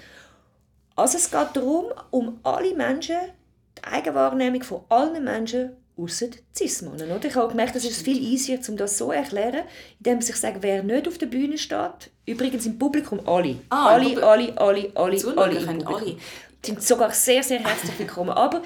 Also 0.96 1.18
es 1.18 1.30
geht 1.30 1.48
darum, 1.54 1.86
um 2.10 2.40
alle 2.42 2.74
Menschen, 2.74 3.16
die 3.78 3.84
Eigenwahrnehmung 3.84 4.62
von 4.62 4.82
allen 4.88 5.24
Menschen, 5.24 5.70
außer 5.96 6.28
Cis-Männern. 6.56 7.20
Ich 7.22 7.34
habe 7.34 7.48
gemerkt, 7.48 7.76
es 7.76 7.84
ist 7.84 8.02
viel 8.02 8.18
easier, 8.18 8.58
um 8.68 8.76
das 8.76 8.96
so 8.96 9.06
zu 9.06 9.12
erklären, 9.12 9.64
indem 9.98 10.14
man 10.14 10.22
sich 10.22 10.36
sagt, 10.36 10.62
wer 10.62 10.82
nicht 10.82 11.06
auf 11.08 11.18
der 11.18 11.26
Bühne 11.26 11.58
steht, 11.58 12.10
übrigens 12.26 12.66
im 12.66 12.78
Publikum 12.78 13.20
alle. 13.26 13.56
Ah, 13.68 13.90
alle, 13.90 14.22
alle, 14.22 14.56
alle, 14.58 14.92
alle, 14.94 15.26
alle, 15.26 15.36
alle, 15.36 15.86
alle 15.86 16.16
sind 16.64 16.82
sogar 16.82 17.10
sehr, 17.12 17.42
sehr 17.42 17.60
herzlich 17.60 17.98
willkommen. 17.98 18.30
Aber 18.30 18.62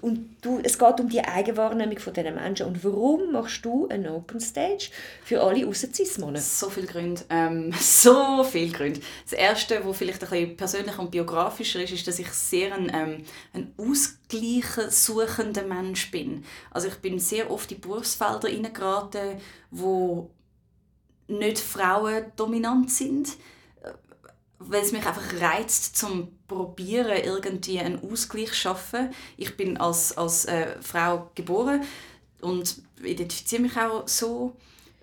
und 0.00 0.36
du, 0.40 0.60
es 0.62 0.78
geht 0.78 1.00
um 1.00 1.08
die 1.08 1.20
Eigenwahrnehmung 1.20 1.98
von 1.98 2.12
diesen 2.12 2.34
Menschen. 2.34 2.66
Und 2.66 2.82
warum 2.84 3.32
machst 3.32 3.64
du 3.64 3.88
eine 3.88 4.12
Open 4.12 4.40
Stage 4.40 4.90
für 5.24 5.42
alle 5.42 5.66
außer 5.66 5.92
cis 5.92 6.18
-Monen? 6.18 6.40
So 6.40 6.70
viele 6.70 6.86
Gründe. 6.86 7.22
Ähm, 7.28 7.72
so 7.80 8.44
viele 8.44 8.72
Gründe. 8.72 9.00
Das 9.24 9.32
Erste, 9.32 9.84
was 9.84 9.96
vielleicht 9.96 10.22
ein 10.24 10.30
bisschen 10.30 10.56
persönlicher 10.56 11.00
und 11.00 11.10
biografischer 11.10 11.82
ist, 11.82 11.92
ist, 11.92 12.06
dass 12.06 12.18
ich 12.18 12.28
sehr 12.28 12.74
ein, 12.74 12.90
ähm, 12.94 13.24
ein 13.52 13.74
Ausgleich 13.76 14.90
suchender 14.90 15.64
Mensch 15.64 16.10
bin. 16.10 16.44
Also 16.70 16.88
ich 16.88 16.96
bin 16.96 17.18
sehr 17.18 17.50
oft 17.50 17.70
in 17.72 17.80
Berufsfelder 17.80 18.48
hineingeraten, 18.48 19.38
wo 19.70 20.30
nicht 21.28 21.58
Frauen 21.58 22.24
dominant 22.36 22.90
sind 22.90 23.28
weil 24.60 24.82
es 24.82 24.92
mich 24.92 25.04
einfach 25.06 25.40
reizt 25.40 25.96
zum 25.96 26.28
probieren 26.50 27.16
irgendwie 27.24 27.78
einen 27.78 28.00
Ausgleich 28.10 28.48
zu 28.48 28.54
schaffen. 28.54 29.10
Ich 29.36 29.56
bin 29.56 29.76
als, 29.76 30.16
als 30.18 30.46
äh, 30.46 30.74
Frau 30.82 31.30
geboren 31.36 31.82
und 32.40 32.82
identifiziere 33.02 33.62
mich 33.62 33.76
auch 33.76 34.06
so 34.08 34.56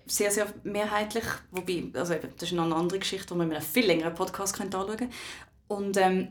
sehr, 0.06 0.30
sehr 0.30 0.46
mehrheitlich. 0.62 1.24
Wobei, 1.50 1.84
also 1.94 2.14
eben, 2.14 2.28
das 2.36 2.50
ist 2.50 2.54
noch 2.54 2.64
eine 2.64 2.74
andere 2.74 2.98
Geschichte, 2.98 3.28
die 3.28 3.34
man 3.34 3.48
in 3.48 3.56
einem 3.56 3.64
viel 3.64 3.86
längeren 3.86 4.14
Podcast 4.14 4.60
anschauen 4.60 4.96
könnte. 5.68 6.00
Ähm, 6.00 6.28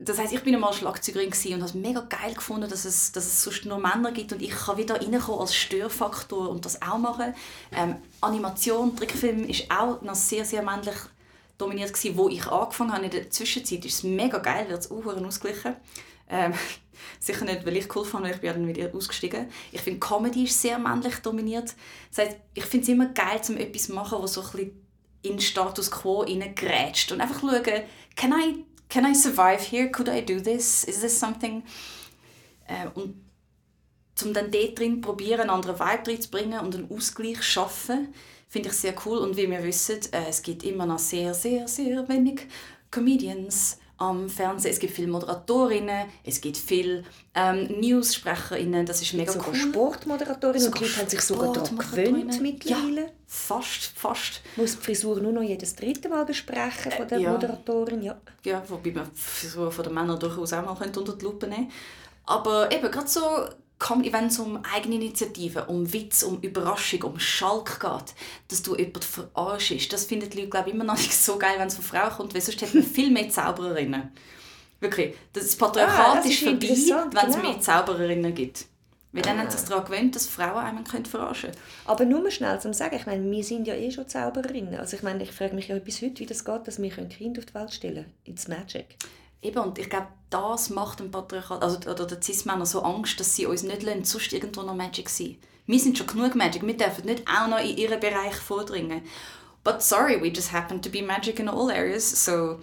das 0.00 0.18
heißt, 0.18 0.32
ich 0.32 0.42
bin 0.42 0.54
einmal 0.54 0.72
Schlagzeugerin 0.72 1.28
und 1.28 1.54
habe 1.54 1.64
es 1.64 1.74
mega 1.74 2.00
geil 2.02 2.34
gefunden, 2.34 2.68
dass 2.68 2.84
es, 2.84 3.10
dass 3.10 3.24
es 3.24 3.42
sonst 3.42 3.64
nur 3.64 3.78
Männer 3.78 4.12
gibt 4.12 4.32
und 4.32 4.42
ich 4.42 4.50
kann 4.50 4.76
wieder 4.76 4.94
reinkommen 4.94 5.40
als 5.40 5.54
Störfaktor 5.54 6.50
und 6.50 6.64
das 6.64 6.80
auch 6.82 6.98
machen. 6.98 7.34
Ähm, 7.72 7.96
Animation, 8.20 8.94
Trickfilm 8.94 9.44
ist 9.44 9.70
auch 9.70 10.00
noch 10.02 10.14
sehr, 10.14 10.44
sehr 10.44 10.62
männlich 10.62 10.94
dominiert 11.58 11.92
gewesen, 11.92 12.16
wo 12.16 12.28
ich 12.28 12.46
angefangen 12.46 12.92
habe. 12.92 13.04
In 13.04 13.10
der 13.10 13.30
Zwischenzeit 13.30 13.84
ist 13.84 13.94
es 13.94 14.02
mega 14.04 14.38
geil, 14.38 14.68
wird 14.68 14.80
es 14.80 14.90
auch 14.90 15.04
ausgeglichen. 15.04 15.76
Ähm, 16.28 16.54
sicher 17.20 17.44
nicht, 17.44 17.66
weil 17.66 17.76
ich 17.76 17.94
cool 17.94 18.04
fand, 18.04 18.24
weil 18.24 18.34
ich 18.34 18.40
bin 18.40 18.50
dann 18.50 18.68
wieder 18.68 18.94
ausgestiegen. 18.94 19.48
Ich 19.72 19.80
finde, 19.80 20.00
Comedy 20.00 20.44
ist 20.44 20.60
sehr 20.60 20.78
männlich 20.78 21.16
dominiert. 21.16 21.74
Das 22.10 22.26
heißt, 22.26 22.36
ich 22.54 22.64
finde 22.64 22.84
es 22.84 22.88
immer 22.88 23.06
geil, 23.06 23.40
um 23.48 23.56
etwas 23.56 23.84
zu 23.84 23.92
machen, 23.92 24.18
was 24.20 24.34
so 24.34 24.42
ein 24.42 24.50
bisschen 24.50 24.88
in 25.22 25.32
den 25.32 25.40
Status 25.40 25.90
Quo 25.90 26.24
hineingrätscht 26.24 27.10
und 27.12 27.20
einfach 27.20 27.40
schauen, 27.40 27.62
can 28.14 28.32
I, 28.32 28.64
can 28.88 29.04
I 29.04 29.14
survive 29.14 29.60
here? 29.60 29.90
Could 29.90 30.08
I 30.08 30.24
do 30.24 30.40
this? 30.40 30.84
Is 30.84 31.00
this 31.00 31.18
something? 31.18 31.64
Äh, 32.66 32.86
und 32.94 33.14
um 34.24 34.32
dann 34.32 34.50
dort 34.50 34.78
drin 34.78 35.00
probieren, 35.00 35.42
einen 35.42 35.50
anderen 35.50 35.78
Vibe 35.78 36.10
reinzubringen 36.10 36.60
und 36.60 36.74
einen 36.74 36.90
Ausgleich 36.90 37.36
zu 37.36 37.42
schaffen, 37.42 38.14
finde 38.48 38.68
ich 38.68 38.74
sehr 38.74 38.94
cool. 39.04 39.18
Und 39.18 39.36
wie 39.36 39.50
wir 39.50 39.62
wissen, 39.62 40.00
äh, 40.12 40.28
es 40.28 40.42
gibt 40.42 40.64
immer 40.64 40.86
noch 40.86 40.98
sehr, 40.98 41.34
sehr, 41.34 41.68
sehr 41.68 42.08
wenig 42.08 42.46
Comedians 42.90 43.78
am 43.98 44.28
Fernsehen. 44.28 44.72
Es 44.72 44.78
gibt 44.78 44.94
viele 44.94 45.08
Moderatorinnen, 45.08 46.08
es 46.24 46.40
gibt 46.40 46.56
viele 46.56 47.04
ähm, 47.34 47.80
News-SprecherInnen, 47.80 48.86
das 48.86 49.02
ist 49.02 49.12
mega 49.12 49.32
sogar 49.32 49.48
cool. 49.48 49.54
Sportmoderatorinnen 49.56 50.68
und 50.68 50.80
die 50.80 50.84
haben 50.84 51.08
sich 51.08 51.20
sogar 51.20 51.52
daran 51.52 51.78
gewöhnt 51.78 52.40
mittlerweile. 52.40 53.02
Ja, 53.02 53.08
fast, 53.26 53.92
fast. 53.96 54.40
Muss 54.56 54.76
die 54.76 54.84
Frisur 54.84 55.20
nur 55.20 55.32
noch 55.32 55.42
jedes 55.42 55.74
dritte 55.74 56.08
Mal 56.08 56.24
besprechen 56.24 56.92
von 56.92 57.08
der 57.08 57.18
äh, 57.18 57.22
ja. 57.22 57.32
Moderatorin, 57.32 58.02
ja. 58.02 58.20
Ja, 58.44 58.62
wobei 58.68 58.92
man 58.92 59.10
die 59.12 59.20
Frisur 59.20 59.70
von 59.72 59.84
den 59.84 59.94
Männern 59.94 60.18
durchaus 60.18 60.52
auch 60.52 60.64
mal 60.64 60.76
unter 60.80 61.16
die 61.16 61.24
Lupe 61.24 61.48
nehmen 61.48 61.70
Aber 62.24 62.70
eben, 62.70 62.90
gerade 62.90 63.08
so 63.08 63.20
wenn 63.80 64.26
es 64.26 64.38
um 64.38 64.60
Eigeninitiative, 64.64 65.66
um 65.66 65.92
Witz, 65.92 66.22
um 66.22 66.40
Überraschung, 66.40 67.02
um 67.04 67.18
Schalk 67.18 67.80
geht, 67.80 68.14
dass 68.48 68.62
du 68.62 68.76
jemanden 68.76 69.02
verarschst, 69.02 69.92
das 69.92 70.04
finden 70.04 70.28
die 70.30 70.38
Leute 70.38 70.50
glaube 70.50 70.68
ich, 70.68 70.74
immer 70.74 70.84
noch 70.84 70.96
nicht 70.96 71.14
so 71.14 71.38
geil, 71.38 71.54
wenn 71.58 71.68
es 71.68 71.76
von 71.76 71.84
Frauen 71.84 72.10
kommt, 72.10 72.34
weil 72.34 72.40
sonst 72.40 72.60
hätten 72.60 72.74
wir 72.74 72.82
viel 72.82 73.10
mehr 73.10 73.28
Zaubererinnen. 73.28 74.10
Wirklich. 74.80 75.14
Das 75.32 75.56
Patriarchat 75.56 76.06
ah, 76.06 76.16
das 76.16 76.26
ist, 76.26 76.42
vorbei, 76.42 76.60
wenn 76.60 76.70
es 76.70 77.36
genau. 77.36 77.50
mehr 77.50 77.60
Zaubererinnen 77.60 78.34
gibt. 78.34 78.66
Weil 79.12 79.22
dann 79.22 79.38
ah. 79.38 79.40
haben 79.42 79.50
sie 79.50 79.58
sich 79.58 79.68
daran 79.68 79.84
gewöhnt, 79.84 80.14
dass 80.14 80.26
Frauen 80.26 80.64
einen 80.64 80.84
verarschen 80.86 81.50
können. 81.50 81.62
Aber 81.86 82.04
nur 82.04 82.22
mal 82.22 82.30
schnell 82.30 82.60
zum 82.60 82.72
Sagen, 82.72 82.96
ich 82.96 83.06
meine, 83.06 83.28
wir 83.28 83.42
sind 83.42 83.66
ja 83.66 83.74
eh 83.74 83.90
schon 83.90 84.06
Zaubererinnen. 84.06 84.76
Also 84.76 84.96
ich 84.96 85.02
meine, 85.02 85.22
ich 85.22 85.32
frage 85.32 85.54
mich 85.54 85.68
ja 85.68 85.78
bis 85.78 86.02
heute, 86.02 86.20
wie 86.20 86.26
das 86.26 86.44
geht, 86.44 86.66
dass 86.66 86.80
wir 86.80 86.90
Kinder 86.90 87.40
auf 87.40 87.46
die 87.46 87.54
Welt 87.54 87.72
stellen 87.72 88.04
können. 88.04 88.14
Ins 88.24 88.48
Magic. 88.48 88.96
Eben, 89.40 89.58
und 89.58 89.78
ich 89.78 89.88
glaube, 89.88 90.08
das 90.30 90.70
macht 90.70 91.00
dem 91.00 91.10
Patriarchat, 91.10 91.62
also, 91.62 91.78
oder 91.90 92.06
den 92.06 92.20
Cis-Männern 92.20 92.66
so 92.66 92.82
Angst, 92.82 93.18
dass 93.20 93.36
sie 93.36 93.46
uns 93.46 93.62
nicht 93.62 93.82
lassen, 93.82 94.04
sonst 94.04 94.32
irgendwo 94.32 94.62
noch 94.62 94.74
Magic 94.74 95.08
sein. 95.08 95.38
Wir 95.66 95.78
sind 95.78 95.96
schon 95.96 96.06
genug 96.06 96.34
Magic, 96.34 96.66
wir 96.66 96.76
dürfen 96.76 97.04
nicht 97.04 97.24
auch 97.28 97.48
noch 97.48 97.60
in 97.60 97.76
ihren 97.76 98.00
Bereich 98.00 98.34
vordringen. 98.34 99.02
But 99.62 99.82
sorry, 99.82 100.20
we 100.20 100.28
just 100.28 100.52
happen 100.52 100.80
to 100.82 100.90
be 100.90 101.02
Magic 101.02 101.38
in 101.38 101.48
all 101.48 101.70
areas, 101.70 102.24
so 102.24 102.58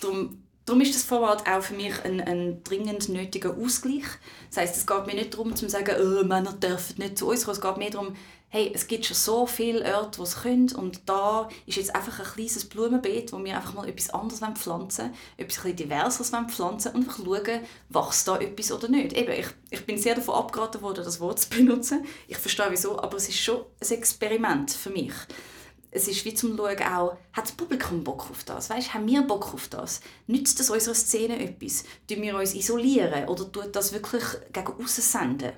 darum, 0.00 0.42
darum 0.64 0.80
ist 0.80 0.94
das 0.94 1.02
Format 1.02 1.48
auch 1.48 1.62
für 1.62 1.74
mich 1.74 1.92
ein, 2.04 2.20
ein 2.20 2.62
dringend 2.64 3.08
nötiger 3.08 3.56
Ausgleich. 3.56 4.04
Das 4.48 4.58
heisst, 4.58 4.76
es 4.76 4.86
geht 4.86 5.06
mir 5.06 5.14
nicht 5.14 5.34
darum, 5.34 5.54
zu 5.54 5.68
sagen, 5.68 5.94
oh, 6.00 6.24
Männer 6.24 6.52
dürfen 6.54 6.98
nicht 6.98 7.18
zu 7.18 7.28
uns 7.28 7.44
kommen, 7.44 7.56
es 7.56 7.62
geht 7.62 7.76
mir 7.76 7.90
darum, 7.90 8.16
hey, 8.48 8.70
es 8.72 8.86
gibt 8.86 9.04
schon 9.04 9.16
so 9.16 9.46
viele 9.46 9.84
Orte, 9.96 10.18
wo 10.18 10.22
es 10.22 10.42
können 10.42 10.72
und 10.72 11.00
da 11.06 11.48
ist 11.66 11.76
jetzt 11.76 11.94
einfach 11.94 12.20
ein 12.20 12.24
kleines 12.24 12.64
Blumenbeet, 12.64 13.32
wo 13.32 13.42
wir 13.42 13.56
einfach 13.56 13.74
mal 13.74 13.88
etwas 13.88 14.10
anderes 14.10 14.40
pflanzen 14.58 15.06
wollen, 15.06 15.14
etwas 15.36 15.64
ein 15.64 15.76
diverseres 15.76 16.32
pflanzen 16.48 16.92
und 16.92 17.08
einfach 17.08 17.18
schauen, 17.24 17.60
wächst 17.88 18.28
da 18.28 18.38
etwas 18.38 18.72
oder 18.72 18.88
nicht. 18.88 19.12
Eben, 19.14 19.32
ich, 19.32 19.48
ich 19.70 19.84
bin 19.84 19.98
sehr 19.98 20.14
davon 20.14 20.36
abgeraten 20.36 20.80
worden, 20.80 21.04
das 21.04 21.20
Wort 21.20 21.40
zu 21.40 21.50
benutzen. 21.50 22.04
Ich 22.28 22.38
verstehe 22.38 22.70
wieso, 22.70 22.98
aber 22.98 23.16
es 23.16 23.28
ist 23.28 23.38
schon 23.38 23.64
ein 23.80 23.90
Experiment 23.90 24.70
für 24.70 24.90
mich. 24.90 25.12
Es 25.90 26.08
ist 26.08 26.24
wie 26.24 26.34
zum 26.34 26.56
Schauen 26.56 26.82
auch, 26.82 27.16
hat 27.32 27.44
das 27.44 27.52
Publikum 27.52 28.04
Bock 28.04 28.30
auf 28.30 28.44
das? 28.44 28.68
Weißt, 28.68 28.92
haben 28.92 29.06
wir 29.06 29.22
Bock 29.22 29.54
auf 29.54 29.68
das? 29.68 30.00
Nützt 30.26 30.60
das 30.60 30.68
unserer 30.68 30.94
Szene 30.94 31.42
etwas? 31.42 31.84
Tun 32.06 32.22
wir 32.22 32.36
uns 32.36 32.54
isolieren 32.54 33.28
oder 33.28 33.50
tut 33.50 33.74
das 33.74 33.92
wirklich 33.92 34.22
gegen 34.52 34.74
aussen 34.82 35.02
senden? 35.02 35.52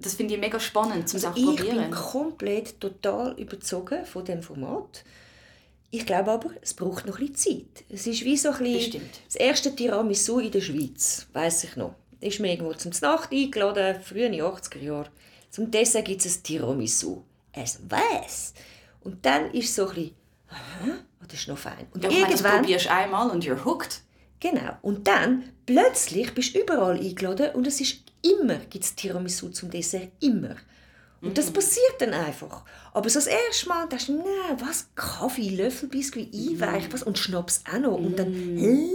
Das 0.00 0.14
finde 0.14 0.34
ich 0.34 0.40
mega 0.40 0.58
spannend 0.58 1.08
zum 1.08 1.24
also 1.24 1.32
Ich 1.36 1.60
bin 1.60 1.90
komplett 1.90 2.80
total 2.80 3.38
überzogen 3.38 4.04
von 4.04 4.24
dem 4.24 4.42
Format. 4.42 5.04
Ich 5.90 6.06
glaube 6.06 6.30
aber, 6.30 6.50
es 6.62 6.72
braucht 6.74 7.06
noch 7.06 7.18
ein 7.18 7.26
bisschen 7.32 7.60
Zeit. 7.74 7.84
Es 7.88 8.06
ist 8.06 8.24
wie 8.24 8.36
so 8.36 8.50
ein 8.50 8.58
bisschen 8.62 9.02
das 9.26 9.36
erste 9.36 9.74
Tiramisu 9.74 10.38
in 10.38 10.52
der 10.52 10.60
Schweiz, 10.60 11.26
weiß 11.32 11.64
ich 11.64 11.76
noch. 11.76 11.94
Ist 12.20 12.38
mir 12.38 12.52
irgendwo 12.52 12.72
zum 12.74 12.92
Nacht 13.02 13.32
eingeladen, 13.32 14.00
früher 14.02 14.26
in 14.26 14.32
den 14.32 14.42
80er 14.42 14.78
Jahren. 14.78 15.08
Zum 15.50 15.70
Dessert 15.70 16.04
gibt 16.04 16.24
es 16.24 16.38
ein 16.38 16.42
Tiramisu. 16.44 17.22
Es 17.52 17.80
weiß. 17.88 18.54
Und 19.00 19.26
dann 19.26 19.50
ist 19.52 19.70
es 19.70 19.74
so 19.74 19.88
ein 19.88 19.94
bisschen, 19.94 20.14
aha, 20.48 20.98
oh, 21.20 21.24
das 21.26 21.40
ist 21.40 21.48
noch 21.48 21.58
fein. 21.58 21.86
Und 21.92 22.04
ja, 22.04 22.10
irgendwann... 22.10 22.42
Meine, 22.42 22.62
probierst 22.62 22.88
einmal 22.88 23.30
und 23.30 23.44
you're 23.44 23.64
hooked. 23.64 24.02
Genau. 24.38 24.76
Und 24.82 25.08
dann, 25.08 25.44
plötzlich, 25.66 26.32
bist 26.34 26.54
du 26.54 26.60
überall 26.60 26.98
eingeladen 26.98 27.54
und 27.54 27.66
es 27.66 27.80
ist 27.80 28.09
immer 28.22 28.56
gibt's 28.56 28.94
Tiramisu 28.94 29.50
zum 29.50 29.70
Dessert. 29.70 30.08
Immer. 30.20 30.56
Und 31.22 31.36
das 31.36 31.48
mhm. 31.48 31.52
passiert 31.54 31.94
dann 31.98 32.14
einfach. 32.14 32.62
Aber 32.94 33.08
so 33.10 33.18
das 33.18 33.26
erste 33.26 33.68
Mal 33.68 33.88
denkst 33.88 34.06
du, 34.06 34.16
nein, 34.18 34.58
was? 34.58 34.88
Kaffee, 34.94 35.50
Löffelbiskuit, 35.50 36.34
Eiweich, 36.34 36.92
was? 36.92 37.02
Und 37.02 37.18
Schnaps 37.18 37.62
auch 37.70 37.78
noch. 37.78 37.98
Und 37.98 38.18
dann, 38.18 38.54
mhm. 38.54 38.58
hä? 38.58 38.88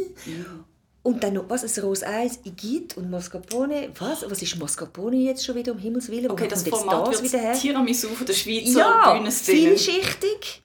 Und 1.04 1.24
dann 1.24 1.34
noch, 1.36 1.48
was, 1.50 1.64
ein 1.64 1.84
Roseis, 1.84 2.40
Igitt 2.44 2.98
und 2.98 3.12
Mascarpone. 3.12 3.90
Was? 4.00 4.28
Was 4.28 4.42
ist 4.42 4.58
Mascarpone 4.58 5.18
jetzt 5.18 5.46
schon 5.46 5.56
wieder, 5.56 5.74
um 5.74 5.78
Himmels 5.78 6.10
Willen? 6.10 6.32
Okay, 6.32 6.48
das 6.48 6.68
Format 6.68 7.14
das 7.14 7.22
wieder 7.22 7.38
her? 7.38 7.54
Tiramisu 7.54 8.08
von 8.10 8.26
der 8.26 8.34
Schweizer 8.34 8.80
ja, 8.80 9.14
Bühnenszene. 9.14 9.58
vielschichtig 9.78 10.64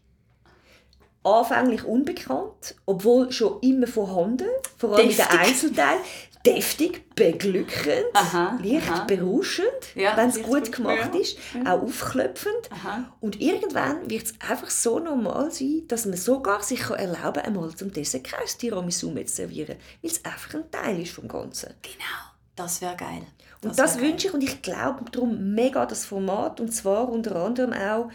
anfänglich 1.23 1.85
unbekannt, 1.85 2.77
obwohl 2.87 3.31
schon 3.33 3.61
immer 3.61 3.87
vorhanden, 3.87 4.49
vor 4.79 4.97
allem 4.97 5.09
deftig. 5.09 5.27
in 5.27 5.31
den 5.31 5.39
Einzelteilen. 5.39 6.01
Deftig, 6.47 7.15
beglückend, 7.15 8.07
aha, 8.15 8.59
leicht 8.63 8.91
aha. 8.91 9.05
berauschend, 9.05 9.95
ja, 9.95 10.17
wenn 10.17 10.31
es 10.31 10.43
gut 10.43 10.73
gemacht 10.73 11.15
ja. 11.15 11.21
ist, 11.21 11.37
auch 11.67 11.83
aufklöpfend. 11.83 12.71
Aha. 12.71 13.13
Und 13.21 13.41
irgendwann 13.41 14.09
wird 14.09 14.25
es 14.25 14.35
einfach 14.41 14.71
so 14.71 14.99
normal 14.99 15.51
sein, 15.51 15.83
dass 15.89 16.07
man 16.07 16.17
sogar 16.17 16.63
sich 16.63 16.81
erlauben 16.89 17.43
kann, 17.43 17.45
einmal 17.45 17.75
zum 17.75 17.93
Dessert 17.93 18.25
kein 18.25 18.47
Tiramisu 18.47 19.15
zu 19.15 19.27
servieren, 19.27 19.77
weil 20.01 20.11
es 20.11 20.25
einfach 20.25 20.55
ein 20.55 20.71
Teil 20.71 21.03
ist 21.03 21.13
vom 21.13 21.29
Ganzen. 21.29 21.75
Genau, 21.83 22.31
das 22.57 22.81
wäre 22.81 22.97
geil. 22.97 23.23
Das 23.61 23.73
und 23.73 23.79
das 23.79 24.01
wünsche 24.01 24.29
ich 24.29 24.35
und 24.35 24.43
ich 24.43 24.63
glaube 24.63 25.05
darum 25.11 25.55
mega 25.55 25.85
das 25.85 26.07
Format 26.07 26.59
und 26.61 26.73
zwar 26.73 27.11
unter 27.11 27.37
anderem 27.37 27.75
auch 27.75 28.11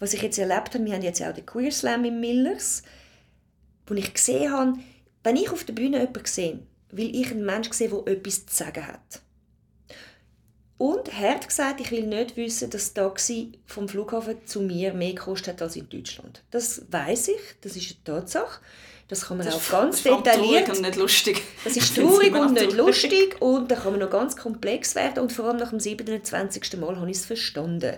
was 0.00 0.14
ich 0.14 0.22
jetzt 0.22 0.38
erlebt 0.38 0.74
habe, 0.74 0.84
wir 0.84 0.94
haben 0.94 1.02
jetzt 1.02 1.22
auch 1.22 1.34
den 1.34 1.46
Queer 1.46 1.70
Slam 1.70 2.04
im 2.04 2.20
Millers, 2.20 2.82
wo 3.86 3.94
ich 3.94 4.12
gesehen 4.12 4.50
habe, 4.50 4.78
wenn 5.22 5.36
ich 5.36 5.50
auf 5.50 5.64
der 5.64 5.74
Bühne 5.74 5.98
jemanden 5.98 6.24
sehe, 6.24 6.58
will 6.92 7.14
ich 7.14 7.30
einen 7.30 7.44
Menschen 7.44 7.72
sehen, 7.72 7.90
der 7.90 8.12
etwas 8.12 8.46
zu 8.46 8.54
sagen 8.54 8.86
hat. 8.86 9.20
Und 10.78 11.12
hat 11.12 11.46
gesagt, 11.46 11.80
ich 11.80 11.90
will 11.90 12.06
nicht 12.06 12.36
wissen, 12.36 12.70
dass 12.70 12.94
das 12.94 13.04
Taxi 13.04 13.52
vom 13.66 13.86
Flughafen 13.88 14.46
zu 14.46 14.62
mir 14.62 14.94
mehr 14.94 15.12
gekostet 15.12 15.54
hat 15.54 15.62
als 15.62 15.76
in 15.76 15.88
Deutschland. 15.88 16.42
Das 16.50 16.82
weiß 16.90 17.28
ich, 17.28 17.40
das 17.60 17.76
ist 17.76 17.96
eine 17.96 18.04
Tatsache. 18.04 18.60
Das 19.10 19.26
kann 19.26 19.38
man 19.38 19.46
das 19.46 19.56
auch 19.56 19.70
ganz 19.70 20.04
detailliert. 20.04 20.68
Das 20.68 20.78
ist 20.78 20.78
und 20.78 20.86
nicht 20.86 20.96
lustig. 20.96 21.42
Das 21.64 21.76
ist 21.76 21.96
traurig 21.96 22.32
und 22.32 22.52
nicht 22.54 22.72
lustig 22.72 23.42
und 23.42 23.70
da 23.70 23.74
kann 23.74 23.90
man 23.90 24.00
noch 24.00 24.10
ganz 24.10 24.36
komplex 24.36 24.94
werden 24.94 25.18
und 25.18 25.32
vor 25.32 25.46
allem 25.46 25.56
nach 25.56 25.70
dem 25.70 25.80
27. 25.80 26.78
Mal 26.78 26.96
habe 26.96 27.10
ich 27.10 27.16
es 27.16 27.26
verstanden. 27.26 27.96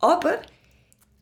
Aber 0.00 0.38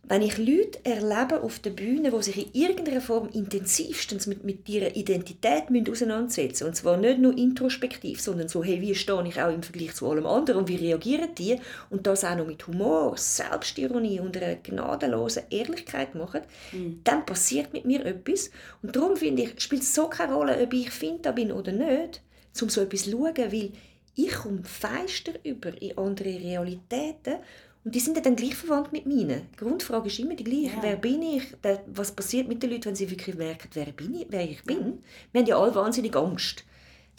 wenn 0.09 0.23
ich 0.23 0.39
Leute 0.39 0.79
erlebe 0.85 1.43
auf 1.43 1.59
der 1.59 1.71
Bühne, 1.71 2.11
die 2.11 2.23
sich 2.23 2.55
in 2.55 2.63
irgendeiner 2.63 3.03
Form 3.03 3.29
intensivstens 3.29 4.27
mit, 4.27 4.43
mit 4.43 4.67
ihrer 4.69 4.97
Identität 4.97 5.69
müssen 5.69 5.91
auseinandersetzen 5.91 6.67
und 6.67 6.75
zwar 6.75 6.97
nicht 6.97 7.19
nur 7.19 7.37
introspektiv, 7.37 8.21
sondern 8.21 8.49
so, 8.49 8.65
hey, 8.65 8.81
wie 8.81 8.95
stehe 8.95 9.23
ich 9.29 9.41
auch 9.41 9.53
im 9.53 9.63
Vergleich 9.63 9.95
zu 9.95 10.11
allem 10.11 10.25
anderen 10.25 10.61
und 10.61 10.69
wie 10.69 10.77
reagieren 10.77 11.35
die 11.37 11.61
und 11.91 12.07
das 12.07 12.25
auch 12.25 12.37
noch 12.37 12.47
mit 12.47 12.67
Humor, 12.67 13.17
Selbstironie 13.19 14.21
und 14.21 14.37
einer 14.37 14.57
gnadenlosen 14.57 15.43
Ehrlichkeit 15.51 16.15
machen, 16.15 16.41
mhm. 16.73 17.01
dann 17.05 17.27
passiert 17.27 17.75
mit 17.75 17.85
mir 17.85 18.05
etwas 18.07 18.51
und 18.83 18.97
darum 18.97 19.15
finde 19.17 19.43
ich, 19.43 19.61
spielt 19.61 19.83
es 19.83 19.95
so 19.95 20.09
keine 20.09 20.35
Rolle, 20.35 20.59
ob 20.63 20.73
ich 20.73 20.91
Finta 20.91 21.33
bin 21.33 21.53
oder 21.53 21.73
nicht, 21.73 22.23
um 22.63 22.71
so 22.71 22.81
etwas 22.81 23.03
zu 23.03 23.11
schauen, 23.11 23.37
weil 23.37 23.73
ich 24.15 24.33
komme 24.33 24.65
feister 24.65 25.35
über 25.45 25.81
in 25.81 25.97
andere 25.97 26.31
Realitäten 26.41 27.37
und 27.85 27.95
die 27.95 28.01
sind 28.01 28.25
dann 28.25 28.37
gleich 28.37 28.55
verwandt 28.55 28.93
mit 28.93 29.07
meinen. 29.07 29.49
Die 29.53 29.57
Grundfrage 29.57 30.09
ist 30.09 30.19
immer 30.19 30.35
die 30.35 30.45
gleiche. 30.45 30.77
Ja. 30.77 30.83
Wer 30.83 30.97
bin 30.97 31.23
ich? 31.23 31.45
Was 31.87 32.13
passiert 32.13 32.49
mit 32.49 32.63
den 32.63 32.71
Leuten, 32.71 32.87
wenn 32.87 32.95
sie 32.95 33.11
wirklich 33.11 33.37
merken, 33.37 33.69
wer, 33.73 33.87
bin 33.87 34.15
ich, 34.15 34.27
wer 34.29 34.43
ich 34.43 34.63
bin? 34.65 35.03
Wir 35.33 35.41
haben 35.41 35.49
ja 35.49 35.59
alle 35.59 35.75
wahnsinnig 35.75 36.15
Angst. 36.17 36.65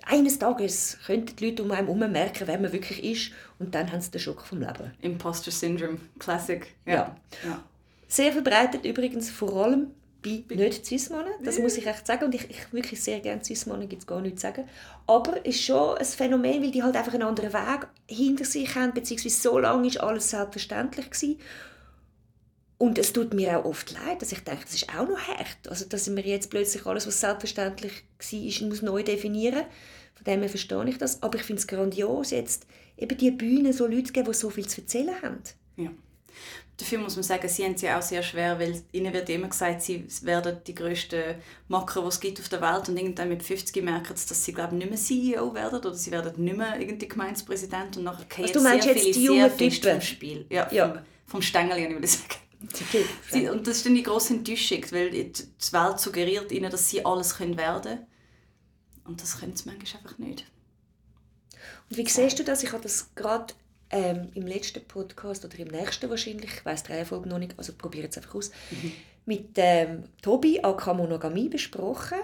Eines 0.06 0.40
Tages 0.40 0.98
könnten 1.06 1.36
die 1.36 1.50
Leute 1.50 1.64
um 1.64 1.72
einen 1.72 1.88
herum 1.88 2.12
merken, 2.12 2.48
wer 2.48 2.60
man 2.60 2.72
wirklich 2.72 3.04
ist. 3.04 3.32
Und 3.58 3.76
dann 3.76 3.92
haben 3.92 4.02
sie 4.02 4.12
den 4.12 4.22
Schock 4.22 4.46
vom 4.46 4.60
Leben. 4.60 4.92
Imposter 5.02 5.52
Syndrome, 5.52 5.98
Classic. 6.20 6.68
Ja. 6.86 6.94
ja. 6.94 7.16
ja. 7.46 7.64
Sehr 8.08 8.32
verbreitet 8.32 8.86
übrigens 8.86 9.30
vor 9.30 9.56
allem 9.56 9.88
bei 10.22 10.56
nicht 10.56 10.86
Cis-Männern, 10.86 11.44
das 11.44 11.60
muss 11.60 11.78
ich 11.78 11.88
echt 11.88 12.06
sagen. 12.06 12.26
Und 12.26 12.36
ich, 12.36 12.50
ich 12.50 12.74
wirklich 12.74 13.02
sehr 13.02 13.20
gerne 13.20 13.44
Cis-Männer, 13.44 13.86
gibt 13.86 14.02
es 14.02 14.08
gar 14.08 14.22
nichts 14.22 14.42
zu 14.42 14.48
sagen. 14.48 14.68
Aber 15.08 15.38
es 15.46 15.56
ist 15.56 15.64
schon 15.64 15.98
ein 15.98 16.06
Phänomen, 16.06 16.62
weil 16.62 16.72
die 16.72 16.84
halt 16.84 16.96
einfach 16.96 17.14
einen 17.14 17.24
anderen 17.24 17.54
Weg 17.54 17.88
hinter 18.08 18.46
sich 18.46 18.76
haben, 18.76 18.94
beziehungsweise 18.94 19.40
so 19.40 19.60
lange 19.60 19.88
ist 19.88 20.00
alles 20.00 20.30
selbstverständlich 20.30 21.10
gewesen. 21.10 21.40
Und 22.78 22.98
es 22.98 23.12
tut 23.12 23.34
mir 23.34 23.60
auch 23.60 23.66
oft 23.66 23.92
leid, 23.92 24.22
dass 24.22 24.32
ich 24.32 24.44
denke, 24.44 24.64
das 24.64 24.76
ist 24.76 24.90
auch 24.90 25.08
noch 25.08 25.20
hart. 25.20 25.68
Also, 25.70 25.86
dass 25.86 26.14
wir 26.14 26.24
jetzt 26.24 26.50
plötzlich 26.50 26.86
alles, 26.86 27.08
was 27.08 27.20
selbstverständlich 27.20 27.92
war, 27.92 28.68
muss 28.68 28.82
neu 28.82 29.04
definieren. 29.04 29.66
Von 30.16 30.24
dem 30.26 30.40
her 30.42 30.50
verstehe 30.50 30.88
ich 30.88 30.98
das. 30.98 31.22
Aber 31.22 31.38
ich 31.38 31.44
finde 31.44 31.62
es 31.62 31.68
grandios, 31.68 32.32
jetzt 32.32 32.68
eben 32.98 33.18
die 33.18 33.32
Bühne 33.32 33.74
so 33.74 33.86
Leute 33.86 34.06
zu 34.06 34.14
geben, 34.14 34.28
die 34.28 34.34
so 34.34 34.50
viel 34.50 34.68
zu 34.68 34.82
erzählen 34.82 35.22
haben. 35.22 35.40
Ja 35.76 35.92
dafür 36.80 37.00
muss 37.00 37.16
man 37.16 37.24
sagen, 37.24 37.48
sie 37.50 37.66
haben 37.66 37.74
es 37.74 37.82
ja 37.82 38.00
auch 38.00 38.02
sehr 38.02 38.24
schwer, 38.24 38.58
weil 38.58 38.82
ihnen 38.94 39.14
wird 39.14 39.30
immer 39.30 39.50
gesagt, 39.50 39.82
sie 39.82 40.06
werden 40.22 40.58
die 40.66 40.74
grössten 40.74 41.36
Macher, 41.68 42.02
die 42.02 42.08
es 42.08 42.20
gibt 42.20 42.40
auf 42.40 42.50
der 42.50 42.62
Welt 42.62 42.88
und 42.88 42.98
irgendwann 42.98 43.30
mit 43.30 43.44
50 43.44 43.84
merken 43.84 44.16
sie, 44.16 44.28
dass 44.28 44.44
sie 44.44 44.54
glaube 44.54 44.76
nicht 44.76 44.90
mehr 44.90 44.98
CEO 44.98 45.54
werden 45.54 45.80
oder 45.80 45.94
sie 45.94 46.12
werden 46.12 46.44
nicht 46.44 46.58
mehr 46.58 46.80
irgendwie 46.80 47.08
Gemeindepräsident 47.08 47.98
und 47.98 48.06
nachher 48.06 48.26
gehen 48.26 48.46
also, 48.46 48.60
sehr 48.60 48.96
viele 48.96 49.14
die 49.14 49.28
sehr 49.28 49.52
fest 49.52 49.86
vom 49.86 50.02
Spiel. 50.02 50.46
Ja, 50.50 50.72
ja. 50.72 50.94
Vom, 50.94 51.02
vom 51.28 51.42
Stängel, 51.42 51.90
würde 51.90 52.06
ich 52.06 52.12
sagen. 52.12 52.36
Okay. 52.62 53.50
und 53.50 53.66
das 53.68 53.78
ist 53.78 53.86
dann 53.86 53.96
die 53.96 54.04
grosse 54.04 54.34
Enttäuschung, 54.34 54.84
weil 54.92 55.12
die 55.12 55.32
Welt 55.72 56.00
suggeriert 56.00 56.52
ihnen, 56.52 56.70
dass 56.70 56.90
sie 56.90 57.06
alles 57.06 57.38
können 57.38 57.58
werden 57.58 57.84
können. 57.84 58.08
Und 59.06 59.22
das 59.22 59.40
können 59.40 59.56
sie 59.56 59.70
manchmal 59.70 60.02
einfach 60.02 60.18
nicht. 60.18 60.46
Und 61.90 61.98
wie 61.98 62.08
siehst 62.08 62.38
du 62.38 62.44
das? 62.44 62.64
Ich 62.64 62.72
habe 62.72 62.84
das 62.84 63.10
gerade 63.16 63.54
ähm, 63.92 64.30
im 64.34 64.46
letzten 64.46 64.86
Podcast 64.86 65.46
oder 65.46 65.58
im 65.60 65.70
nächsten 65.70 66.10
wahrscheinlich, 66.10 66.54
ich 66.54 66.66
weiss 66.66 66.84
die 66.84 66.94
Reihenfolge 66.94 67.28
noch 67.28 67.40
nicht, 67.40 67.56
also 67.58 67.74
probiert 67.74 68.12
es 68.12 68.18
einfach 68.18 68.36
aus, 68.36 68.52
mhm. 68.72 68.92
mit 69.26 69.50
ähm, 69.56 70.04
Tobi 70.22 70.60
AK 70.62 70.96
Monogamie 70.96 71.50
besprochen. 71.50 72.20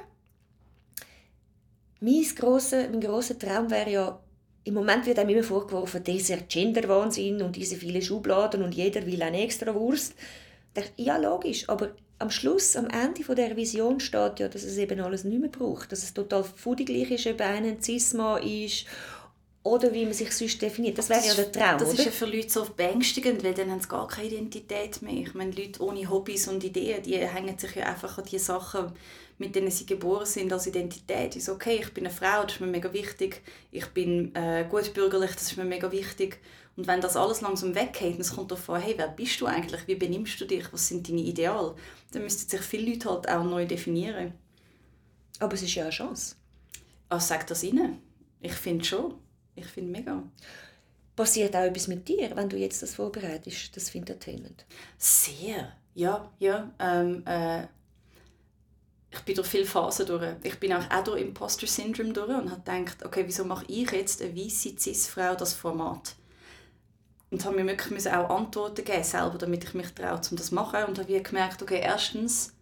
Mein 2.01 2.23
grosser, 2.36 2.89
mein 2.89 3.01
grosser 3.01 3.39
Traum 3.39 3.71
wäre 3.71 3.89
ja, 3.89 4.19
im 4.63 4.73
Moment 4.73 5.06
wird 5.06 5.19
einem 5.19 5.30
immer 5.30 5.43
vorgeworfen, 5.43 6.04
dieser 6.04 6.38
Gender-Wahnsinn 6.38 7.41
und 7.41 7.56
diese 7.56 7.75
vielen 7.75 8.01
Schubladen 8.01 8.63
und 8.63 8.73
jeder 8.73 9.06
will 9.06 9.21
eine 9.21 9.44
extra 9.44 9.73
Wurst. 9.73 10.15
Ja, 10.98 11.17
logisch, 11.17 11.69
aber 11.69 11.92
am 12.17 12.29
Schluss, 12.29 12.75
am 12.75 12.87
Ende 12.87 13.23
von 13.23 13.35
der 13.35 13.56
Vision 13.56 14.00
steht 14.00 14.40
ja, 14.40 14.48
dass 14.48 14.63
es 14.63 14.77
eben 14.77 15.00
alles 15.02 15.23
nicht 15.23 15.40
mehr 15.40 15.50
braucht, 15.50 15.92
dass 15.92 16.04
es 16.04 16.13
total 16.13 16.44
fudiglich 16.44 17.12
ist, 17.12 17.27
ob 17.27 17.42
einer 17.42 17.67
ein 17.67 17.81
Cisma 17.81 18.37
ist 18.37 18.85
oder 19.66 19.92
wie 19.92 20.06
man 20.06 20.13
sich 20.13 20.32
sonst 20.32 20.62
definiert. 20.62 20.96
Das 20.96 21.10
wäre 21.10 21.26
ja 21.26 21.34
der 21.34 21.52
Traum, 21.52 21.80
Das 21.80 21.90
oder? 21.90 21.98
ist 21.98 22.06
ja 22.06 22.12
für 22.12 22.28
Leute 22.28 22.50
so 22.52 22.66
beängstigend, 22.66 23.44
weil 23.44 23.56
dann 23.56 23.72
haben 23.72 23.82
sie 23.82 23.88
gar 23.88 24.08
keine 24.08 24.28
Identität 24.28 25.02
mehr. 25.02 25.13
Ich 25.13 25.34
meine, 25.34 25.52
Leute 25.52 25.82
ohne 25.82 26.08
Hobbys 26.08 26.48
und 26.48 26.63
Ideen, 26.63 27.02
die 27.02 27.18
hängen 27.18 27.58
sich 27.58 27.74
ja 27.74 27.88
einfach 27.88 28.16
an 28.20 28.26
die 28.26 28.38
Sachen, 28.38 28.92
mit 29.40 29.56
denen 29.56 29.72
sie 29.72 29.88
geboren 29.88 30.28
sind, 30.28 30.54
als 30.54 30.68
Identität. 30.68 31.36
Ist 31.36 31.50
okay, 31.50 31.80
ich 31.82 31.92
bin 31.96 32.06
eine 32.06 32.13
Frau, 32.13 32.44
das 32.44 32.54
ist 32.54 32.62
mir 32.62 32.68
mega 32.68 32.94
wichtig. 32.94 33.42
Ich 33.72 33.88
bin 33.88 34.36
äh, 34.36 34.68
gutbürgerlich, 34.70 35.32
das 35.32 35.44
ist 35.52 35.58
mir 35.58 35.66
mega 35.66 35.92
wichtig. 35.92 36.40
Und 36.78 36.86
wenn 36.86 37.02
das 37.02 37.18
alles 37.18 37.42
langsam 37.42 37.74
weggeht 37.74 38.20
es 38.20 38.36
kommt 38.36 38.54
an, 38.54 38.82
hey, 38.82 38.94
wer 38.98 39.08
bist 39.08 39.42
du 39.42 39.48
eigentlich? 39.48 39.88
Wie 39.88 39.96
benimmst 39.96 40.40
du 40.40 40.46
dich? 40.46 40.72
Was 40.74 40.90
sind 40.90 41.10
deine 41.10 41.22
Ideale? 41.22 41.74
Dann 42.12 42.22
müssten 42.22 42.48
sich 42.48 42.62
viele 42.62 42.92
Leute 42.92 43.10
halt 43.10 43.28
auch 43.30 43.44
neu 43.44 43.66
definieren. 43.66 44.34
Aber 45.40 45.56
es 45.56 45.63
ist 45.63 45.74
ja 45.74 45.86
eine 45.86 45.92
Chance. 45.92 46.36
Was 47.10 47.28
sagt 47.28 47.50
das 47.50 47.63
Ihnen? 47.63 48.00
Ich 48.42 48.54
finde 48.54 48.86
schon. 48.86 49.16
Ich 49.56 49.65
finde 49.67 49.91
mega. 49.91 50.23
passiert 51.15 51.56
auch 51.56 51.62
etwas 51.62 51.87
mit 51.87 52.08
dir, 52.08 52.35
wenn 52.35 52.49
du 52.49 52.58
jetzt 52.58 52.83
das 52.83 52.95
vorbereitest, 52.95 53.75
das 53.75 53.93
Entertainment? 53.95 54.65
Sehr, 54.97 55.71
ja, 55.93 56.29
ja. 56.39 56.71
Ähm, 56.79 57.23
äh, 57.25 57.63
ich 59.12 59.21
bin 59.21 59.35
durch 59.35 59.47
viele 59.47 59.65
Phasen 59.65 60.06
durch. 60.06 60.35
Ich 60.43 60.60
bin 60.60 60.73
auch, 60.73 60.89
auch 60.91 61.03
durch 61.03 61.21
Imposter 61.21 61.67
Syndrome 61.67 62.12
durch 62.12 62.29
und 62.29 62.51
habe 62.51 62.62
gedacht, 62.62 63.06
okay, 63.06 63.23
wieso 63.25 63.45
mache 63.45 63.65
ich 63.67 63.89
jetzt 63.91 64.21
eine 64.21 64.35
weiße 64.35 64.75
Cis-Frau 64.77 65.35
das 65.35 65.53
Format? 65.53 66.15
Und 67.31 67.43
habe 67.45 67.56
mir 67.56 67.65
wirklich 67.65 68.10
auch 68.12 68.29
Antworten 68.29 68.83
geben 68.83 69.03
selber, 69.03 69.37
damit 69.37 69.63
ich 69.63 69.73
mich 69.73 69.89
traue, 69.93 70.19
um 70.29 70.37
das 70.37 70.47
zu 70.47 70.56
machen. 70.56 70.83
Und 70.85 70.99
habe 70.99 71.21
gemerkt, 71.21 71.62
okay, 71.62 71.79
erstens, 71.81 72.53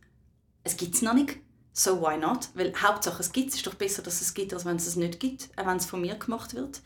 es 0.63 0.77
gibt 0.77 0.95
es 0.95 1.01
noch 1.01 1.13
nicht. 1.13 1.37
So 1.74 1.99
why 1.99 2.17
not? 2.17 2.49
Weil 2.53 2.71
Hauptsache 2.80 3.19
es 3.19 3.32
gibt 3.32 3.49
es. 3.49 3.55
ist 3.55 3.67
doch 3.67 3.74
besser, 3.74 4.03
dass 4.03 4.21
es 4.21 4.34
gibt, 4.34 4.53
als 4.53 4.63
wenn 4.63 4.76
es 4.76 4.86
es 4.86 4.95
nicht 4.95 5.19
gibt, 5.19 5.49
auch 5.57 5.65
wenn 5.65 5.78
es 5.78 5.88
von 5.88 6.01
mir 6.01 6.15
gemacht 6.15 6.53
wird. 6.53 6.82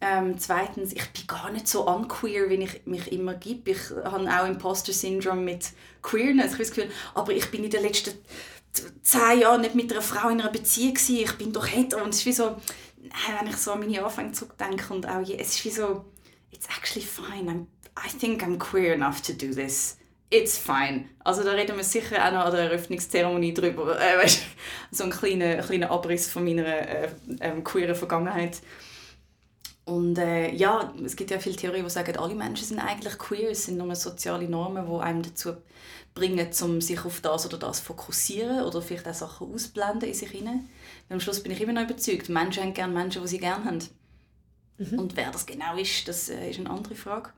Ähm, 0.00 0.38
zweitens, 0.38 0.92
ich 0.92 1.08
bin 1.10 1.26
gar 1.26 1.50
nicht 1.50 1.68
so 1.68 1.86
unqueer, 1.86 2.48
wie 2.48 2.54
ich 2.54 2.86
mich 2.86 3.12
immer 3.12 3.34
gebe. 3.34 3.70
Ich 3.70 3.90
habe 3.90 4.28
auch 4.28 4.46
Imposter-Syndrom 4.46 5.44
mit 5.44 5.70
Queerness. 6.02 6.52
Ich 6.52 6.68
Gefühl, 6.68 6.90
aber 7.14 7.32
ich 7.32 7.50
bin 7.50 7.64
in 7.64 7.70
den 7.70 7.82
letzten 7.82 8.12
zehn 9.02 9.40
Jahren 9.40 9.62
nicht 9.62 9.74
mit 9.74 9.92
einer 9.92 10.02
Frau 10.02 10.28
in 10.28 10.40
einer 10.40 10.50
Beziehung 10.50 10.94
gewesen. 10.94 11.16
Ich 11.16 11.32
bin 11.32 11.52
doch 11.52 11.66
hetero. 11.66 12.02
Und 12.02 12.10
es 12.10 12.20
ist 12.20 12.26
wie 12.26 12.32
so, 12.32 12.56
wenn 13.40 13.48
ich 13.48 13.56
so 13.56 13.72
an 13.72 13.80
meine 13.80 14.04
Anfänge 14.04 14.32
zurückdenke 14.32 14.92
und 14.92 15.06
auch, 15.06 15.20
es 15.20 15.54
ist 15.54 15.64
wie 15.64 15.70
so, 15.70 16.04
it's 16.50 16.66
actually 16.68 17.06
fine. 17.06 17.50
I'm, 17.50 17.66
I 17.98 18.08
think 18.18 18.42
I'm 18.42 18.58
queer 18.58 18.94
enough 18.94 19.20
to 19.22 19.32
do 19.32 19.52
this. 19.52 19.96
It's 20.28 20.58
fine. 20.58 21.04
Also 21.22 21.44
da 21.44 21.52
reden 21.52 21.76
wir 21.76 21.84
sicher 21.84 22.26
auch 22.26 22.32
noch 22.32 22.46
an 22.46 22.52
der 22.52 22.62
Eröffnungszeremonie 22.62 23.54
drüber. 23.54 23.98
Äh, 24.00 24.18
weißt, 24.18 24.42
so 24.90 25.04
ein 25.04 25.10
kleiner, 25.10 25.58
kleiner 25.58 25.90
Abriss 25.90 26.28
von 26.28 26.44
meiner 26.44 26.66
äh, 26.66 27.08
äh, 27.38 27.60
queeren 27.62 27.94
Vergangenheit. 27.94 28.60
Und 29.84 30.18
äh, 30.18 30.52
ja, 30.52 30.92
es 31.04 31.14
gibt 31.14 31.30
ja 31.30 31.38
viele 31.38 31.54
Theorien, 31.54 31.84
die 31.84 31.90
sagen, 31.90 32.16
alle 32.16 32.34
Menschen 32.34 32.66
sind 32.66 32.80
eigentlich 32.80 33.16
queer. 33.18 33.50
Es 33.52 33.66
sind 33.66 33.78
nur 33.78 33.94
soziale 33.94 34.48
Normen, 34.48 34.84
die 34.84 35.00
einem 35.00 35.22
dazu 35.22 35.54
bringen, 36.12 36.48
um 36.62 36.80
sich 36.80 37.04
auf 37.04 37.20
das 37.20 37.46
oder 37.46 37.58
das 37.58 37.78
zu 37.78 37.84
fokussieren 37.84 38.64
oder 38.64 38.82
vielleicht 38.82 39.06
auch 39.06 39.14
Sachen 39.14 39.54
ausblenden 39.54 40.08
in 40.08 40.14
sich 40.14 40.30
hinein. 40.30 40.68
Am 41.08 41.20
Schluss 41.20 41.40
bin 41.40 41.52
ich 41.52 41.60
immer 41.60 41.72
noch 41.72 41.84
überzeugt, 41.84 42.28
Menschen 42.28 42.64
haben 42.64 42.74
gerne 42.74 42.92
Menschen, 42.92 43.22
die 43.22 43.28
sie 43.28 43.38
gerne 43.38 43.64
haben. 43.64 43.78
Mhm. 44.78 44.98
Und 44.98 45.16
wer 45.16 45.30
das 45.30 45.46
genau 45.46 45.76
ist, 45.76 46.08
das 46.08 46.30
äh, 46.30 46.50
ist 46.50 46.58
eine 46.58 46.70
andere 46.70 46.96
Frage. 46.96 47.30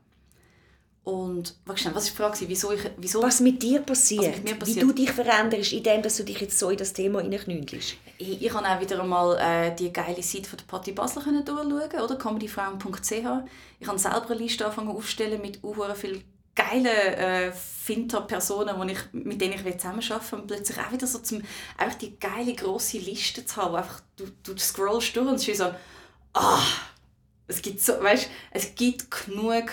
Und 1.09 1.55
was 1.65 1.83
war 1.85 1.93
die 1.99 2.09
Frage? 2.11 2.37
Wieso 2.47 2.71
ich, 2.71 2.81
wieso, 2.97 3.23
was 3.23 3.39
mit 3.39 3.63
dir 3.63 3.79
passiert, 3.79 4.35
mit 4.35 4.43
mir 4.43 4.55
passiert, 4.55 4.77
wie 4.77 4.87
du 4.87 4.93
dich 4.93 5.11
veränderst, 5.11 5.73
indem 5.73 6.03
dass 6.03 6.17
du 6.17 6.23
dich 6.23 6.39
jetzt 6.39 6.59
so 6.59 6.69
in 6.69 6.77
das 6.77 6.93
Thema 6.93 7.21
hineinknündelst. 7.21 7.95
Ich, 8.19 8.41
ich 8.43 8.53
habe 8.53 8.67
auch 8.67 8.79
wieder 8.79 9.01
einmal 9.01 9.35
äh, 9.39 9.75
die 9.75 9.91
geile 9.91 10.21
Seite 10.21 10.47
von 10.47 10.57
der 10.57 10.65
Patti 10.65 10.91
Basler 10.91 11.23
durchschauen, 11.23 11.73
oder? 11.73 12.15
comedyfrauen.ch. 12.15 13.11
Ich 13.79 13.87
habe 13.87 13.97
selber 13.97 14.25
eine 14.29 14.35
Liste 14.35 14.65
angefangen 14.65 14.89
aufzustellen 14.89 15.41
mit 15.41 15.63
uh, 15.63 15.75
vielen 15.95 16.23
geilen 16.53 16.85
äh, 16.85 17.51
Finter-Personen, 17.51 18.77
mit 19.13 19.41
denen 19.41 19.53
ich 19.53 19.77
zusammenarbeiten 19.77 20.31
will. 20.31 20.39
Und 20.39 20.47
plötzlich 20.47 20.77
auch 20.77 20.91
wieder 20.91 21.07
so 21.07 21.19
zum, 21.19 21.41
einfach 21.75 21.97
die 21.97 22.19
geile, 22.19 22.53
grosse 22.53 22.99
Liste 22.99 23.45
zu 23.45 23.55
haben, 23.55 23.71
wo 23.71 23.77
einfach, 23.77 24.01
du, 24.15 24.25
du 24.43 24.55
scrollst 24.57 25.15
durch 25.15 25.27
und 25.27 25.35
es 25.35 25.47
ist 25.47 25.57
so, 25.57 25.73
ah, 26.33 26.63
es 27.47 27.63
gibt 27.63 27.81
so, 27.81 27.93
weißt, 27.99 28.29
es 28.51 28.75
gibt 28.75 29.09
genug 29.09 29.71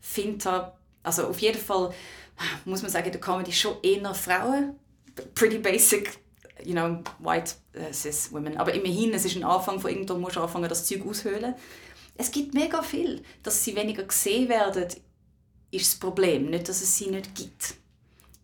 Finter, 0.00 0.76
also 1.02 1.26
auf 1.26 1.38
jeden 1.38 1.60
Fall 1.60 1.92
muss 2.64 2.82
man 2.82 2.90
sagen, 2.90 3.06
in 3.06 3.12
der 3.12 3.20
Comedy 3.20 3.52
schon 3.52 3.76
eher 3.82 4.14
Frauen, 4.14 4.76
pretty 5.34 5.58
basic, 5.58 6.18
you 6.64 6.72
know, 6.72 7.02
white 7.18 7.54
uh, 7.76 7.92
cis 7.92 8.32
women. 8.32 8.56
Aber 8.56 8.72
immerhin, 8.72 9.12
es 9.12 9.24
ist 9.24 9.36
ein 9.36 9.44
Anfang 9.44 9.80
von 9.80 9.90
irgendwo 9.90 10.14
musst 10.14 10.36
du 10.36 10.40
anfangen, 10.40 10.68
das 10.68 10.86
Zeug 10.86 11.06
aushöhlen. 11.06 11.54
Es 12.16 12.30
gibt 12.30 12.54
mega 12.54 12.82
viel, 12.82 13.22
dass 13.42 13.64
sie 13.64 13.74
weniger 13.76 14.04
gesehen 14.04 14.48
werden, 14.48 14.86
ist 15.70 15.92
das 15.92 16.00
Problem, 16.00 16.50
nicht, 16.50 16.68
dass 16.68 16.82
es 16.82 16.96
sie 16.96 17.08
nicht 17.08 17.34
gibt. 17.34 17.74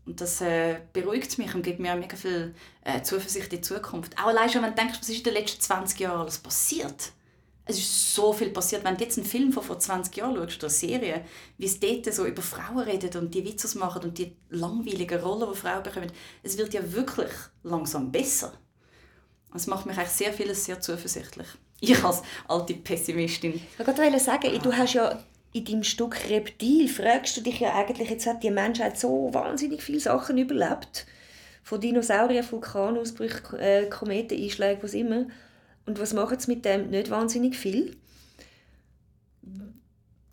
Und 0.06 0.20
das 0.20 0.40
äh, 0.40 0.78
beruhigt 0.92 1.36
mich 1.38 1.54
und 1.54 1.62
gibt 1.62 1.80
mir 1.80 1.96
mega 1.96 2.16
viel 2.16 2.54
äh, 2.84 3.02
Zuversicht 3.02 3.52
in 3.52 3.58
die 3.58 3.60
Zukunft. 3.60 4.16
Auch 4.18 4.28
allein 4.28 4.48
schon, 4.48 4.62
wenn 4.62 4.70
du 4.70 4.76
denkst, 4.76 4.98
was 5.00 5.08
ist 5.08 5.18
in 5.18 5.24
den 5.24 5.34
letzten 5.34 5.60
20 5.60 5.98
Jahren 5.98 6.20
alles 6.20 6.38
passiert 6.38 7.12
es 7.68 7.78
ist 7.78 8.14
so 8.14 8.32
viel 8.32 8.50
passiert. 8.50 8.84
Wenn 8.84 8.96
du 8.96 9.04
jetzt 9.04 9.18
einen 9.18 9.26
Film 9.26 9.52
von 9.52 9.62
vor 9.62 9.78
20 9.78 10.16
Jahren 10.16 10.36
schaust, 10.36 10.58
oder 10.58 10.64
eine 10.66 10.70
Serie, 10.70 11.24
wie 11.58 11.66
es 11.66 11.80
dort 11.80 12.14
so 12.14 12.24
über 12.24 12.42
Frauen 12.42 12.78
redet 12.78 13.16
und 13.16 13.34
die 13.34 13.44
Witze 13.44 13.76
machen 13.78 14.04
und 14.04 14.18
die 14.18 14.36
langweiligen 14.50 15.20
Rollen, 15.20 15.48
die 15.52 15.58
Frauen 15.58 15.82
bekommen, 15.82 16.12
es 16.44 16.56
wird 16.56 16.72
ja 16.74 16.92
wirklich 16.92 17.32
langsam 17.64 18.12
besser. 18.12 18.52
Es 19.52 19.66
macht 19.66 19.86
mich 19.86 19.96
eigentlich 19.96 20.10
sehr 20.10 20.32
vieles 20.32 20.64
sehr 20.64 20.80
zuversichtlich. 20.80 21.46
Ich 21.78 22.02
als 22.02 22.22
alte 22.48 22.72
Pessimistin. 22.72 23.60
Ich 23.78 23.86
wollte 23.86 24.18
sagen, 24.18 24.58
du 24.62 24.72
hast 24.72 24.94
ja 24.94 25.22
in 25.52 25.64
deinem 25.66 25.82
Stück 25.82 26.16
Reptil, 26.30 26.88
fragst 26.88 27.36
du 27.36 27.42
dich 27.42 27.60
ja 27.60 27.74
eigentlich, 27.74 28.08
jetzt 28.08 28.26
hat 28.26 28.42
die 28.42 28.50
Menschheit 28.50 28.98
so 28.98 29.28
wahnsinnig 29.34 29.82
viele 29.82 30.00
Sachen 30.00 30.38
überlebt. 30.38 31.06
Von 31.62 31.78
Dinosauriern, 31.78 32.50
Vulkanausbrüchen, 32.50 33.58
äh, 33.58 33.86
Kometeneinschlägen, 33.90 34.82
was 34.82 34.94
immer 34.94 35.26
und 35.86 36.00
was 36.00 36.12
machen 36.12 36.38
sie 36.38 36.50
mit 36.50 36.64
dem? 36.64 36.90
Nicht 36.90 37.10
wahnsinnig 37.10 37.56
viel. 37.56 37.96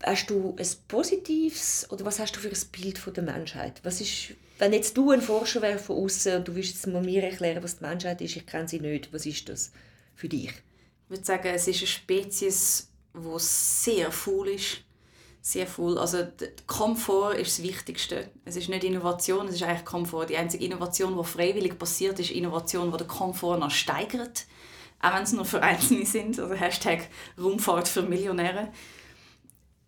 Hast 0.04 0.30
du 0.30 0.56
ein 0.60 0.68
positives 0.88 1.88
oder 1.90 2.04
was 2.04 2.20
hast 2.20 2.36
du 2.36 2.40
für 2.40 2.50
ein 2.50 2.72
Bild 2.72 2.98
von 2.98 3.14
der 3.14 3.24
Menschheit? 3.24 3.80
Was 3.84 4.02
ist, 4.02 4.34
wenn 4.58 4.74
jetzt 4.74 4.98
du 4.98 5.12
ein 5.12 5.22
Forscher 5.22 5.62
wärst 5.62 5.86
von 5.86 6.04
außen 6.04 6.38
und 6.38 6.48
du 6.48 6.56
willst 6.56 6.86
mir 6.88 7.24
erklären, 7.24 7.64
was 7.64 7.78
die 7.78 7.86
Menschheit 7.86 8.20
ist, 8.20 8.36
ich 8.36 8.46
kenne 8.46 8.68
sie 8.68 8.80
nicht. 8.80 9.14
Was 9.14 9.26
ist 9.26 9.48
das 9.48 9.72
für 10.16 10.28
dich? 10.28 10.50
Ich 10.50 11.10
würde 11.10 11.24
sagen, 11.24 11.48
es 11.54 11.68
ist 11.68 11.78
eine 11.78 11.88
Spezies, 11.88 12.90
die 13.14 13.40
sehr 13.40 14.12
faul 14.12 14.50
ist. 14.50 14.80
Sehr 15.42 15.68
faul. 15.68 15.98
Also 15.98 16.26
Komfort 16.68 17.36
ist 17.36 17.60
das 17.60 17.64
Wichtigste. 17.64 18.30
Es 18.46 18.56
ist 18.56 18.70
nicht 18.70 18.84
Innovation, 18.84 19.48
es 19.48 19.56
ist 19.56 19.64
eigentlich 19.64 19.86
Komfort. 19.86 20.28
Die 20.28 20.38
einzige 20.38 20.66
Innovation, 20.66 21.18
die 21.18 21.24
freiwillig 21.24 21.78
passiert, 21.78 22.20
ist 22.20 22.32
Innovation, 22.32 22.92
die 22.92 22.98
den 22.98 23.08
Komfort 23.08 23.58
noch 23.58 23.72
steigert 23.72 24.46
auch 25.04 25.16
wenn 25.16 25.24
es 25.24 25.34
nur 25.34 25.46
für 25.46 25.62
Einzelne 25.62 26.06
sind, 26.06 26.40
also 26.40 26.54
Hashtag 26.54 27.10
Raumfahrt 27.38 27.88
für 27.88 28.04
Millionäre. 28.04 28.72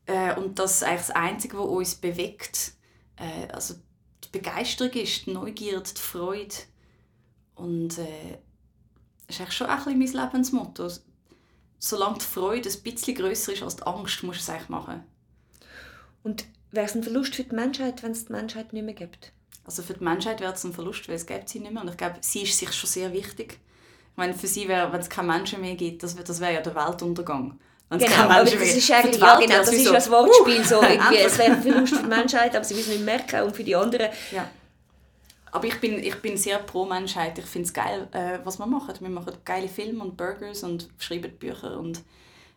Äh, 0.06 0.36
und 0.36 0.60
das 0.60 0.76
ist 0.76 0.84
eigentlich 0.84 1.08
das 1.08 1.12
Einzige, 1.12 1.58
was 1.58 1.66
uns 1.66 1.96
bewegt. 1.96 2.74
Äh, 3.16 3.52
also 3.52 3.76
die 4.24 4.30
Begeisterung 4.32 4.92
ist, 4.92 5.26
die 5.26 5.32
Neugierde, 5.32 5.90
die 5.96 6.02
Freude. 6.02 6.56
Und 7.56 7.98
äh, 7.98 8.40
das 9.26 9.38
ist 9.38 9.42
eigentlich 9.42 9.54
schon 9.56 9.68
ein 9.68 9.84
bisschen 9.84 10.00
mein 10.00 10.26
Lebensmotto. 10.26 10.90
Solange 11.80 12.18
die 12.18 12.26
Freude 12.26 12.70
ein 12.70 12.84
bisschen 12.84 13.16
grösser 13.16 13.54
ist 13.54 13.64
als 13.64 13.78
die 13.78 13.84
Angst, 13.84 14.22
musst 14.24 14.40
du 14.40 14.44
es 14.44 14.50
eigentlich 14.50 14.70
machen. 14.70 15.04
Und 16.24 16.46
wäre 16.72 16.86
es 16.86 16.96
ein 16.96 17.04
Verlust 17.04 17.36
für 17.36 17.44
die 17.44 17.56
Menschheit, 17.56 18.04
wenn 18.04 18.12
es 18.12 18.26
die 18.26 18.34
Menschheit 18.34 18.74
nicht 18.74 18.84
mehr 18.84 18.94
gibt? 18.94 19.32
Also 19.64 19.82
für 19.82 19.94
die 19.94 20.04
Menschheit 20.04 20.42
wäre 20.42 20.54
es 20.54 20.64
ein 20.64 20.74
Verlust, 20.74 21.08
weil 21.08 21.16
es 21.16 21.26
gibt 21.26 21.48
sie 21.48 21.60
nicht 21.60 21.72
mehr. 21.72 21.82
Und 21.82 21.90
ich 21.90 21.98
glaube, 21.98 22.18
sie 22.20 22.44
ist 22.44 22.58
sich 22.58 22.74
schon 22.74 22.90
sehr 22.90 23.14
wichtig. 23.14 23.60
Ich 24.16 24.18
meine, 24.18 24.34
für 24.34 24.48
sie 24.48 24.66
wäre, 24.70 24.94
wenn 24.94 25.02
es 25.02 25.10
keine 25.10 25.28
Menschen 25.28 25.60
mehr 25.60 25.76
gibt, 25.76 26.02
das, 26.02 26.16
das 26.16 26.40
wäre 26.40 26.54
ja 26.54 26.62
der 26.62 26.74
Weltuntergang. 26.74 27.60
Wenn's 27.90 28.06
genau, 28.06 28.30
aber 28.30 28.46
das 28.46 28.54
ist 28.54 28.90
eigentlich, 28.90 29.22
ja, 29.22 29.38
genau, 29.38 29.58
das 29.58 29.74
ist 29.74 29.86
ja 29.86 29.92
das 29.92 30.10
Wortspiel. 30.10 30.64
So, 30.64 30.82
irgendwie, 30.82 31.18
es 31.18 31.38
wäre 31.38 31.52
ein 31.52 31.62
Verlust 31.62 31.96
für 31.96 32.04
die 32.04 32.08
Menschheit, 32.08 32.56
aber 32.56 32.64
sie 32.64 32.76
müssen 32.76 32.92
nicht 32.92 33.04
merken 33.04 33.44
und 33.44 33.54
für 33.54 33.66
die 33.66 33.76
anderen. 33.76 34.10
Ja. 34.32 34.50
Aber 35.52 35.68
ich 35.68 35.82
bin, 35.82 36.00
ich 36.00 36.16
bin 36.22 36.38
sehr 36.38 36.60
pro 36.60 36.86
Menschheit. 36.86 37.38
Ich 37.38 37.46
finde 37.46 37.68
es 37.68 37.74
geil, 37.74 38.08
äh, 38.14 38.40
was 38.46 38.58
wir 38.58 38.66
machen. 38.68 38.96
Wir 39.02 39.10
machen 39.10 39.34
geile 39.44 39.68
Filme 39.68 40.02
und 40.02 40.16
Burgers 40.16 40.64
und 40.64 40.88
schreiben 40.98 41.38
Bücher 41.38 41.78
und 41.78 42.02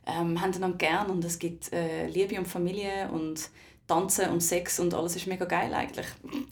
ähm, 0.06 0.40
haben 0.40 0.60
dann 0.60 0.78
gern 0.78 1.08
und 1.08 1.24
es 1.24 1.40
gibt 1.40 1.72
äh, 1.72 2.06
Liebe 2.06 2.38
und 2.38 2.46
Familie 2.46 3.10
und 3.12 3.50
Tanzen 3.88 4.30
und 4.30 4.42
Sex 4.42 4.78
und 4.78 4.94
alles 4.94 5.16
ist 5.16 5.26
mega 5.26 5.44
geil 5.44 5.74
eigentlich. 5.74 6.06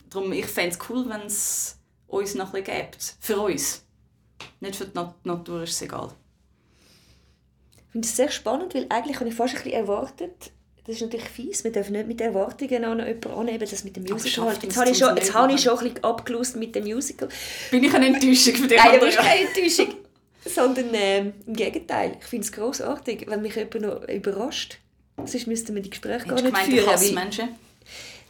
Darum, 0.09 0.33
ich 0.33 0.47
fände 0.47 0.71
es 0.71 0.89
cool, 0.89 1.07
wenn 1.07 1.21
es 1.21 1.77
uns 2.07 2.35
noch 2.35 2.53
ein 2.53 2.63
bisschen 2.63 2.81
gibt. 2.81 3.15
Für 3.21 3.39
uns. 3.39 3.86
Nicht 4.59 4.75
für 4.75 4.85
die 4.85 4.99
Natur 5.23 5.63
ist 5.63 5.73
es 5.73 5.81
egal. 5.81 6.11
Ich 7.77 7.91
finde 7.91 8.07
es 8.07 8.15
sehr 8.15 8.29
spannend, 8.29 8.73
weil 8.75 8.85
eigentlich 8.89 9.19
habe 9.19 9.29
ich 9.29 9.35
fast 9.35 9.55
ein 9.55 9.63
bisschen 9.63 9.79
erwartet, 9.79 10.51
das 10.87 10.95
ist 10.95 11.01
natürlich 11.01 11.27
fies, 11.27 11.65
wir 11.65 11.71
dürfen 11.73 11.91
nicht 11.91 12.07
mit 12.07 12.21
Erwartungen 12.21 12.85
an 12.85 12.99
jemanden 12.99 13.31
annehmen, 13.31 13.67
das 13.69 13.83
mit 13.83 13.97
dem 13.97 14.03
Musical. 14.03 14.53
Jetzt 14.53 14.77
habe 14.77 14.89
ich 14.89 14.97
schon, 14.97 15.17
jetzt 15.17 15.33
habe 15.33 15.51
ich 15.51 15.61
schon 15.61 15.77
ein 15.77 15.83
bisschen 15.83 16.03
abgelöst 16.05 16.55
mit 16.55 16.75
dem 16.75 16.85
Musical. 16.85 17.27
Bin 17.71 17.83
ich 17.83 17.93
eine 17.93 18.07
Enttäuschung 18.07 18.55
für 18.55 18.67
dich? 18.67 18.77
Nein, 18.77 18.97
das 19.01 19.09
ist 19.09 19.17
keine 19.17 19.47
Enttäuschung. 19.47 19.93
Sondern 20.45 20.93
äh, 20.93 21.19
im 21.19 21.53
Gegenteil. 21.53 22.15
Ich 22.21 22.25
finde 22.25 22.45
es 22.45 22.53
grossartig, 22.53 23.25
wenn 23.27 23.41
mich 23.41 23.55
jemand 23.55 23.81
noch 23.81 24.07
überrascht. 24.07 24.77
Sonst 25.17 25.47
müssten 25.47 25.75
wir 25.75 25.81
die 25.81 25.89
Gespräche 25.89 26.25
gar 26.25 26.35
nicht 26.35 26.45
gemeint, 26.45 26.69
führen. 26.69 26.87
Hast 26.87 27.11
Menschen? 27.11 27.49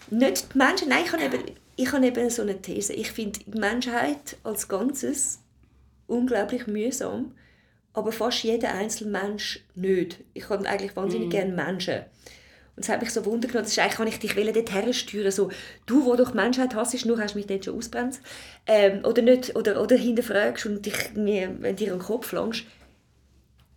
Nicht 0.10 0.48
die 0.52 0.58
Menschen, 0.58 0.90
nein, 0.90 1.04
ich 1.06 1.12
habe 1.12 1.24
eben, 1.24 1.44
ich 1.76 1.92
habe 1.92 2.08
eben 2.08 2.30
so 2.32 2.42
eine 2.42 2.60
These. 2.60 2.94
Ich 2.94 3.12
finde 3.12 3.40
die 3.46 3.60
Menschheit 3.60 4.38
als 4.44 4.68
Ganzes 4.68 5.42
unglaublich 6.08 6.68
mühsam, 6.68 7.34
aber 7.94 8.12
fast 8.12 8.44
jeder 8.44 8.74
einzelne 8.74 9.12
Mensch 9.12 9.64
nicht. 9.76 10.24
Ich 10.34 10.50
habe 10.50 10.68
eigentlich 10.68 10.96
wahnsinnig 10.96 11.28
mm. 11.28 11.32
gerne 11.32 11.54
Menschen. 11.54 12.04
Und 12.78 12.86
das 12.86 12.90
hat 12.90 13.02
mich 13.02 13.12
so 13.12 13.26
wundern 13.26 13.52
Das 13.52 13.70
ist 13.70 13.80
eigentlich, 13.80 13.96
kann 13.96 14.08
ich 14.08 14.20
dich 14.20 14.36
dorthin 14.36 14.94
steuern. 14.94 15.32
So, 15.32 15.50
du, 15.88 16.06
wo 16.06 16.16
doch 16.16 16.36
Menschheit 16.36 16.76
hast, 16.76 17.06
nur 17.08 17.20
hast 17.20 17.34
du 17.34 17.40
mich 17.40 17.50
nicht 17.50 17.66
schon 17.66 17.76
ausbremst. 17.76 18.22
Ähm, 18.68 19.04
oder 19.04 19.24
nicht, 19.24 19.56
oder, 19.56 19.82
oder 19.82 19.96
hinterfragst 19.96 20.68
und 20.68 20.86
dich 20.86 21.16
mir, 21.16 21.56
wenn 21.60 21.76
dir 21.76 21.92
an 21.94 21.98
den 21.98 22.06
Kopf 22.06 22.32
langst. 22.34 22.66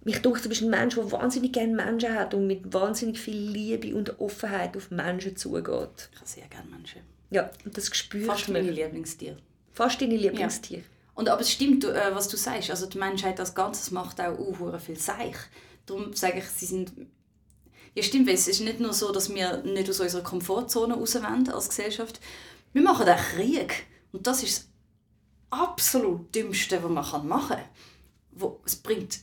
mich 0.04 0.20
denkt, 0.20 0.44
du 0.44 0.50
bist 0.50 0.60
ein 0.60 0.68
Mensch, 0.68 0.96
der 0.96 1.10
wahnsinnig 1.12 1.52
gerne 1.52 1.74
Menschen 1.74 2.14
hat 2.14 2.34
und 2.34 2.46
mit 2.46 2.74
wahnsinnig 2.74 3.18
viel 3.18 3.40
Liebe 3.40 3.96
und 3.96 4.20
Offenheit 4.20 4.76
auf 4.76 4.90
Menschen 4.90 5.34
zugeht. 5.34 6.10
Ich 6.12 6.18
habe 6.18 6.28
sehr 6.28 6.46
gerne 6.48 6.68
Menschen. 6.68 7.00
Ja, 7.30 7.50
und 7.64 7.74
das 7.74 7.86
spürst 7.96 8.26
Fast 8.26 8.48
du. 8.48 8.52
meine 8.52 8.70
Lieblingstiere. 8.70 9.38
Fast 9.72 10.02
deine 10.02 10.16
Lieblingstiere. 10.16 10.82
Und, 11.20 11.28
aber 11.28 11.42
es 11.42 11.52
stimmt, 11.52 11.84
äh, 11.84 12.14
was 12.14 12.28
du 12.28 12.38
sagst. 12.38 12.70
Also 12.70 12.86
die 12.86 12.96
Menschheit 12.96 13.38
als 13.38 13.54
Ganzes 13.54 13.90
macht 13.90 14.18
auch 14.22 14.38
uh, 14.38 14.78
viel 14.78 14.98
Seich. 14.98 15.36
Darum 15.84 16.14
sage 16.14 16.38
ich, 16.38 16.46
sie 16.46 16.64
sind... 16.64 16.92
Ja 17.94 18.02
stimmt, 18.02 18.30
es 18.30 18.48
ist 18.48 18.62
nicht 18.62 18.80
nur 18.80 18.94
so, 18.94 19.12
dass 19.12 19.28
wir 19.28 19.58
nicht 19.58 19.90
aus 19.90 20.00
unserer 20.00 20.22
Komfortzone 20.22 20.94
rauswollen 20.94 21.46
als 21.50 21.68
Gesellschaft. 21.68 22.20
Wir 22.72 22.80
machen 22.80 23.06
auch 23.06 23.18
Krieg. 23.34 23.84
Und 24.12 24.26
das 24.26 24.42
ist 24.42 24.60
das 24.60 24.68
absolut 25.50 26.34
Dümmste, 26.34 26.82
was 26.82 26.90
man 26.90 27.28
machen 27.28 27.58
kann. 28.38 28.54
Es 28.64 28.76
bringt 28.76 29.20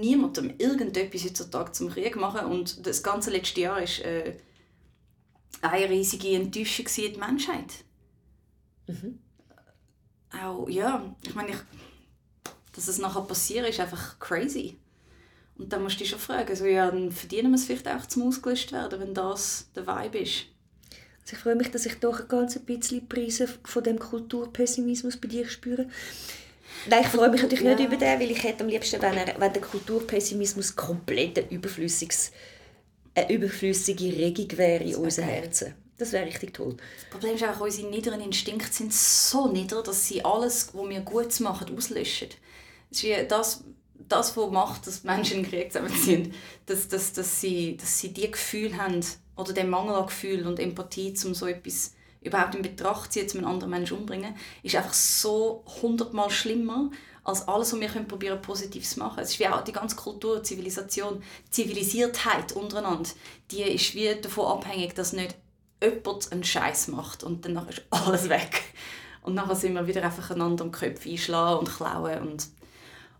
niemandem 0.00 0.54
irgendetwas 0.56 1.22
heutzutage 1.22 1.72
zum 1.72 1.90
Krieg 1.90 2.16
machen. 2.16 2.46
Und 2.46 2.86
das 2.86 3.02
ganze 3.02 3.28
letzte 3.30 3.60
Jahr 3.60 3.76
war 3.76 4.06
äh, 4.06 4.38
eine 5.60 5.90
riesige 5.90 6.30
Enttäuschung 6.30 6.86
in 6.96 7.12
die 7.12 7.18
Menschheit. 7.18 7.84
Auch, 10.42 10.68
ja, 10.68 11.14
ich 11.22 11.34
meine, 11.34 11.50
ich, 11.50 11.56
dass 12.74 12.88
es 12.88 12.98
nachher 12.98 13.22
passiert, 13.22 13.68
ist 13.68 13.80
einfach 13.80 14.18
crazy. 14.18 14.76
Und 15.58 15.72
dann 15.72 15.82
musst 15.82 15.96
du 15.96 16.00
dich 16.00 16.10
schon 16.10 16.18
fragen, 16.18 16.54
so, 16.54 16.66
ja, 16.66 16.90
dann 16.90 17.10
verdienen 17.10 17.50
wir 17.50 17.56
es 17.56 17.64
vielleicht 17.64 17.88
auch 17.88 18.04
zum 18.06 18.24
ausgelöscht 18.28 18.72
werden, 18.72 19.00
wenn 19.00 19.14
das 19.14 19.68
der 19.74 19.86
Vibe 19.86 20.18
ist. 20.18 20.44
Also 21.22 21.32
ich 21.32 21.38
freue 21.38 21.56
mich, 21.56 21.70
dass 21.70 21.86
ich 21.86 21.94
doch 21.98 22.20
ein 22.20 22.28
ganz 22.28 22.58
bisschen 22.58 23.00
die 23.00 23.06
Preise 23.06 23.48
von 23.64 23.82
dem 23.82 23.98
Kulturpessimismus 23.98 25.16
bei 25.16 25.28
dir 25.28 25.48
spüre. 25.48 25.88
Nein, 26.88 27.02
ich 27.02 27.08
freue 27.08 27.30
mich 27.30 27.42
natürlich 27.42 27.64
Ja. 27.64 27.74
nicht 27.74 27.86
über 27.86 27.96
den, 27.96 28.20
weil 28.20 28.30
ich 28.30 28.42
hätte 28.42 28.62
am 28.64 28.68
liebsten, 28.70 29.00
wenn, 29.00 29.16
er, 29.16 29.40
wenn 29.40 29.52
der 29.52 29.62
Kulturpessimismus 29.62 30.76
komplett 30.76 31.38
ein 31.38 31.48
überflüssiges, 31.48 32.32
eine 33.14 33.32
überflüssige 33.32 34.04
Regung 34.04 34.56
wäre 34.58 34.84
in 34.84 34.94
unseren 34.96 35.26
geil. 35.26 35.34
Herzen. 35.42 35.74
Das 35.98 36.12
wäre 36.12 36.26
richtig 36.26 36.54
toll. 36.54 36.76
Das 36.76 37.10
Problem 37.10 37.34
ist 37.34 37.42
einfach, 37.42 37.60
unsere 37.60 37.88
niederen 37.88 38.20
Instinkte 38.20 38.72
sind 38.72 38.92
so 38.92 39.48
nieder, 39.48 39.82
dass 39.82 40.06
sie 40.06 40.24
alles, 40.24 40.70
was 40.74 40.88
wir 40.88 41.00
gut 41.00 41.40
machen, 41.40 41.76
auslöschen. 41.76 42.28
Es 42.90 42.98
ist 42.98 43.04
wie 43.04 43.26
das, 43.26 43.64
das, 44.08 44.36
was 44.36 44.50
macht, 44.50 44.86
dass 44.86 45.04
Menschen 45.04 45.38
in 45.38 45.48
Krieg 45.48 45.72
zusammenziehen, 45.72 46.34
dass, 46.66 46.88
dass, 46.88 47.12
dass, 47.12 47.40
sie, 47.40 47.76
dass 47.76 47.98
sie 47.98 48.12
die 48.12 48.30
Gefühle 48.30 48.76
haben, 48.76 49.02
oder 49.36 49.52
den 49.52 49.68
Mangel 49.68 49.94
an 49.94 50.06
Gefühl 50.06 50.46
und 50.46 50.58
Empathie, 50.58 51.14
um 51.24 51.34
so 51.34 51.46
etwas 51.46 51.92
überhaupt 52.22 52.54
in 52.54 52.62
Betracht 52.62 53.12
zu 53.12 53.26
ziehen, 53.26 53.40
um 53.40 53.44
einen 53.44 53.54
anderen 53.54 53.70
Menschen 53.70 53.98
umzubringen, 53.98 54.34
ist 54.62 54.74
einfach 54.74 54.94
so 54.94 55.62
hundertmal 55.82 56.30
schlimmer 56.30 56.90
als 57.22 57.46
alles, 57.46 57.72
was 57.72 57.80
wir 57.80 57.88
probieren 57.88 58.40
positiv 58.40 58.88
zu 58.88 58.98
machen. 58.98 59.20
Es 59.20 59.30
ist 59.30 59.38
wie 59.38 59.48
auch 59.48 59.62
die 59.62 59.72
ganze 59.72 59.96
Kultur, 59.96 60.42
Zivilisation, 60.42 61.22
Zivilisiertheit 61.50 62.52
untereinander, 62.52 63.10
die 63.50 63.62
ist 63.62 63.94
wie 63.94 64.14
davon 64.14 64.46
abhängig, 64.46 64.94
dass 64.94 65.12
nicht 65.12 65.34
jemand 65.82 66.32
einen 66.32 66.44
Scheiß 66.44 66.88
macht 66.88 67.22
und 67.22 67.44
danach 67.44 67.68
ist 67.68 67.82
alles 67.90 68.28
weg. 68.28 68.62
Und 69.22 69.34
nachher 69.34 69.56
sind 69.56 69.74
wir 69.74 69.86
wieder 69.86 70.04
einfach 70.04 70.30
einander 70.30 70.64
am 70.64 70.72
Köpfe 70.72 71.10
einschlagen 71.10 71.60
und 71.60 71.68
klauen 71.68 72.28
und, 72.28 72.46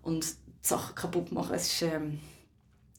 und 0.03 0.27
Sachen 0.63 0.95
kaputt 0.95 1.33
machen. 1.33 1.55
Es 1.55 1.73
ist 1.73 1.83
ähm, 1.83 2.21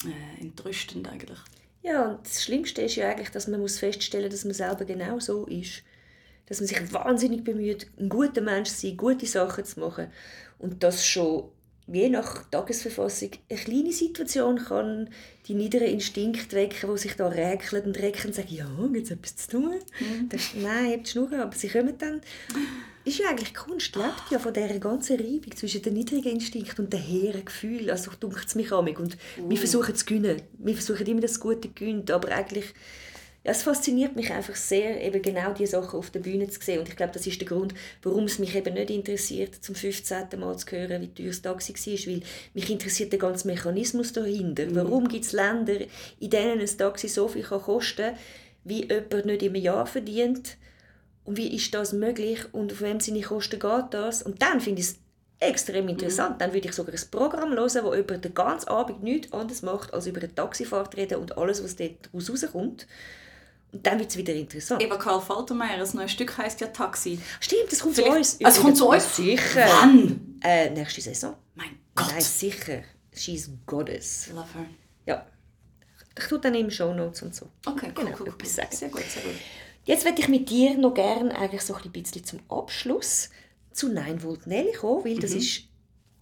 äh, 0.06 0.42
entrüstend 0.42 1.08
eigentlich. 1.10 1.40
Ja, 1.82 2.10
und 2.10 2.26
das 2.26 2.44
Schlimmste 2.44 2.82
ist 2.82 2.96
ja 2.96 3.10
eigentlich, 3.10 3.30
dass 3.30 3.48
man 3.48 3.62
muss 3.62 3.80
feststellen 3.80 4.30
dass 4.30 4.44
man 4.44 4.54
selber 4.54 4.84
genau 4.84 5.20
so 5.20 5.46
ist. 5.46 5.84
Dass 6.48 6.60
man 6.60 6.68
sich 6.68 6.94
wahnsinnig 6.94 7.44
bemüht, 7.44 7.88
ein 7.98 8.10
guter 8.10 8.42
Mensch 8.42 8.70
zu 8.70 8.88
sein, 8.88 8.98
gute 8.98 9.26
Sachen 9.26 9.64
zu 9.64 9.80
machen. 9.80 10.12
Und 10.60 10.84
das 10.84 11.06
schon 11.06 11.50
je 11.88 12.10
nach 12.10 12.44
Tagesverfassung 12.50 13.32
eine 13.50 13.60
kleine 13.60 13.92
Situation 13.92 14.58
kann 14.58 15.10
die 15.48 15.54
niederen 15.54 15.88
Instinkte 15.88 16.56
wecken, 16.56 16.90
die 16.92 16.98
sich 16.98 17.14
da 17.16 17.28
räkeln 17.28 17.86
und 17.86 17.98
recken 17.98 18.28
und 18.28 18.34
sagen, 18.36 18.54
ja, 18.54 18.68
gibt 18.92 19.06
es 19.06 19.12
etwas 19.12 19.38
zu 19.38 19.52
tun? 19.52 19.76
Das 20.30 20.42
ist, 20.42 20.56
nein, 20.58 20.92
habt 20.92 21.08
Schnur, 21.08 21.32
aber 21.34 21.56
sie 21.56 21.70
kommen 21.70 21.98
dann. 21.98 22.22
Ist 23.06 23.20
ja 23.20 23.30
eigentlich 23.30 23.54
Kunst, 23.54 23.96
lebt 23.96 24.30
ja 24.30 24.40
von 24.40 24.54
dieser 24.54 24.80
ganzen 24.80 25.16
Reibung 25.16 25.56
zwischen 25.56 25.82
den 25.82 25.94
niedrigen 25.94 26.34
Instinkten 26.34 26.84
und 26.84 26.92
den 26.92 27.00
hehren 27.00 27.46
Gefühlen. 27.46 27.90
Also 27.90 28.12
dunkt 28.20 28.46
es 28.46 28.56
mich 28.56 28.74
amig. 28.74 29.00
Und 29.00 29.18
wir 29.38 29.58
versuchen 29.58 29.96
zu 29.96 30.06
gewinnen. 30.06 30.42
Wir 30.58 30.74
versuchen 30.74 31.08
immer 31.08 31.22
das 31.22 31.40
Gute 31.40 31.70
zu 31.70 31.74
gewinnen, 31.74 32.04
aber 32.12 32.34
eigentlich 32.34 32.74
ja, 33.48 33.54
es 33.54 33.64
fasziniert 33.64 34.18
mich 34.18 34.30
einfach 34.32 34.58
sehr, 34.58 35.02
eben 35.02 35.22
genau 35.22 35.54
diese 35.54 35.72
Sachen 35.72 35.98
auf 35.98 36.10
der 36.10 36.20
Bühne 36.20 36.50
zu 36.50 36.60
sehen. 36.62 36.80
Und 36.80 36.90
ich 36.90 36.98
glaube, 36.98 37.14
das 37.14 37.26
ist 37.26 37.40
der 37.40 37.48
Grund, 37.48 37.74
warum 38.04 38.26
es 38.26 38.40
mich 38.40 38.54
eben 38.54 38.74
nicht 38.74 38.90
interessiert, 38.90 39.56
zum 39.56 39.74
15. 39.74 40.28
Mal 40.38 40.58
zu 40.58 40.70
hören, 40.70 41.02
wie 41.02 41.08
teuer 41.08 41.28
das 41.30 41.42
Taxi 41.42 41.72
war. 41.72 42.14
Weil 42.14 42.22
mich 42.54 42.70
interessiert 42.70 43.14
der 43.14 43.20
ganze 43.20 43.48
Mechanismus 43.48 44.12
dahinter. 44.12 44.66
Warum 44.76 45.08
gibt 45.08 45.24
es 45.24 45.32
Länder, 45.32 45.78
in 46.20 46.30
denen 46.30 46.60
ein 46.60 46.78
Taxi 46.78 47.08
so 47.08 47.30
viel 47.30 47.44
kann 47.44 47.62
kosten 47.62 48.08
kann, 48.08 48.18
wie 48.66 48.86
jemand 48.86 49.26
nicht 49.26 49.44
im 49.44 49.56
Jahr 49.56 49.88
verdient? 49.88 50.58
Und 51.24 51.38
wie 51.38 51.56
ist 51.56 51.74
das 51.74 51.94
möglich? 51.94 52.42
Und 52.52 52.74
auf 52.74 52.82
wem 52.82 53.00
seine 53.00 53.22
Kosten 53.22 53.62
geht 53.62 53.86
das? 53.92 54.24
Und 54.24 54.42
dann 54.42 54.60
finde 54.60 54.82
ich 54.82 54.88
es 54.88 54.98
extrem 55.40 55.88
interessant. 55.88 56.42
Dann 56.42 56.54
würde 56.54 56.68
ich 56.68 56.74
sogar 56.74 56.94
ein 56.94 57.12
Programm 57.12 57.54
hören, 57.54 57.84
wo 57.86 57.94
über 57.94 58.18
den 58.18 58.34
ganzen 58.34 58.68
Abend 58.68 59.04
nichts 59.04 59.32
anderes 59.32 59.62
macht, 59.62 59.94
als 59.94 60.06
über 60.06 60.20
eine 60.20 60.36
Taxifahrt 60.36 60.98
reden 60.98 61.20
und 61.20 61.38
alles, 61.38 61.64
was 61.64 61.78
dort 61.78 62.10
rauskommt. 62.14 62.88
Und 63.78 63.86
dann 63.86 64.00
wird 64.00 64.10
es 64.10 64.18
wieder 64.18 64.34
interessant. 64.34 64.82
Eben 64.82 64.98
Karl 64.98 65.22
Faltermeier, 65.22 65.78
das 65.78 65.94
neue 65.94 66.10
Stück 66.10 66.38
heisst 66.38 66.60
ja 66.62 66.68
Taxi. 66.68 67.20
Stimmt, 67.40 67.72
das 67.72 67.80
kommt 67.80 67.96
Vielleicht- 67.96 68.12
zu 68.12 68.18
uns. 68.38 68.46
Also, 68.46 68.58
es 68.58 68.64
kommt 68.64 68.78
zu 68.78 68.90
uns? 68.90 69.16
Sicher. 69.16 69.68
Wann? 69.70 70.40
Äh, 70.44 70.70
nächste 70.72 71.02
Saison. 71.02 71.36
Mein 71.56 71.78
Gott. 71.96 72.08
Nein, 72.12 72.22
sicher. 72.22 72.82
She's 73.14 73.50
goddess. 73.66 74.30
Love 74.34 74.48
her. 74.56 74.66
Ja. 75.06 75.26
Ich 76.18 76.26
tue 76.26 76.40
dann 76.40 76.56
im 76.56 76.72
Show 76.72 76.94
Notes 76.94 77.22
und 77.22 77.36
so. 77.36 77.50
Okay, 77.66 77.92
cool, 77.96 78.06
Genau, 78.06 78.18
cool, 78.20 78.34
cool. 78.40 78.46
sagen. 78.48 78.76
Sehr 78.76 78.90
gut, 78.90 79.04
sehr 79.04 79.22
gut. 79.24 79.34
Jetzt 79.86 80.04
möchte 80.06 80.22
ich 80.22 80.28
mit 80.28 80.50
dir 80.50 80.76
noch 80.78 80.94
gerne 80.94 81.36
eigentlich 81.38 81.62
so 81.62 81.76
ein 81.76 81.92
bisschen 81.92 82.24
zum 82.26 82.40
Abschluss 82.50 83.30
zu 83.72 83.90
9 83.90 84.22
Volt 84.24 84.48
Nelly 84.48 84.74
kommen, 84.74 85.06
weil 85.06 85.16
Mhm. 85.16 85.20
das 85.20 85.32
ist 85.32 85.64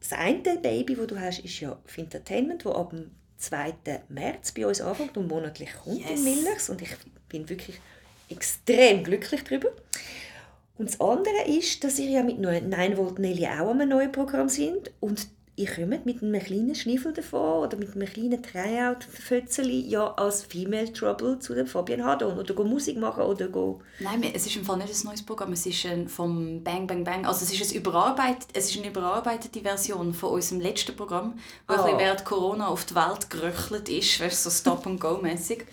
das 0.02 0.12
eine 0.12 0.42
Baby, 0.62 0.96
das 0.96 1.08
du 1.08 1.20
hast, 1.20 1.40
ist 1.40 1.60
ja 1.62 1.80
Fintertainment, 1.86 2.64
wo 2.66 2.72
ab 2.74 2.92
dem 2.92 3.12
2. 3.38 3.74
März 4.10 4.52
bei 4.52 4.68
uns 4.68 4.82
anfängt 4.82 5.18
und 5.18 5.28
monatlich 5.28 5.70
kommt 5.84 5.98
Yes. 6.00 6.10
in 6.12 6.24
Millers 6.24 6.70
und 6.70 6.82
ich 6.82 6.90
bin 7.30 7.50
wirklich 7.50 7.80
extrem 8.30 9.04
glücklich 9.04 9.44
darüber. 9.44 9.70
Und 10.78 10.90
das 10.90 11.00
andere 11.00 11.48
ist, 11.48 11.84
dass 11.84 12.00
ihr 12.00 12.10
ja 12.10 12.24
mit 12.24 12.40
9 12.40 12.98
Volt 12.98 13.20
Nelly 13.20 13.46
auch 13.46 13.70
an 13.70 13.82
einem 13.82 13.90
neuen 13.90 14.12
Programm 14.12 14.50
sind 14.50 14.92
und 15.00 15.28
ihr 15.58 15.74
kommt 15.74 16.06
mit 16.06 16.22
einem 16.22 16.42
kleinen 16.42 16.76
Schniffel 16.76 17.14
davon 17.14 17.64
oder 17.64 17.78
mit 17.78 17.96
einem 17.96 18.08
kleinen 18.08 18.44
Tryout-Fötzeli 18.44 19.88
ja 19.88 20.14
als 20.16 20.44
Female 20.44 20.92
Trouble 20.92 21.40
zu 21.40 21.54
dem 21.54 21.66
Fabian 21.66 22.04
Hadon 22.04 22.38
oder 22.38 22.54
go 22.54 22.64
Musik 22.64 22.98
machen 22.98 23.24
oder 23.24 23.48
go... 23.48 23.82
Nein, 24.00 24.24
es 24.34 24.46
ist 24.46 24.58
im 24.58 24.66
Fall 24.66 24.78
nicht 24.78 24.94
ein 24.94 25.08
neues 25.08 25.24
Programm, 25.24 25.54
es 25.54 25.66
ist 25.66 25.86
ein 25.86 26.10
vom 26.10 26.62
Bang 26.64 26.88
Bang 26.88 27.06
Bang, 27.06 27.26
also 27.26 27.46
es 27.46 27.54
ist, 27.54 27.72
ein 27.72 27.78
überarbeitet, 27.78 28.50
es 28.54 28.70
ist 28.70 28.78
eine 28.78 28.90
überarbeitete 28.90 29.62
Version 29.62 30.14
von 30.14 30.32
unserem 30.32 30.60
letzten 30.60 30.96
Programm, 30.96 31.36
wo 31.68 31.76
bisschen 31.76 32.00
während 32.00 32.26
Corona 32.26 32.68
auf 32.68 32.84
die 32.86 32.96
Welt 32.96 33.30
geröchelt 33.30 33.88
ist, 33.88 34.20
weißt, 34.20 34.44
so 34.44 34.50
Stop-and-Go-mäßig. 34.50 35.66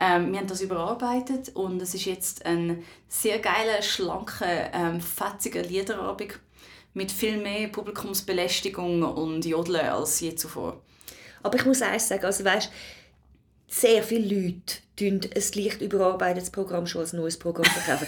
Ähm, 0.00 0.32
wir 0.32 0.38
haben 0.38 0.46
das 0.46 0.60
überarbeitet 0.60 1.50
und 1.54 1.82
es 1.82 1.94
ist 1.94 2.04
jetzt 2.04 2.46
ein 2.46 2.84
sehr 3.08 3.40
geiler, 3.40 3.82
schlanker, 3.82 4.72
ähm, 4.72 5.00
fetziger 5.00 5.62
Liederabend 5.62 6.38
mit 6.98 7.12
viel 7.12 7.38
mehr 7.38 7.68
Publikumsbelästigung 7.68 9.02
und 9.02 9.46
Jodeln 9.46 9.86
als 9.86 10.20
je 10.20 10.34
zuvor. 10.34 10.82
Aber 11.42 11.56
ich 11.56 11.64
muss 11.64 11.80
eins 11.80 12.08
sagen, 12.08 12.24
also 12.24 12.44
weißt, 12.44 12.70
sehr 13.68 14.02
viele 14.02 14.34
Leute 14.34 14.78
tun 14.96 15.20
ein 15.22 15.62
leicht 15.62 15.80
überarbeitetes 15.80 16.50
Programm 16.50 16.86
schon 16.86 17.02
als 17.02 17.12
neues 17.12 17.38
Programm 17.38 17.66
verkaufen. 17.66 18.06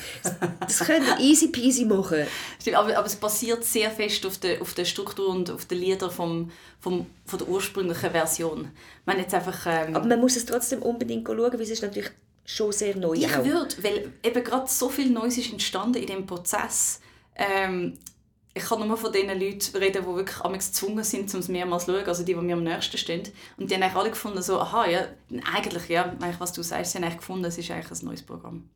Das 0.60 0.80
können 0.80 1.06
easy 1.20 1.48
peasy 1.48 1.84
machen. 1.84 2.26
Stimmt, 2.60 2.76
aber, 2.76 2.96
aber 2.96 3.06
es 3.06 3.16
basiert 3.16 3.64
sehr 3.64 3.90
fest 3.90 4.26
auf 4.26 4.38
der, 4.38 4.60
auf 4.60 4.74
der 4.74 4.84
Struktur 4.84 5.28
und 5.28 5.50
auf 5.50 5.66
den 5.66 5.78
Liedern 5.78 6.10
vom, 6.10 6.50
vom, 6.80 7.06
von 7.26 7.38
der 7.38 7.48
ursprünglichen 7.48 8.10
Version. 8.10 8.70
Meine 9.04 9.20
jetzt 9.20 9.34
einfach... 9.34 9.66
Ähm, 9.66 9.94
Aber 9.94 10.06
man 10.06 10.20
muss 10.20 10.36
es 10.36 10.46
trotzdem 10.46 10.82
unbedingt 10.82 11.26
schauen, 11.26 11.52
weil 11.52 11.60
es 11.60 11.70
ist 11.70 11.82
natürlich 11.82 12.10
schon 12.44 12.72
sehr 12.72 12.96
neu. 12.96 13.14
ich 13.14 13.44
würde, 13.44 13.82
weil 13.82 14.12
eben 14.24 14.44
gerade 14.44 14.68
so 14.68 14.88
viel 14.88 15.10
Neues 15.10 15.38
ist 15.38 15.52
entstanden 15.52 15.98
in 15.98 16.06
dem 16.06 16.26
Prozess. 16.26 17.00
Ähm, 17.36 17.98
ich 18.62 18.68
kann 18.68 18.86
nur 18.86 18.96
von 18.96 19.12
den 19.12 19.28
Leuten 19.28 19.76
reden, 19.76 20.04
die 20.04 20.16
wirklich 20.16 20.40
am 20.40 20.52
gezwungen 20.52 21.04
sind, 21.04 21.32
um 21.34 21.40
es 21.40 21.48
mehrmals 21.48 21.86
zu 21.86 21.92
schauen, 21.92 22.06
also 22.06 22.22
die, 22.22 22.34
die 22.34 22.40
mir 22.40 22.54
am 22.54 22.62
nächsten 22.62 22.98
stehen. 22.98 23.22
Und 23.56 23.70
die 23.70 23.74
haben 23.74 23.82
eigentlich 23.82 23.96
alle 23.96 24.10
gefunden, 24.10 24.42
so, 24.42 24.60
aha, 24.60 24.86
ja, 24.86 25.06
eigentlich, 25.54 25.88
ja, 25.88 26.04
eigentlich, 26.04 26.40
was 26.40 26.52
du 26.52 26.62
sagst, 26.62 26.92
sie 26.92 26.98
haben 26.98 27.04
eigentlich 27.04 27.18
gefunden, 27.18 27.44
es 27.44 27.58
ist 27.58 27.70
eigentlich 27.70 28.00
ein 28.00 28.06
neues 28.06 28.22
Programm. 28.22 28.68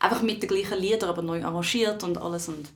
Einfach 0.00 0.22
mit 0.22 0.42
den 0.42 0.48
gleichen 0.48 0.78
Liedern, 0.78 1.10
aber 1.10 1.22
neu 1.22 1.44
arrangiert 1.44 2.02
und 2.02 2.18
alles. 2.18 2.48
Und 2.48 2.68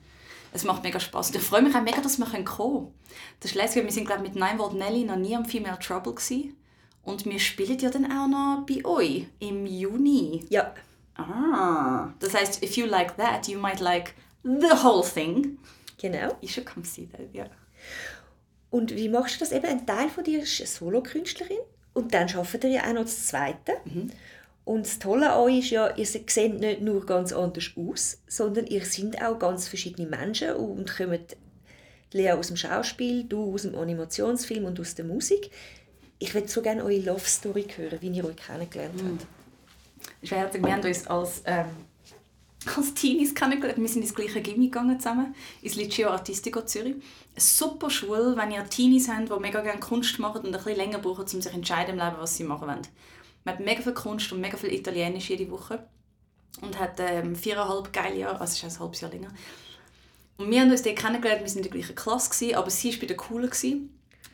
es 0.53 0.65
macht 0.65 0.83
mega 0.83 1.01
Spaß. 1.01 1.29
Und 1.29 1.37
ich 1.37 1.43
freue 1.43 1.63
mich 1.63 1.75
auch 1.75 1.83
mega, 1.83 2.01
dass 2.01 2.19
wir 2.19 2.27
kommen 2.27 2.45
können. 2.45 2.95
Das 3.41 3.53
ist 3.53 3.57
lässig, 3.57 3.85
wir 3.85 3.93
sind 3.93 4.07
glaube 4.07 4.23
mit 4.23 4.35
Nine 4.35 4.59
Volt 4.59 4.75
Nelly 4.75 5.05
noch 5.05 5.17
nie 5.17 5.35
am 5.35 5.45
Female 5.45 5.79
Trouble 5.79 6.15
gewesen. 6.15 6.57
Und 7.03 7.25
wir 7.25 7.39
spielen 7.39 7.79
ja 7.79 7.89
dann 7.89 8.05
auch 8.05 8.29
noch 8.29 8.67
bei 8.67 8.85
euch 8.85 9.27
im 9.39 9.65
Juni. 9.67 10.45
Ja, 10.51 10.75
Ah, 11.19 12.13
das 12.21 12.33
heißt, 12.33 12.63
if 12.63 12.77
you 12.77 12.87
like 12.87 13.17
that, 13.17 13.49
you 13.49 13.59
might 13.59 13.81
like 13.81 14.15
the 14.45 14.85
whole 14.85 15.03
thing. 15.03 15.59
Genau. 15.99 16.37
Should 16.45 16.67
come 16.67 16.87
see 16.87 17.07
that, 17.07 17.33
ja. 17.33 17.47
Und 18.71 18.95
wie 18.95 19.09
machst 19.09 19.37
du 19.37 19.41
das? 19.41 19.53
Eben 19.53 19.67
ein 19.67 19.87
Teil 19.87 20.09
von 20.09 20.25
dir 20.25 20.43
ist 20.43 20.61
eine 20.61 20.67
Solokünstlerin 20.67 21.59
und 21.95 22.13
dann 22.15 22.29
arbeitet 22.29 22.65
ihr 22.65 22.71
ja 22.71 22.83
auch 22.85 22.93
noch 22.93 23.03
das 23.03 23.27
Zweite. 23.27 23.73
Und 24.65 24.87
das 24.87 24.99
Tolle 24.99 25.33
an 25.33 25.41
euch 25.41 25.61
ist 25.61 25.71
ja, 25.71 25.97
ihr 25.97 26.05
seht 26.05 26.61
nicht 26.61 26.83
nur 26.83 27.07
ganz 27.07 27.33
anders 27.33 27.71
aus, 27.77 28.19
sondern 28.27 28.67
ihr 28.67 28.85
seid 28.85 29.23
auch 29.23 29.39
ganz 29.39 29.67
verschiedene 29.67 30.07
Menschen 30.07 30.53
und 30.53 30.95
kommt 30.95 31.37
Lea 32.13 32.33
aus 32.33 32.49
dem 32.49 32.57
Schauspiel, 32.57 33.25
du 33.25 33.55
aus 33.55 33.63
dem 33.63 33.75
Animationsfilm 33.75 34.67
und 34.67 34.79
aus 34.79 34.95
der 34.95 35.07
Musik. 35.07 35.51
Ich 36.19 36.35
würde 36.35 36.49
so 36.49 36.61
gerne 36.63 36.85
eure 36.85 36.99
Love 36.99 37.25
Story 37.25 37.67
hören, 37.77 37.99
wie 38.01 38.09
ihr 38.09 38.25
euch 38.25 38.37
kennengelernt 38.37 39.01
habt. 39.03 39.27
Ich 40.21 40.31
wir 40.31 40.73
haben 40.73 40.85
uns 40.85 41.07
als, 41.07 41.43
ähm, 41.47 41.67
als 42.67 42.95
Teenies 42.95 43.35
kennengelernt. 43.35 43.81
Wir 43.81 43.89
sind 43.89 44.03
ins 44.03 44.15
gleiche 44.15 44.41
Gimmi 44.41 44.67
gegangen 44.67 44.99
zusammen, 44.99 45.35
ins 45.63 45.77
Liceo 45.77 46.11
Artistico 46.11 46.63
Zürich. 46.63 46.95
Eine 46.95 47.41
super 47.41 47.89
Schule, 47.91 48.37
wenn 48.37 48.51
ihr 48.51 48.69
Teenies 48.69 49.09
habt, 49.09 49.31
die 49.31 49.41
mega 49.41 49.61
gerne 49.61 49.81
Kunst 49.81 50.19
machen 50.19 50.43
und 50.43 50.47
ein 50.47 50.53
bisschen 50.53 50.77
länger 50.77 50.99
brauchen, 50.99 51.23
um 51.23 51.41
sich 51.41 51.53
entscheiden 51.53 51.99
im 51.99 52.05
Leben, 52.05 52.17
was 52.19 52.37
sie 52.37 52.45
machen 52.45 52.69
wollen. 52.69 52.87
Man 53.45 53.55
hat 53.55 53.65
mega 53.65 53.83
viel 53.83 53.95
Kunst 53.95 54.33
und 54.33 54.41
mega 54.41 54.57
viel 54.57 54.73
Italienisch 54.73 55.31
jede 55.31 55.51
Woche. 55.51 55.87
Und 56.61 56.79
hat 56.79 56.99
ähm, 56.99 57.37
viereinhalb 57.37 57.93
geile 57.93 58.19
Jahre, 58.19 58.41
also 58.41 58.67
ist 58.67 58.77
ein 58.77 58.81
halbes 58.81 59.01
Jahr 59.01 59.13
länger. 59.13 59.29
Und 60.39 60.51
wir 60.51 60.61
haben 60.61 60.71
uns 60.71 60.83
dort 60.83 60.97
kennengelernt, 60.97 61.43
wir 61.43 61.49
waren 61.49 61.57
in 61.57 61.63
der 61.63 61.73
gleichen 61.73 61.95
Klasse, 61.95 62.31
gewesen, 62.31 62.57
aber 62.57 62.71
sie 62.71 62.93
war 62.93 63.01
bei 63.01 63.07
den 63.07 63.17
Coolen, 63.17 63.51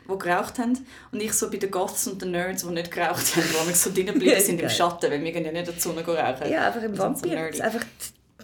die 0.09 0.17
geraucht 0.17 0.59
haben. 0.59 0.77
Und 1.11 1.21
ich 1.21 1.33
so 1.33 1.49
bei 1.49 1.57
den 1.57 1.71
Goths 1.71 2.07
und 2.07 2.21
den 2.21 2.31
Nerds, 2.31 2.63
die 2.63 2.69
nicht 2.69 2.91
geraucht 2.91 3.35
haben, 3.35 3.45
die 3.67 3.73
so 3.73 3.91
drinnen 3.91 4.13
geblieben 4.13 4.41
sind 4.41 4.61
im. 4.61 4.69
Schatten, 4.69 5.11
weil 5.11 5.23
wir 5.23 5.31
gehen 5.31 5.45
ja 5.45 5.51
nicht 5.51 5.67
in 5.67 5.73
die 5.75 5.79
Sonne 5.79 6.05
rauchen. 6.05 6.49
Ja, 6.49 6.67
einfach 6.67 6.81
im 6.81 6.91
Wir 6.91 6.97
so 6.97 7.03
Vampir. 7.03 7.33
nerdy. 7.33 7.61
einfach 7.61 7.83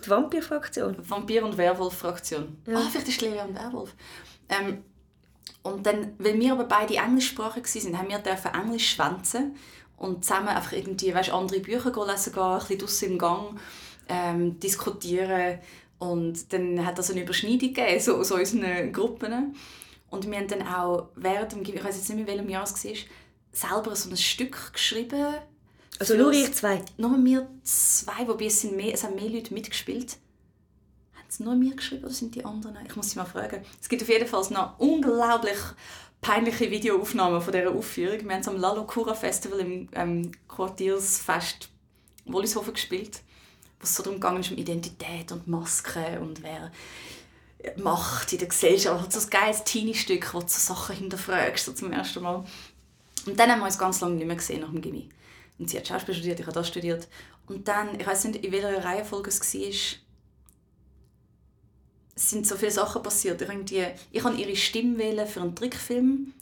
die, 0.04 0.10
Vampir-Fraktion. 0.10 0.98
Vampir- 1.08 1.44
und 1.44 1.58
Werwolf-Fraktion. 1.58 2.58
Ah, 2.74 2.82
vielleicht 2.90 3.08
ist 3.08 3.22
Lea 3.22 3.42
und 3.48 3.56
Werwolf. 3.56 3.94
Ähm, 4.50 4.84
und 5.64 5.86
dann, 5.86 6.14
weil 6.18 6.40
wir 6.40 6.54
aber 6.54 6.64
beide 6.64 6.96
englischsprachig 6.96 7.64
waren, 7.64 7.98
haben 7.98 8.10
wir 8.10 8.18
dürfen 8.20 8.52
Englisch 8.54 8.90
schwänzen 8.96 9.56
und 9.98 10.26
zusammen 10.26 10.48
einfach 10.48 10.72
irgendwie, 10.72 11.14
weißt, 11.14 11.32
andere 11.32 11.60
Bücher 11.60 11.92
lesen 12.08 12.34
gehen, 12.34 12.42
ein 12.42 12.58
bisschen 12.60 12.78
draussen 12.80 13.12
im 13.12 13.18
Gang 13.20 13.60
ähm, 14.10 14.60
diskutieren 14.60 15.60
und 16.00 16.52
dann 16.52 16.84
hat 16.84 16.98
das 16.98 17.12
eine 17.12 17.22
Überschneidung 17.22 17.74
gegeben, 17.76 18.00
so, 18.00 18.24
so 18.24 18.36
unseren 18.36 18.92
Gruppen. 18.92 19.56
Und 20.12 20.30
wir 20.30 20.38
haben 20.38 20.48
dann 20.48 20.68
auch 20.68 21.10
während 21.16 21.54
dem, 21.54 21.64
ich 21.64 21.84
weiß 21.84 21.96
jetzt 21.96 22.10
nicht 22.10 22.18
mehr, 22.18 22.28
welchem 22.28 22.50
Jahr 22.50 22.64
es 22.64 22.86
war, 22.86 22.94
selber 23.52 23.96
so 23.96 24.10
ein 24.10 24.18
Stück 24.18 24.74
geschrieben. 24.74 25.36
Also 25.98 26.16
nur 26.16 26.34
ihr 26.34 26.52
zwei. 26.52 26.84
nur 26.98 27.18
wir 27.24 27.48
zwei, 27.64 28.28
wobei 28.28 28.46
es, 28.46 28.62
sind 28.62 28.76
mehr, 28.76 28.94
es 28.94 29.04
haben 29.04 29.16
mehr 29.16 29.30
Leute 29.30 29.54
mitgespielt. 29.54 30.18
Haben 31.14 31.26
es 31.30 31.40
nur 31.40 31.60
wir 31.60 31.76
geschrieben 31.76 32.04
oder 32.04 32.14
sind 32.14 32.36
die 32.36 32.44
anderen? 32.44 32.78
Ich 32.86 32.96
muss 32.96 33.12
sie 33.12 33.20
mal 33.20 33.26
fragen. 33.26 33.64
Es 33.80 33.88
gibt 33.88 34.02
auf 34.02 34.10
jeden 34.10 34.28
Fall 34.28 34.44
noch 34.52 34.78
unglaublich 34.80 35.58
peinliche 36.20 36.70
Videoaufnahmen 36.70 37.42
von 37.42 37.54
dieser 37.54 37.72
Aufführung. 37.72 38.24
Wir 38.24 38.34
haben 38.34 38.42
es 38.42 38.48
am 38.48 38.58
Lalo 38.58 38.86
Cura 38.86 39.14
Festival 39.14 39.60
im 39.60 39.90
ähm, 39.94 40.32
Quartiersfest 40.48 41.70
Wollishofen 42.26 42.74
gespielt, 42.74 43.22
wo 43.80 43.84
es 43.84 43.96
so 43.96 44.04
darum 44.04 44.20
ging, 44.20 44.52
um 44.52 44.58
Identität 44.58 45.32
und 45.32 45.48
Masken 45.48 46.20
und 46.20 46.44
wer 46.44 46.72
Macht 47.78 48.34
in 48.34 48.40
der 48.40 48.48
Gesellschaft. 48.48 49.06
Also 49.06 49.20
so 49.20 49.26
ein 49.26 49.30
geiles 49.30 49.64
Teenie-Stück, 49.64 50.34
wo 50.34 50.40
du 50.40 50.48
so 50.48 50.74
Sachen 50.74 50.96
hinterfragst, 50.96 51.66
so 51.66 51.74
zum 51.74 51.92
ersten 51.92 52.22
Mal. 52.22 52.44
Und 53.26 53.40
dann 53.40 53.52
haben 53.52 53.60
wir 53.60 53.66
uns 53.66 53.78
ganz 53.78 54.02
lange 54.02 54.16
nicht 54.16 54.28
mehr 54.28 54.36
gesehen 54.36 54.62
nach 54.62 54.70
dem 54.70 54.82
Gimmi. 54.82 55.10
Und 55.60 55.70
sie 55.70 55.78
hat 55.78 55.88
Schauspiel 55.88 56.16
studiert, 56.16 56.40
ich 56.40 56.46
habe 56.46 56.56
das 56.56 56.68
studiert. 56.68 57.08
Und 57.48 57.68
dann, 57.68 58.00
ich 58.00 58.08
weiß 58.08 58.26
nicht, 58.26 58.44
in 58.44 58.52
welcher 58.52 58.84
Reihenfolge 58.84 59.30
es 59.30 59.54
war, 59.54 60.00
es 62.16 62.30
sind 62.30 62.46
so 62.46 62.56
viele 62.56 62.72
Sachen 62.72 63.02
passiert. 63.02 63.42
Ich, 63.42 63.50
irgendwie, 63.50 63.86
ich 64.12 64.24
habe 64.24 64.36
ihre 64.36 64.56
Stimme 64.56 64.98
wählen 64.98 65.28
für 65.28 65.42
einen 65.42 65.56
Trickfilm. 65.56 66.34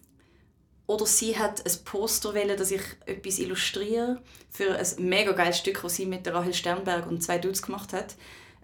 Oder 0.87 1.05
sie 1.05 1.37
hat 1.37 1.65
ein 1.65 1.83
Poster 1.85 2.33
wählen, 2.33 2.57
dass 2.57 2.71
ich 2.71 2.81
etwas 3.05 3.37
illustriere 3.39 4.21
für 4.49 4.75
ein 4.75 4.87
mega 5.07 5.33
geiles 5.33 5.59
Stück, 5.59 5.81
das 5.83 5.95
sie 5.95 6.05
mit 6.05 6.25
der 6.25 6.33
Rahel 6.33 6.53
Sternberg 6.53 7.07
und 7.07 7.21
zwei 7.21 7.37
Dudes 7.37 7.61
gemacht 7.61 7.93
hat. 7.93 8.15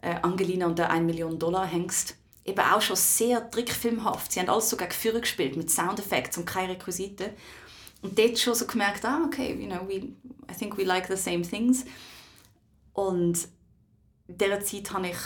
Äh, 0.02 0.16
Angelina 0.24 0.66
und 0.66 0.80
der 0.80 0.90
1 0.90 1.06
Million 1.06 1.38
Dollar 1.38 1.68
Hengst. 1.68 2.16
Eben 2.46 2.60
auch 2.60 2.82
schon 2.82 2.96
sehr 2.96 3.50
trickfilmhaft. 3.50 4.32
Sie 4.32 4.40
haben 4.40 4.50
alles 4.50 4.70
so 4.70 4.78
gegen 4.78 4.92
Führer 4.92 5.20
gespielt, 5.20 5.58
mit 5.58 5.72
Soundeffekten 5.72 6.44
und 6.44 6.46
keine 6.46 6.74
Requisiten. 6.74 7.32
Und 8.02 8.18
dort 8.18 8.38
schon 8.38 8.54
so 8.54 8.68
gemerkt, 8.68 9.04
ah, 9.04 9.24
okay, 9.26 9.54
you 9.54 9.68
know, 9.68 9.88
we, 9.88 9.96
I 10.50 10.56
think 10.58 10.78
we 10.78 10.84
like 10.84 11.08
the 11.08 11.18
same 11.18 11.42
things. 11.42 11.86
Und 12.94 13.48
in 14.28 14.38
dieser 14.38 14.62
Zeit 14.62 14.92
habe 14.94 15.10
ich 15.10 15.18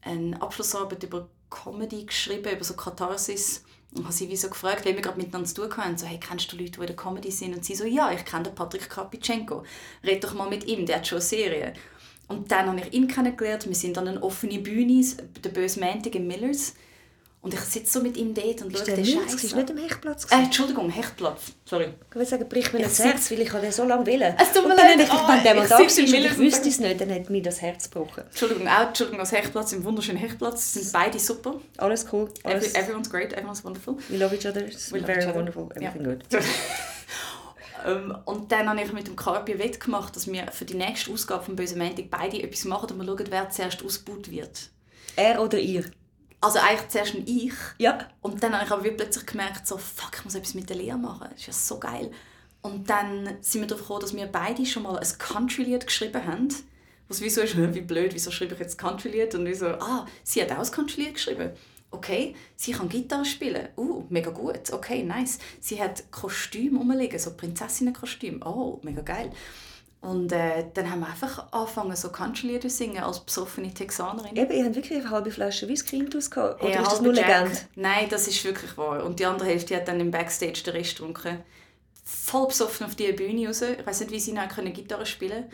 eine 0.00 0.40
Abschlussarbeit 0.40 1.02
über 1.02 1.28
Comedy 1.50 2.04
geschrieben, 2.04 2.52
über 2.52 2.64
so 2.64 2.74
Katharsis. 2.74 3.64
Und 3.94 4.04
habe 4.04 4.12
sie 4.12 4.28
wie 4.28 4.36
so 4.36 4.48
gefragt, 4.48 4.84
weil 4.84 4.94
wir 4.94 5.02
gerade 5.02 5.18
miteinander 5.18 5.48
zu 5.48 5.54
tun 5.54 5.76
hatten, 5.76 5.96
so, 5.96 6.06
hey, 6.06 6.18
kennst 6.18 6.52
du 6.52 6.56
Leute, 6.56 6.72
die 6.72 6.80
in 6.80 6.86
der 6.86 6.96
Comedy 6.96 7.30
sind? 7.30 7.54
Und 7.54 7.64
sie 7.64 7.74
so, 7.74 7.84
ja, 7.84 8.10
ich 8.12 8.24
kenne 8.24 8.50
Patrick 8.50 8.88
Karpitschenko. 8.90 9.62
Red 10.04 10.24
doch 10.24 10.34
mal 10.34 10.48
mit 10.48 10.64
ihm, 10.64 10.84
der 10.86 10.96
hat 10.96 11.06
schon 11.06 11.16
eine 11.16 11.24
Serie. 11.24 11.74
Und 12.28 12.50
dann 12.50 12.66
habe 12.66 12.80
ich 12.80 12.92
ihn 12.92 13.06
kennengelernt. 13.08 13.66
Wir 13.66 13.74
sind 13.74 13.96
an 13.98 14.08
einer 14.08 14.22
offenen 14.22 14.62
Bühne, 14.62 15.04
der 15.44 15.50
böse 15.50 15.78
Montag 15.80 16.14
im 16.14 16.26
Millers. 16.26 16.74
Und 17.42 17.54
ich 17.54 17.60
sitze 17.60 17.92
so 17.92 18.02
mit 18.02 18.16
ihm 18.16 18.34
dort 18.34 18.62
und 18.62 18.74
Ist 18.74 18.84
schaue 18.88 18.96
den? 18.96 19.04
Scheiß 19.06 19.34
Ist 19.34 19.52
an. 19.54 19.60
nicht 19.60 19.70
im 19.70 19.76
Hechtplatz? 19.76 20.26
Äh? 20.32 20.34
Entschuldigung, 20.34 20.90
Hechtplatz. 20.90 21.42
Sorry. 21.64 21.90
Ich 22.10 22.16
würde 22.16 22.28
sagen, 22.28 22.48
brich 22.48 22.72
mir 22.72 22.80
das 22.82 22.98
Herz, 22.98 23.30
weil 23.30 23.40
ich 23.42 23.52
habe 23.52 23.62
den 23.62 23.70
so 23.70 23.84
lange 23.84 24.04
wählen. 24.04 24.34
Es 24.36 24.52
tut 24.52 24.66
mir 24.66 24.74
leid. 24.74 24.98
ich 24.98 25.08
gedacht, 25.08 25.28
wenn 25.28 25.38
Oh, 25.38 25.42
der 25.44 25.54
mal 25.54 25.62
ich 25.62 25.68
da 25.68 25.78
ist 25.78 25.98
und 26.00 26.38
wüsste 26.38 26.68
es 26.68 26.80
nicht, 26.80 27.00
dann 27.00 27.14
hat 27.14 27.30
mir 27.30 27.42
das 27.42 27.62
Herz 27.62 27.88
gebrochen. 27.88 28.24
Entschuldigung, 28.28 28.66
auch 28.66 28.88
Entschuldigung 28.88 29.20
als 29.20 29.30
Hechtplatz, 29.30 29.72
im 29.74 29.84
wunderschönen 29.84 30.18
Hechtplatz. 30.18 30.72
Sind 30.72 30.92
beide 30.92 31.20
super. 31.20 31.60
Alles 31.76 32.04
cool. 32.12 32.28
Every, 32.42 32.54
Alles, 32.56 32.74
everyone's 32.74 33.08
great, 33.08 33.32
everyone's 33.34 33.62
wonderful. 33.64 33.96
we 34.08 34.16
love 34.16 34.34
each 34.34 34.44
other. 34.46 34.62
We 34.90 34.98
love 34.98 35.06
very 35.06 35.20
each 35.20 35.26
other. 35.28 35.36
wonderful. 35.36 35.68
Everything 35.76 36.02
good. 36.02 36.24
Ähm, 37.86 38.16
und 38.24 38.50
dann 38.50 38.68
habe 38.68 38.82
ich 38.82 38.92
mit 38.92 39.06
dem 39.06 39.16
Carpi 39.16 39.58
wettgemacht, 39.58 40.16
dass 40.16 40.30
wir 40.30 40.48
für 40.50 40.64
die 40.64 40.74
nächste 40.74 41.12
Ausgabe 41.12 41.44
von 41.44 41.56
Böse 41.56 41.78
Montag 41.78 42.10
beide 42.10 42.42
etwas 42.42 42.64
machen 42.64 42.90
und 42.90 42.98
wir 42.98 43.06
schauen, 43.06 43.26
wer 43.30 43.48
zuerst 43.50 43.84
ausgebaut 43.84 44.30
wird. 44.30 44.70
Er 45.14 45.40
oder 45.40 45.58
ihr? 45.58 45.84
Also 46.40 46.58
eigentlich 46.58 46.88
zuerst 46.88 47.14
ein 47.14 47.26
Ich. 47.26 47.54
Ja. 47.78 47.98
Und 48.20 48.42
dann 48.42 48.54
habe 48.54 48.64
ich 48.64 48.70
aber 48.70 48.90
plötzlich 48.90 49.24
gemerkt, 49.24 49.66
so, 49.66 49.78
fuck, 49.78 50.16
ich 50.18 50.24
muss 50.24 50.34
etwas 50.34 50.54
mit 50.54 50.68
der 50.68 50.76
Lea 50.76 50.94
machen. 50.94 51.28
Das 51.30 51.40
ist 51.40 51.46
ja 51.46 51.52
so 51.52 51.78
geil. 51.78 52.10
Und 52.60 52.90
dann 52.90 53.36
sind 53.40 53.62
wir 53.62 53.68
darauf 53.68 53.82
gekommen, 53.82 54.00
dass 54.00 54.14
wir 54.14 54.26
beide 54.26 54.66
schon 54.66 54.82
mal 54.82 54.98
ein 54.98 55.18
Country-Lied 55.18 55.86
geschrieben 55.86 56.26
haben. 56.26 56.48
Was 57.08 57.20
wieso 57.20 57.40
ist, 57.40 57.56
wie 57.74 57.80
blöd, 57.80 58.12
wieso 58.12 58.32
schreibe 58.32 58.54
ich 58.54 58.60
jetzt 58.60 58.78
Country-Lied? 58.78 59.36
Und 59.36 59.46
wieso, 59.46 59.66
ah, 59.66 60.06
sie 60.24 60.42
hat 60.42 60.50
auch 60.50 60.58
ein 60.58 60.70
Country-Lied 60.70 61.14
geschrieben. 61.14 61.52
Okay, 61.96 62.34
sie 62.56 62.72
kann 62.72 62.88
Gitarre 62.88 63.24
spielen. 63.24 63.68
Uh, 63.76 64.04
mega 64.08 64.30
gut. 64.30 64.72
Okay, 64.72 65.02
nice. 65.02 65.38
Sie 65.60 65.82
hat 65.82 66.10
Kostüme 66.10 66.78
rumliegen, 66.78 67.18
so 67.18 67.32
Prinzessinnenkostüm. 67.36 68.42
Oh, 68.44 68.80
mega 68.82 69.02
geil. 69.02 69.30
Und 70.00 70.30
äh, 70.30 70.66
dann 70.74 70.90
haben 70.90 71.00
wir 71.00 71.08
einfach 71.08 71.52
angefangen, 71.52 71.96
so 71.96 72.10
Country-Lieder 72.10 72.68
zu 72.68 72.70
singen 72.70 73.02
als 73.02 73.20
besoffene 73.20 73.72
Texanerin. 73.72 74.36
Eben, 74.36 74.52
ihr 74.52 74.64
habt 74.64 74.76
wirklich 74.76 75.00
eine 75.00 75.10
halbe 75.10 75.30
Flasche 75.30 75.66
Whisky 75.68 75.98
intus 75.98 76.30
gehabt. 76.30 76.62
Oder 76.62 76.74
Hey, 76.74 76.82
ist 76.82 76.92
das 76.92 77.00
nur. 77.00 77.12
Legende? 77.12 77.58
Nein, 77.74 78.06
das 78.08 78.28
ist 78.28 78.44
wirklich 78.44 78.76
wahr. 78.76 79.04
Und 79.04 79.18
die 79.18 79.26
andere 79.26 79.48
Hälfte 79.48 79.74
hat 79.74 79.88
dann 79.88 79.98
im 79.98 80.10
Backstage 80.10 80.62
den 80.64 80.74
Rest 80.74 80.96
getrunken. 80.96 81.38
Voll 82.04 82.48
besoffen 82.48 82.86
auf 82.86 82.94
die 82.94 83.10
Bühne 83.12 83.48
raus. 83.48 83.62
Ich 83.62 83.84
weiß 83.84 84.00
nicht, 84.00 84.12
wie 84.12 84.20
sie 84.20 84.34
können 84.34 84.72
Gitarre 84.72 85.06
spielen 85.06 85.46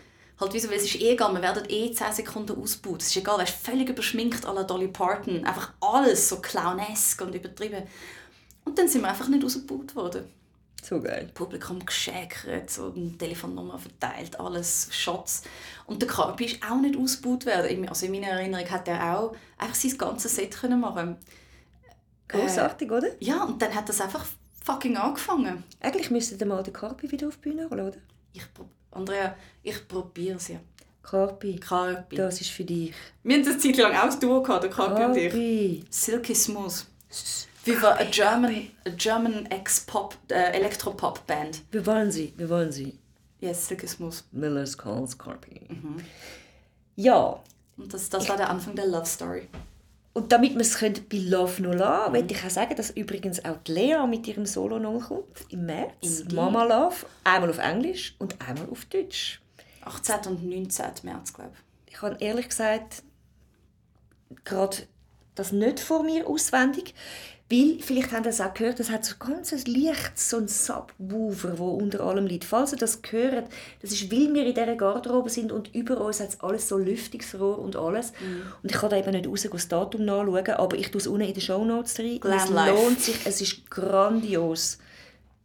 Halt 0.42 0.52
wieso, 0.54 0.68
weil 0.68 0.76
es 0.76 0.84
ist 0.84 0.96
eh 1.00 1.12
egal, 1.12 1.32
wir 1.32 1.42
werden 1.42 1.64
eh 1.68 1.92
10 1.92 2.12
Sekunden 2.12 2.60
ausgebaut. 2.60 3.00
Es 3.02 3.08
ist 3.08 3.16
egal, 3.16 3.38
weißt, 3.38 3.54
völlig 3.54 3.88
überschminkt 3.88 4.44
à 4.44 4.52
la 4.52 4.64
Dolly 4.64 4.88
Parton. 4.88 5.44
Einfach 5.44 5.72
alles 5.80 6.28
so 6.28 6.40
clownesk 6.40 7.20
und 7.22 7.34
übertrieben. 7.34 7.84
Und 8.64 8.78
dann 8.78 8.88
sind 8.88 9.02
wir 9.02 9.08
einfach 9.08 9.28
nicht 9.28 9.44
ausgebaut 9.44 9.94
worden. 9.96 10.24
So 10.82 11.00
geil. 11.00 11.30
Publikum 11.32 11.84
geschäkert, 11.86 12.68
so 12.68 12.92
eine 12.94 13.16
Telefonnummer 13.16 13.78
verteilt, 13.78 14.38
alles, 14.40 14.88
Shots. 14.90 15.42
Und 15.86 16.02
der 16.02 16.08
Carpi 16.08 16.46
ist 16.46 16.62
auch 16.68 16.80
nicht 16.80 16.96
ausgebaut 16.98 17.46
werden. 17.46 17.88
Also 17.88 18.06
in 18.06 18.12
meiner 18.12 18.28
Erinnerung 18.32 18.68
hat 18.68 18.88
er 18.88 19.16
auch 19.16 19.36
einfach 19.58 19.76
sein 19.76 19.96
ganzes 19.96 20.34
Set 20.34 20.56
können 20.60 20.80
machen 20.80 21.16
Großartig, 22.28 22.90
oder? 22.90 23.08
Ja, 23.20 23.44
und 23.44 23.60
dann 23.62 23.74
hat 23.74 23.88
das 23.88 24.00
einfach 24.00 24.24
fucking 24.64 24.96
angefangen. 24.96 25.62
Eigentlich 25.80 26.10
müsste 26.10 26.34
ihr 26.34 26.46
mal 26.46 26.62
den 26.62 26.72
Carpi 26.72 27.10
wieder 27.10 27.28
auf 27.28 27.36
die 27.36 27.50
Bühne 27.50 27.68
holen, 27.70 27.86
oder? 27.88 27.98
Ich, 28.32 28.42
prob- 28.42 28.70
Andrea, 28.92 29.34
ich 29.62 29.86
probiere 29.88 30.36
es 30.36 30.48
ja. 30.48 30.60
Carpi, 31.02 31.56
Carpi. 31.56 32.14
das 32.16 32.40
ist 32.40 32.50
für 32.50 32.64
dich. 32.64 32.92
Wir 33.24 33.36
haben 33.36 33.44
eine 33.46 33.58
Zeit 33.58 33.76
lang 33.76 33.94
auch 33.96 34.14
Duo 34.18 34.40
gehabt, 34.42 34.62
der 34.64 34.70
Carpi 34.70 35.02
und 35.04 35.16
ich. 35.16 35.30
Carpi. 35.30 35.84
Silky 35.90 36.34
Smooth. 36.34 36.86
Wir 37.64 37.82
waren 37.82 37.98
eine 37.98 38.10
German, 38.10 38.68
a 38.86 38.90
German 38.90 39.46
Ex-Pop, 39.46 40.16
äh, 40.30 40.52
Elektropop-Band. 40.52 41.62
Wir 41.70 41.84
wollen 41.86 42.10
sie, 42.10 42.32
wir 42.36 42.48
wollen 42.48 42.70
sie. 42.72 42.98
Yes, 43.40 43.66
Silky 43.68 43.88
Smooth. 43.88 44.22
Miller's 44.32 44.76
calls 44.78 45.16
Carpi. 45.18 45.60
Mhm. 45.68 45.96
Ja, 46.96 47.40
Und 47.76 47.92
das, 47.92 48.08
das 48.08 48.28
war 48.28 48.36
der 48.36 48.48
Anfang 48.50 48.76
der 48.76 48.86
Love 48.86 49.06
Story. 49.06 49.48
Und 50.14 50.30
damit 50.32 50.54
wir 50.54 50.60
es 50.60 50.78
bei 50.78 51.16
Love 51.16 51.62
No 51.62 51.72
La, 51.72 52.06
Mhm. 52.08 52.12
möchte 52.12 52.34
ich 52.34 52.44
auch 52.44 52.50
sagen, 52.50 52.76
dass 52.76 52.90
übrigens 52.90 53.44
auch 53.44 53.56
die 53.66 53.72
Lea 53.72 54.06
mit 54.08 54.26
ihrem 54.28 54.46
Solo 54.46 54.78
noch 54.78 55.08
kommt 55.08 55.46
im 55.50 55.66
März. 55.66 55.92
Indeed. 56.20 56.32
Mama 56.34 56.64
Love, 56.64 57.06
einmal 57.24 57.50
auf 57.50 57.58
Englisch 57.58 58.14
und 58.18 58.36
einmal 58.46 58.68
auf 58.70 58.84
Deutsch. 58.86 59.40
18. 59.84 60.26
und 60.28 60.44
19. 60.48 60.86
März, 61.04 61.32
glaube 61.32 61.52
ich. 61.86 61.94
Ich 61.94 62.02
habe 62.02 62.16
ehrlich 62.20 62.48
gesagt 62.48 63.02
gerade 64.44 64.76
das 65.34 65.52
nicht 65.52 65.80
vor 65.80 66.02
mir 66.02 66.26
auswendig, 66.26 66.94
Weil, 67.52 67.76
vielleicht 67.80 68.12
habt 68.12 68.24
ihr 68.24 68.30
das 68.30 68.40
auch 68.40 68.54
gehört, 68.54 68.80
das 68.80 68.88
hat 68.88 69.04
so 69.04 69.14
ganz 69.18 69.52
ein 69.52 69.62
leichtes, 69.66 70.30
so 70.30 70.38
ein 70.38 70.48
Subwoofer, 70.48 71.58
wo 71.58 71.72
unter 71.72 72.00
allem 72.00 72.26
liegt. 72.26 72.44
Falls 72.44 72.72
ihr 72.72 72.78
das 72.78 73.02
gehört, 73.02 73.44
das 73.82 73.92
ist, 73.92 74.10
weil 74.10 74.32
wir 74.32 74.46
in 74.46 74.54
dieser 74.54 74.74
Garderobe 74.74 75.28
sind 75.28 75.52
und 75.52 75.74
über 75.74 76.00
uns 76.00 76.20
hat 76.20 76.30
es 76.30 76.40
alles 76.40 76.66
so 76.66 76.78
Lüftungsrohr 76.78 77.58
und 77.58 77.76
alles. 77.76 78.14
Und 78.62 78.70
ich 78.70 78.78
kann 78.78 78.88
da 78.88 78.96
eben 78.96 79.10
nicht 79.10 79.26
raus 79.26 79.46
das 79.52 79.68
Datum 79.68 80.06
nachschauen, 80.06 80.48
aber 80.48 80.78
ich 80.78 80.90
tue 80.90 80.98
es 80.98 81.06
unten 81.06 81.28
in 81.28 81.34
den 81.34 81.42
Shownotes 81.42 81.98
rein. 81.98 82.14
Es 82.14 82.20
Glam 82.20 82.54
Life. 82.54 82.74
lohnt 82.74 83.00
sich, 83.02 83.16
es 83.26 83.40
ist 83.42 83.70
grandios. 83.70 84.78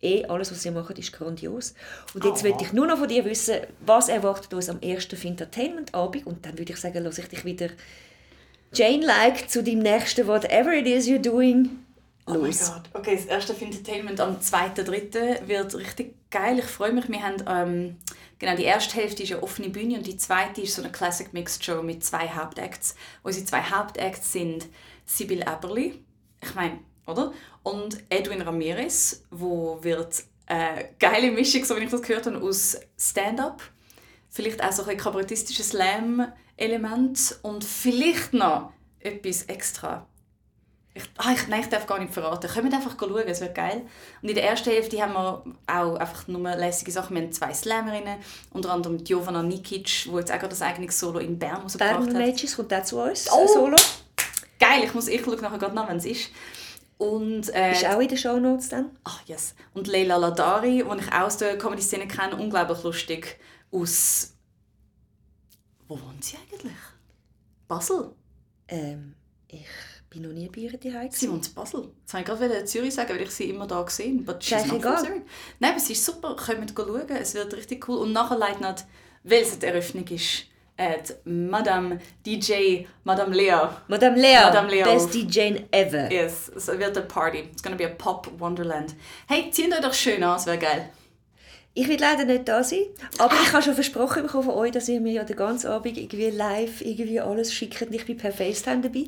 Eh, 0.02 0.24
alles, 0.28 0.50
was 0.52 0.62
sie 0.62 0.72
machen, 0.72 0.96
ist 0.96 1.12
grandios. 1.12 1.74
Und 2.14 2.24
jetzt 2.24 2.42
will 2.46 2.54
ich 2.62 2.72
nur 2.72 2.88
noch 2.88 3.00
von 3.00 3.10
dir 3.10 3.26
wissen, 3.26 3.56
was 3.86 4.08
erwartet 4.08 4.54
uns 4.54 4.70
am 4.70 4.80
ersten 4.80 5.18
Fintertainment-Abend? 5.18 6.26
Und 6.26 6.46
dann 6.46 6.58
würde 6.58 6.72
ich 6.72 6.80
sagen, 6.80 7.04
lasse 7.04 7.20
ich 7.20 7.28
dich 7.28 7.44
wieder 7.44 7.68
Jane-like 8.72 9.50
zu 9.50 9.62
deinem 9.62 9.80
nächsten 9.80 10.26
Whatever 10.26 10.72
it 10.72 10.88
is 10.88 11.06
you're 11.06 11.20
doing 11.20 11.70
Oh 11.70 11.87
los. 12.28 12.72
Gott. 12.72 12.84
Okay, 12.94 13.16
das 13.16 13.26
erste 13.26 13.54
Entertainment 13.54 14.20
am 14.20 14.38
2.3. 14.40 15.48
wird 15.48 15.76
richtig 15.76 16.16
geil. 16.30 16.60
Ich 16.60 16.66
freue 16.66 16.92
mich. 16.92 17.10
Wir 17.10 17.24
haben, 17.24 17.44
ähm, 17.48 17.96
genau, 18.40 18.56
die 18.56 18.64
erste 18.64 18.96
Hälfte 18.96 19.24
ist 19.24 19.32
eine 19.32 19.44
offene 19.44 19.70
Bühne 19.70 19.98
und 19.98 20.08
die 20.08 20.18
zweite 20.18 20.62
ist 20.62 20.76
so 20.76 20.82
eine 20.82 20.92
Classic 20.92 21.32
Mixed 21.34 21.64
Show 21.64 21.82
mit 21.82 22.04
zwei 22.04 22.30
Hauptacts. 22.30 22.96
Unsere 23.24 23.46
zwei 23.46 23.62
Hauptacts 23.62 24.32
sind 24.32 24.68
Sibyl 25.06 25.42
Eberli, 25.42 26.04
ich 26.42 26.56
meine, 26.56 26.80
oder? 27.06 27.34
Und 27.64 27.98
Edwin 28.10 28.42
Ramirez, 28.42 29.24
wo 29.32 29.80
wird 29.82 30.24
eine 30.46 30.90
geile 31.00 31.32
Mischung, 31.32 31.64
so 31.66 31.76
wie 31.78 31.84
ich 31.84 31.90
das 31.90 32.02
gehört 32.02 32.26
habe, 32.26 32.42
aus 32.42 32.78
Stand-up, 32.98 33.62
vielleicht 34.30 34.64
auch 34.64 34.72
so 34.72 34.84
ein 34.84 34.98
kabarettistisches 34.98 35.70
Slam-Element 35.70 37.40
und 37.42 37.64
vielleicht 37.64 38.34
noch 38.34 38.72
etwas 39.00 39.44
extra 39.44 40.06
ich, 40.98 41.04
ah, 41.18 41.32
ich, 41.34 41.48
nein, 41.48 41.62
ich 41.62 41.70
darf 41.70 41.86
gar 41.86 42.00
nicht 42.00 42.14
verraten. 42.14 42.50
Kommt 42.50 42.74
einfach 42.74 42.96
schauen, 43.00 43.24
es 43.28 43.42
wird 43.42 43.56
geil. 43.56 43.82
Und 44.22 44.30
in 44.30 44.36
der 44.36 44.44
ersten 44.44 44.70
Hälfte 44.70 45.02
haben 45.02 45.14
wir 45.14 45.44
auch 45.68 45.96
einfach 45.96 46.28
nur 46.28 46.42
lässige 46.56 46.92
Sachen. 46.92 47.16
Wir 47.16 47.24
haben 47.24 47.32
zwei 47.32 47.54
Slammerinnen, 47.54 48.18
unter 48.52 48.72
anderem 48.72 48.98
Jovana 49.04 49.44
Nikic, 49.44 50.06
die 50.06 50.12
jetzt 50.12 50.32
auch 50.32 50.40
gerade 50.40 50.50
das 50.50 50.62
eigene 50.62 50.92
Solo 50.92 51.20
in 51.20 51.38
Bern 51.38 51.62
rausgebracht 51.62 52.00
Bern 52.00 52.16
hat. 52.16 52.28
Mages 52.28 52.56
kommt 52.56 52.74
auch 52.74 52.84
zu 52.84 53.02
uns. 53.02 53.30
Oh! 53.32 53.48
Solo. 53.48 53.78
Geil, 54.60 54.84
ich, 54.84 54.94
muss, 54.94 55.08
ich 55.08 55.24
schaue 55.24 55.36
nachher 55.36 55.60
gerade 55.60 55.76
nach, 55.76 55.88
wenn 55.88 55.98
es 55.98 56.06
ist. 56.06 56.32
Und, 56.98 57.54
äh, 57.54 57.74
Ist 57.74 57.86
auch 57.86 58.00
in 58.00 58.08
den 58.08 58.18
Shownotes 58.18 58.70
dann. 58.70 58.90
Ach, 59.04 59.22
yes. 59.28 59.54
Und 59.76 59.86
Leila 59.86 60.18
Ladari, 60.18 60.84
die 60.84 61.00
ich 61.00 61.14
auch 61.14 61.22
aus 61.22 61.38
der 61.38 61.58
Comedy-Szene 61.58 62.08
kenne, 62.08 62.36
unglaublich 62.36 62.82
lustig. 62.84 63.40
Aus... 63.72 64.34
Wo 65.88 66.00
wohnt 66.02 66.24
sie 66.24 66.38
eigentlich? 66.38 66.74
Basel? 67.68 68.14
Ähm, 68.68 69.14
ich 69.48 69.68
bin 70.20 70.30
noch 70.30 70.36
nie 70.36 70.50
bei 70.50 70.62
ihr 70.62 70.78
daheim. 70.78 71.10
Sie 71.12 71.30
wohnt 71.30 71.48
in 71.48 71.54
Basel. 71.54 71.90
Jetzt 72.02 72.14
wollte 72.14 72.32
ich 72.32 72.40
gerade 72.40 72.66
Zürich 72.66 72.94
sagen, 72.94 73.10
weil 73.10 73.22
ich 73.22 73.32
sie 73.32 73.50
immer 73.50 73.68
da 73.68 73.82
gesehen 73.82 74.26
habe. 74.28 74.40
Ist 74.40 74.54
eigentlich 74.54 74.74
egal. 74.74 75.04
Nein, 75.60 75.72
aber 75.72 75.80
sie 75.80 75.94
ist 75.94 76.06
super. 76.06 76.36
Kommt 76.36 76.74
schauen. 76.76 77.10
Es 77.10 77.34
wird 77.34 77.54
richtig 77.56 77.88
cool. 77.88 78.00
Und 78.00 78.14
nachher 78.14 78.38
leitet 78.38 78.62
noch, 78.62 78.76
weil 79.24 79.42
es 79.42 79.58
die 79.60 79.66
Eröffnung 79.66 80.08
ist, 80.08 80.46
die 80.80 81.30
Madame 81.30 82.00
DJ, 82.26 82.86
Madame 83.04 83.36
Lea. 83.36 83.70
Madame 83.88 84.20
Lea, 84.20 84.42
Madame 84.44 84.70
Lea 84.70 84.84
best 84.84 85.14
DJ 85.14 85.62
ever. 85.72 86.12
Yes, 86.12 86.52
es 86.56 86.68
wird 86.68 86.98
eine 86.98 87.06
Party. 87.06 87.40
It's 87.52 87.64
gonna 87.64 87.76
be 87.76 87.86
a 87.86 87.90
pop 87.90 88.30
Wonderland. 88.40 88.96
Hey, 89.28 89.50
zieht 89.52 89.74
euch 89.74 89.82
doch 89.82 89.94
schön 89.94 90.24
an, 90.24 90.38
es 90.38 90.46
wäre 90.46 90.58
geil. 90.58 90.90
Ich 91.80 91.88
will 91.88 92.00
leider 92.00 92.26
nicht 92.26 92.48
da 92.48 92.64
sein, 92.64 92.86
aber 93.20 93.36
ich 93.36 93.54
habe 93.54 93.62
schon 93.62 93.76
versprochen 93.76 94.24
bekommen 94.24 94.46
von 94.46 94.56
euch, 94.56 94.72
dass 94.72 94.90
ihr 94.90 95.00
mir 95.00 95.14
ja 95.14 95.24
den 95.24 95.36
ganzen 95.36 95.68
Abend 95.68 95.96
irgendwie 95.96 96.32
live 96.32 96.82
irgendwie 96.82 97.20
alles 97.20 97.54
schickt 97.54 97.80
und 97.84 97.94
ich 97.94 98.04
bin 98.04 98.18
per 98.18 98.32
FaceTime 98.32 98.82
dabei. 98.82 99.06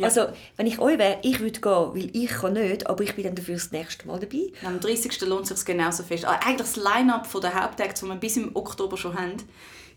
Also, 0.00 0.26
wenn 0.56 0.66
ich 0.66 0.80
euch 0.80 0.98
wäre, 0.98 1.20
ich 1.22 1.38
würde 1.38 1.60
gehen, 1.60 1.94
weil 1.94 2.10
ich 2.12 2.28
kann 2.30 2.54
nicht, 2.54 2.88
aber 2.88 3.04
ich 3.04 3.14
bin 3.14 3.22
dann 3.22 3.36
dafür 3.36 3.54
das 3.54 3.70
nächste 3.70 4.08
Mal 4.08 4.18
dabei. 4.18 4.50
Am 4.66 4.80
30. 4.80 5.20
lohnt 5.20 5.48
es 5.48 5.56
sich 5.60 5.64
genauso 5.64 6.02
fest. 6.02 6.24
Ah, 6.24 6.40
Eigentlich 6.44 6.56
das 6.56 6.74
Line-Up 6.74 7.24
von 7.24 7.40
der 7.40 7.54
Hauptakte, 7.54 8.04
die 8.04 8.08
wir 8.08 8.16
bis 8.16 8.36
im 8.36 8.50
Oktober 8.56 8.96
schon 8.96 9.16
haben, 9.16 9.36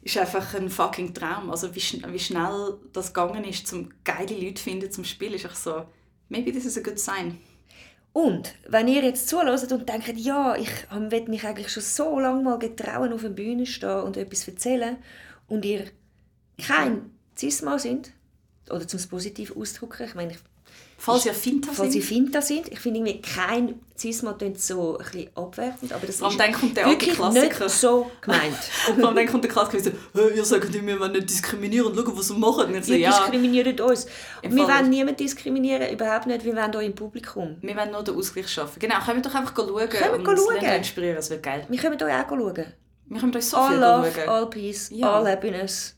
ist 0.03 0.15
einfach 0.15 0.53
ein 0.53 0.69
fucking 0.69 1.15
Traum. 1.15 1.49
Also 1.49 1.73
wie, 1.73 1.81
schn 1.81 2.03
wie 2.07 2.19
schnell 2.19 2.75
das 2.93 3.15
gegangen 3.15 3.45
ist, 3.45 3.73
um 3.73 3.89
geile 4.03 4.35
Leute 4.35 4.53
zu 4.53 4.63
finden 4.65 4.91
zum 4.91 5.05
Spielen, 5.05 5.33
ist 5.33 5.45
echt 5.45 5.57
so, 5.57 5.85
maybe 6.29 6.51
this 6.51 6.65
is 6.65 6.77
a 6.77 6.81
good 6.81 6.99
sign. 6.99 7.39
Und 8.13 8.55
wenn 8.67 8.87
ihr 8.89 9.03
jetzt 9.03 9.29
zuhört 9.29 9.71
und 9.71 9.87
denkt, 9.87 10.17
ja, 10.17 10.55
ich 10.55 10.69
will 10.91 11.27
mich 11.29 11.45
eigentlich 11.45 11.69
schon 11.69 11.83
so 11.83 12.19
lange 12.19 12.43
mal 12.43 12.59
getrauen, 12.59 13.13
auf 13.13 13.21
der 13.21 13.29
Bühne 13.29 13.65
stehen 13.65 14.01
und 14.01 14.17
etwas 14.17 14.47
erzählen 14.47 14.97
und 15.47 15.63
ihr 15.63 15.85
kein 16.61 17.11
Cis-Mann 17.37 17.79
sind, 17.79 18.11
oder 18.69 18.87
zum 18.87 18.99
positiv 19.09 19.55
ausdrücken, 19.55 20.05
ich 20.05 20.15
meine, 20.15 20.31
ich 20.33 20.39
Falls 20.97 21.25
ihr 21.25 21.33
Finta 21.33 21.71
falls 21.73 21.93
sie 21.93 21.99
sind, 21.99 22.07
Finta 22.07 22.41
sind. 22.43 22.67
Ich 22.71 22.79
finde 22.79 22.99
irgendwie 22.99 23.19
kein 23.23 23.79
Cis-Mann 23.97 24.37
klingt 24.37 24.61
so 24.61 24.99
ein 24.99 25.03
bisschen 25.03 25.29
abwertend, 25.35 25.93
aber 25.93 26.05
das 26.05 26.17
Vor 26.17 26.29
ist 26.29 26.39
dann 26.39 26.51
kommt 26.53 26.77
der 26.77 26.85
wirklich 26.85 27.15
Klassiker. 27.15 27.63
nicht 27.65 27.75
so 27.75 28.11
gemeint. 28.21 28.55
allem 29.07 29.15
dann 29.15 29.25
kommt 29.25 29.43
der 29.43 29.51
Klassiker 29.51 29.77
und 29.77 29.93
hey, 30.13 30.37
ihr 30.37 30.45
sagt 30.45 30.75
immer, 30.75 30.87
wir 30.99 30.99
nicht 31.13 31.27
diskriminieren, 31.27 31.91
schau, 31.95 32.15
was 32.17 32.29
wir 32.29 32.37
machen. 32.37 32.67
Und 32.67 32.75
ich 32.75 32.85
so, 32.85 32.91
Ihr 32.93 32.99
ja, 32.99 33.09
diskriminiert 33.09 33.81
uns. 33.81 34.05
Im 34.43 34.55
Wir 34.55 34.63
Fall 34.67 34.75
wollen 34.81 34.89
niemanden 34.91 35.17
diskriminieren, 35.17 35.91
überhaupt 35.91 36.27
nicht. 36.27 36.45
Wir 36.45 36.55
wollen 36.55 36.71
hier 36.71 36.81
im 36.81 36.93
Publikum. 36.93 37.57
wir 37.61 37.75
wollen 37.75 37.91
nur 37.91 38.03
den 38.03 38.15
Ausgleich 38.15 38.47
schaffen. 38.47 38.77
Genau, 38.79 38.99
kommt 38.99 39.25
doch 39.25 39.33
einfach 39.33 39.55
schauen 39.55 40.23
Kommt 40.23 40.27
und 40.27 40.37
schauen. 40.37 40.57
euch 40.69 40.77
inspirieren, 40.77 41.17
es 41.17 41.31
wird 41.31 41.41
geil. 41.41 41.65
Wir 41.67 41.79
können 41.79 41.95
euch 41.99 42.13
auch 42.13 42.29
schauen. 42.29 42.65
Wir 43.07 43.19
können 43.19 43.35
euch 43.35 43.45
so 43.45 43.57
All 43.57 43.69
viel 43.71 43.79
love, 43.79 44.11
schauen. 44.15 44.29
all 44.29 44.49
peace, 44.51 44.89
Ja. 44.93 45.15
all 45.15 45.27
happiness. 45.27 45.95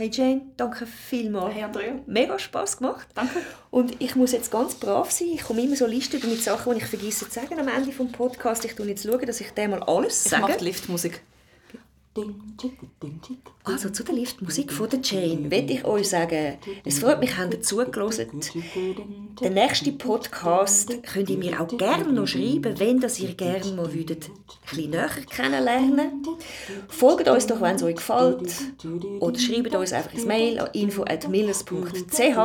Hey 0.00 0.08
Jane, 0.10 0.40
danke 0.56 0.86
vielmals. 0.86 1.54
Hey 1.54 1.62
Andrea. 1.62 1.92
Mega 2.06 2.38
Spass 2.38 2.78
gemacht. 2.78 3.06
Danke. 3.14 3.42
Und 3.70 4.00
ich 4.00 4.16
muss 4.16 4.32
jetzt 4.32 4.50
ganz 4.50 4.74
brav 4.74 5.10
sein. 5.10 5.28
Ich 5.34 5.42
komme 5.42 5.60
immer 5.60 5.76
so 5.76 5.84
Listen 5.84 6.26
mit 6.26 6.42
Sachen, 6.42 6.72
die 6.72 6.78
ich 6.78 6.86
vergesse 6.86 7.28
zu 7.28 7.30
sagen 7.30 7.60
am 7.60 7.68
Ende 7.68 7.90
des 7.92 8.12
Podcasts. 8.12 8.64
Ich 8.64 8.72
schaue 8.74 8.86
jetzt, 8.86 9.04
schauen, 9.04 9.26
dass 9.26 9.42
ich 9.42 9.50
dem 9.50 9.72
mal 9.72 9.82
alles 9.82 10.24
Ich 10.24 10.30
sage. 10.30 10.40
mache 10.44 10.56
die 10.56 10.64
Liftmusik. 10.64 11.20
Also 13.62 13.90
zu 13.90 14.02
der 14.02 14.14
Liftmusik 14.16 14.72
von 14.72 14.88
der 14.88 14.98
Jane 15.00 15.48
will 15.48 15.70
ich 15.70 15.84
euch 15.84 16.08
sagen, 16.08 16.58
es 16.84 16.98
freut 16.98 17.20
mich, 17.20 17.38
habt 17.38 17.54
ihr 17.54 17.62
zugelassen. 17.62 18.28
Der 19.40 19.50
nächste 19.50 19.92
Podcast 19.92 20.90
könnt 21.04 21.30
ihr 21.30 21.38
mir 21.38 21.60
auch 21.60 21.68
gerne 21.68 22.12
noch 22.12 22.26
schreiben, 22.26 22.80
wenn 22.80 22.98
das 22.98 23.20
ihr 23.20 23.34
gerne 23.34 23.72
mal 23.72 23.94
würdet, 23.94 24.28
ein 24.28 24.34
bisschen 24.68 24.90
näher 24.90 25.08
kennenlernen. 25.30 26.26
Folgt 26.88 27.28
uns 27.28 27.46
doch, 27.46 27.60
wenn 27.60 27.76
es 27.76 27.82
euch 27.84 27.94
gefällt. 27.94 28.54
Oder 29.20 29.38
schreibt 29.38 29.72
uns 29.76 29.92
einfach 29.92 30.12
ein 30.12 30.26
Mail 30.26 30.58
an 30.58 30.70
info.millers.ch 30.72 32.38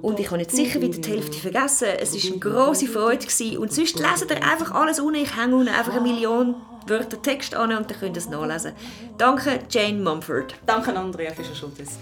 und 0.00 0.20
ich 0.20 0.30
habe 0.30 0.40
jetzt 0.40 0.56
sicher 0.56 0.80
wieder 0.80 0.98
die 0.98 1.10
Hälfte 1.10 1.38
vergessen. 1.38 1.88
Es 2.00 2.14
war 2.14 2.30
eine 2.30 2.40
grosse 2.40 2.86
Freude 2.86 3.26
und 3.58 3.74
sonst 3.74 3.98
lest 3.98 4.30
ihr 4.30 4.42
einfach 4.42 4.70
alles 4.72 5.00
unten. 5.00 5.20
Ich 5.20 5.36
hänge 5.36 5.54
unten 5.54 5.68
einfach 5.68 5.92
eine 5.92 6.00
Million 6.00 6.54
Wörter 6.88 7.20
Text 7.20 7.54
an 7.54 7.72
und 7.76 7.90
dann 7.90 7.98
könnt 7.98 8.16
ihr 8.16 8.20
es 8.20 8.28
nachlesen. 8.28 8.72
Danke, 9.18 9.60
Jane 9.68 9.98
Mumford. 9.98 10.54
Danke 10.66 10.94
Andrea 10.94 11.32
Fischer-Schultes. 11.32 11.98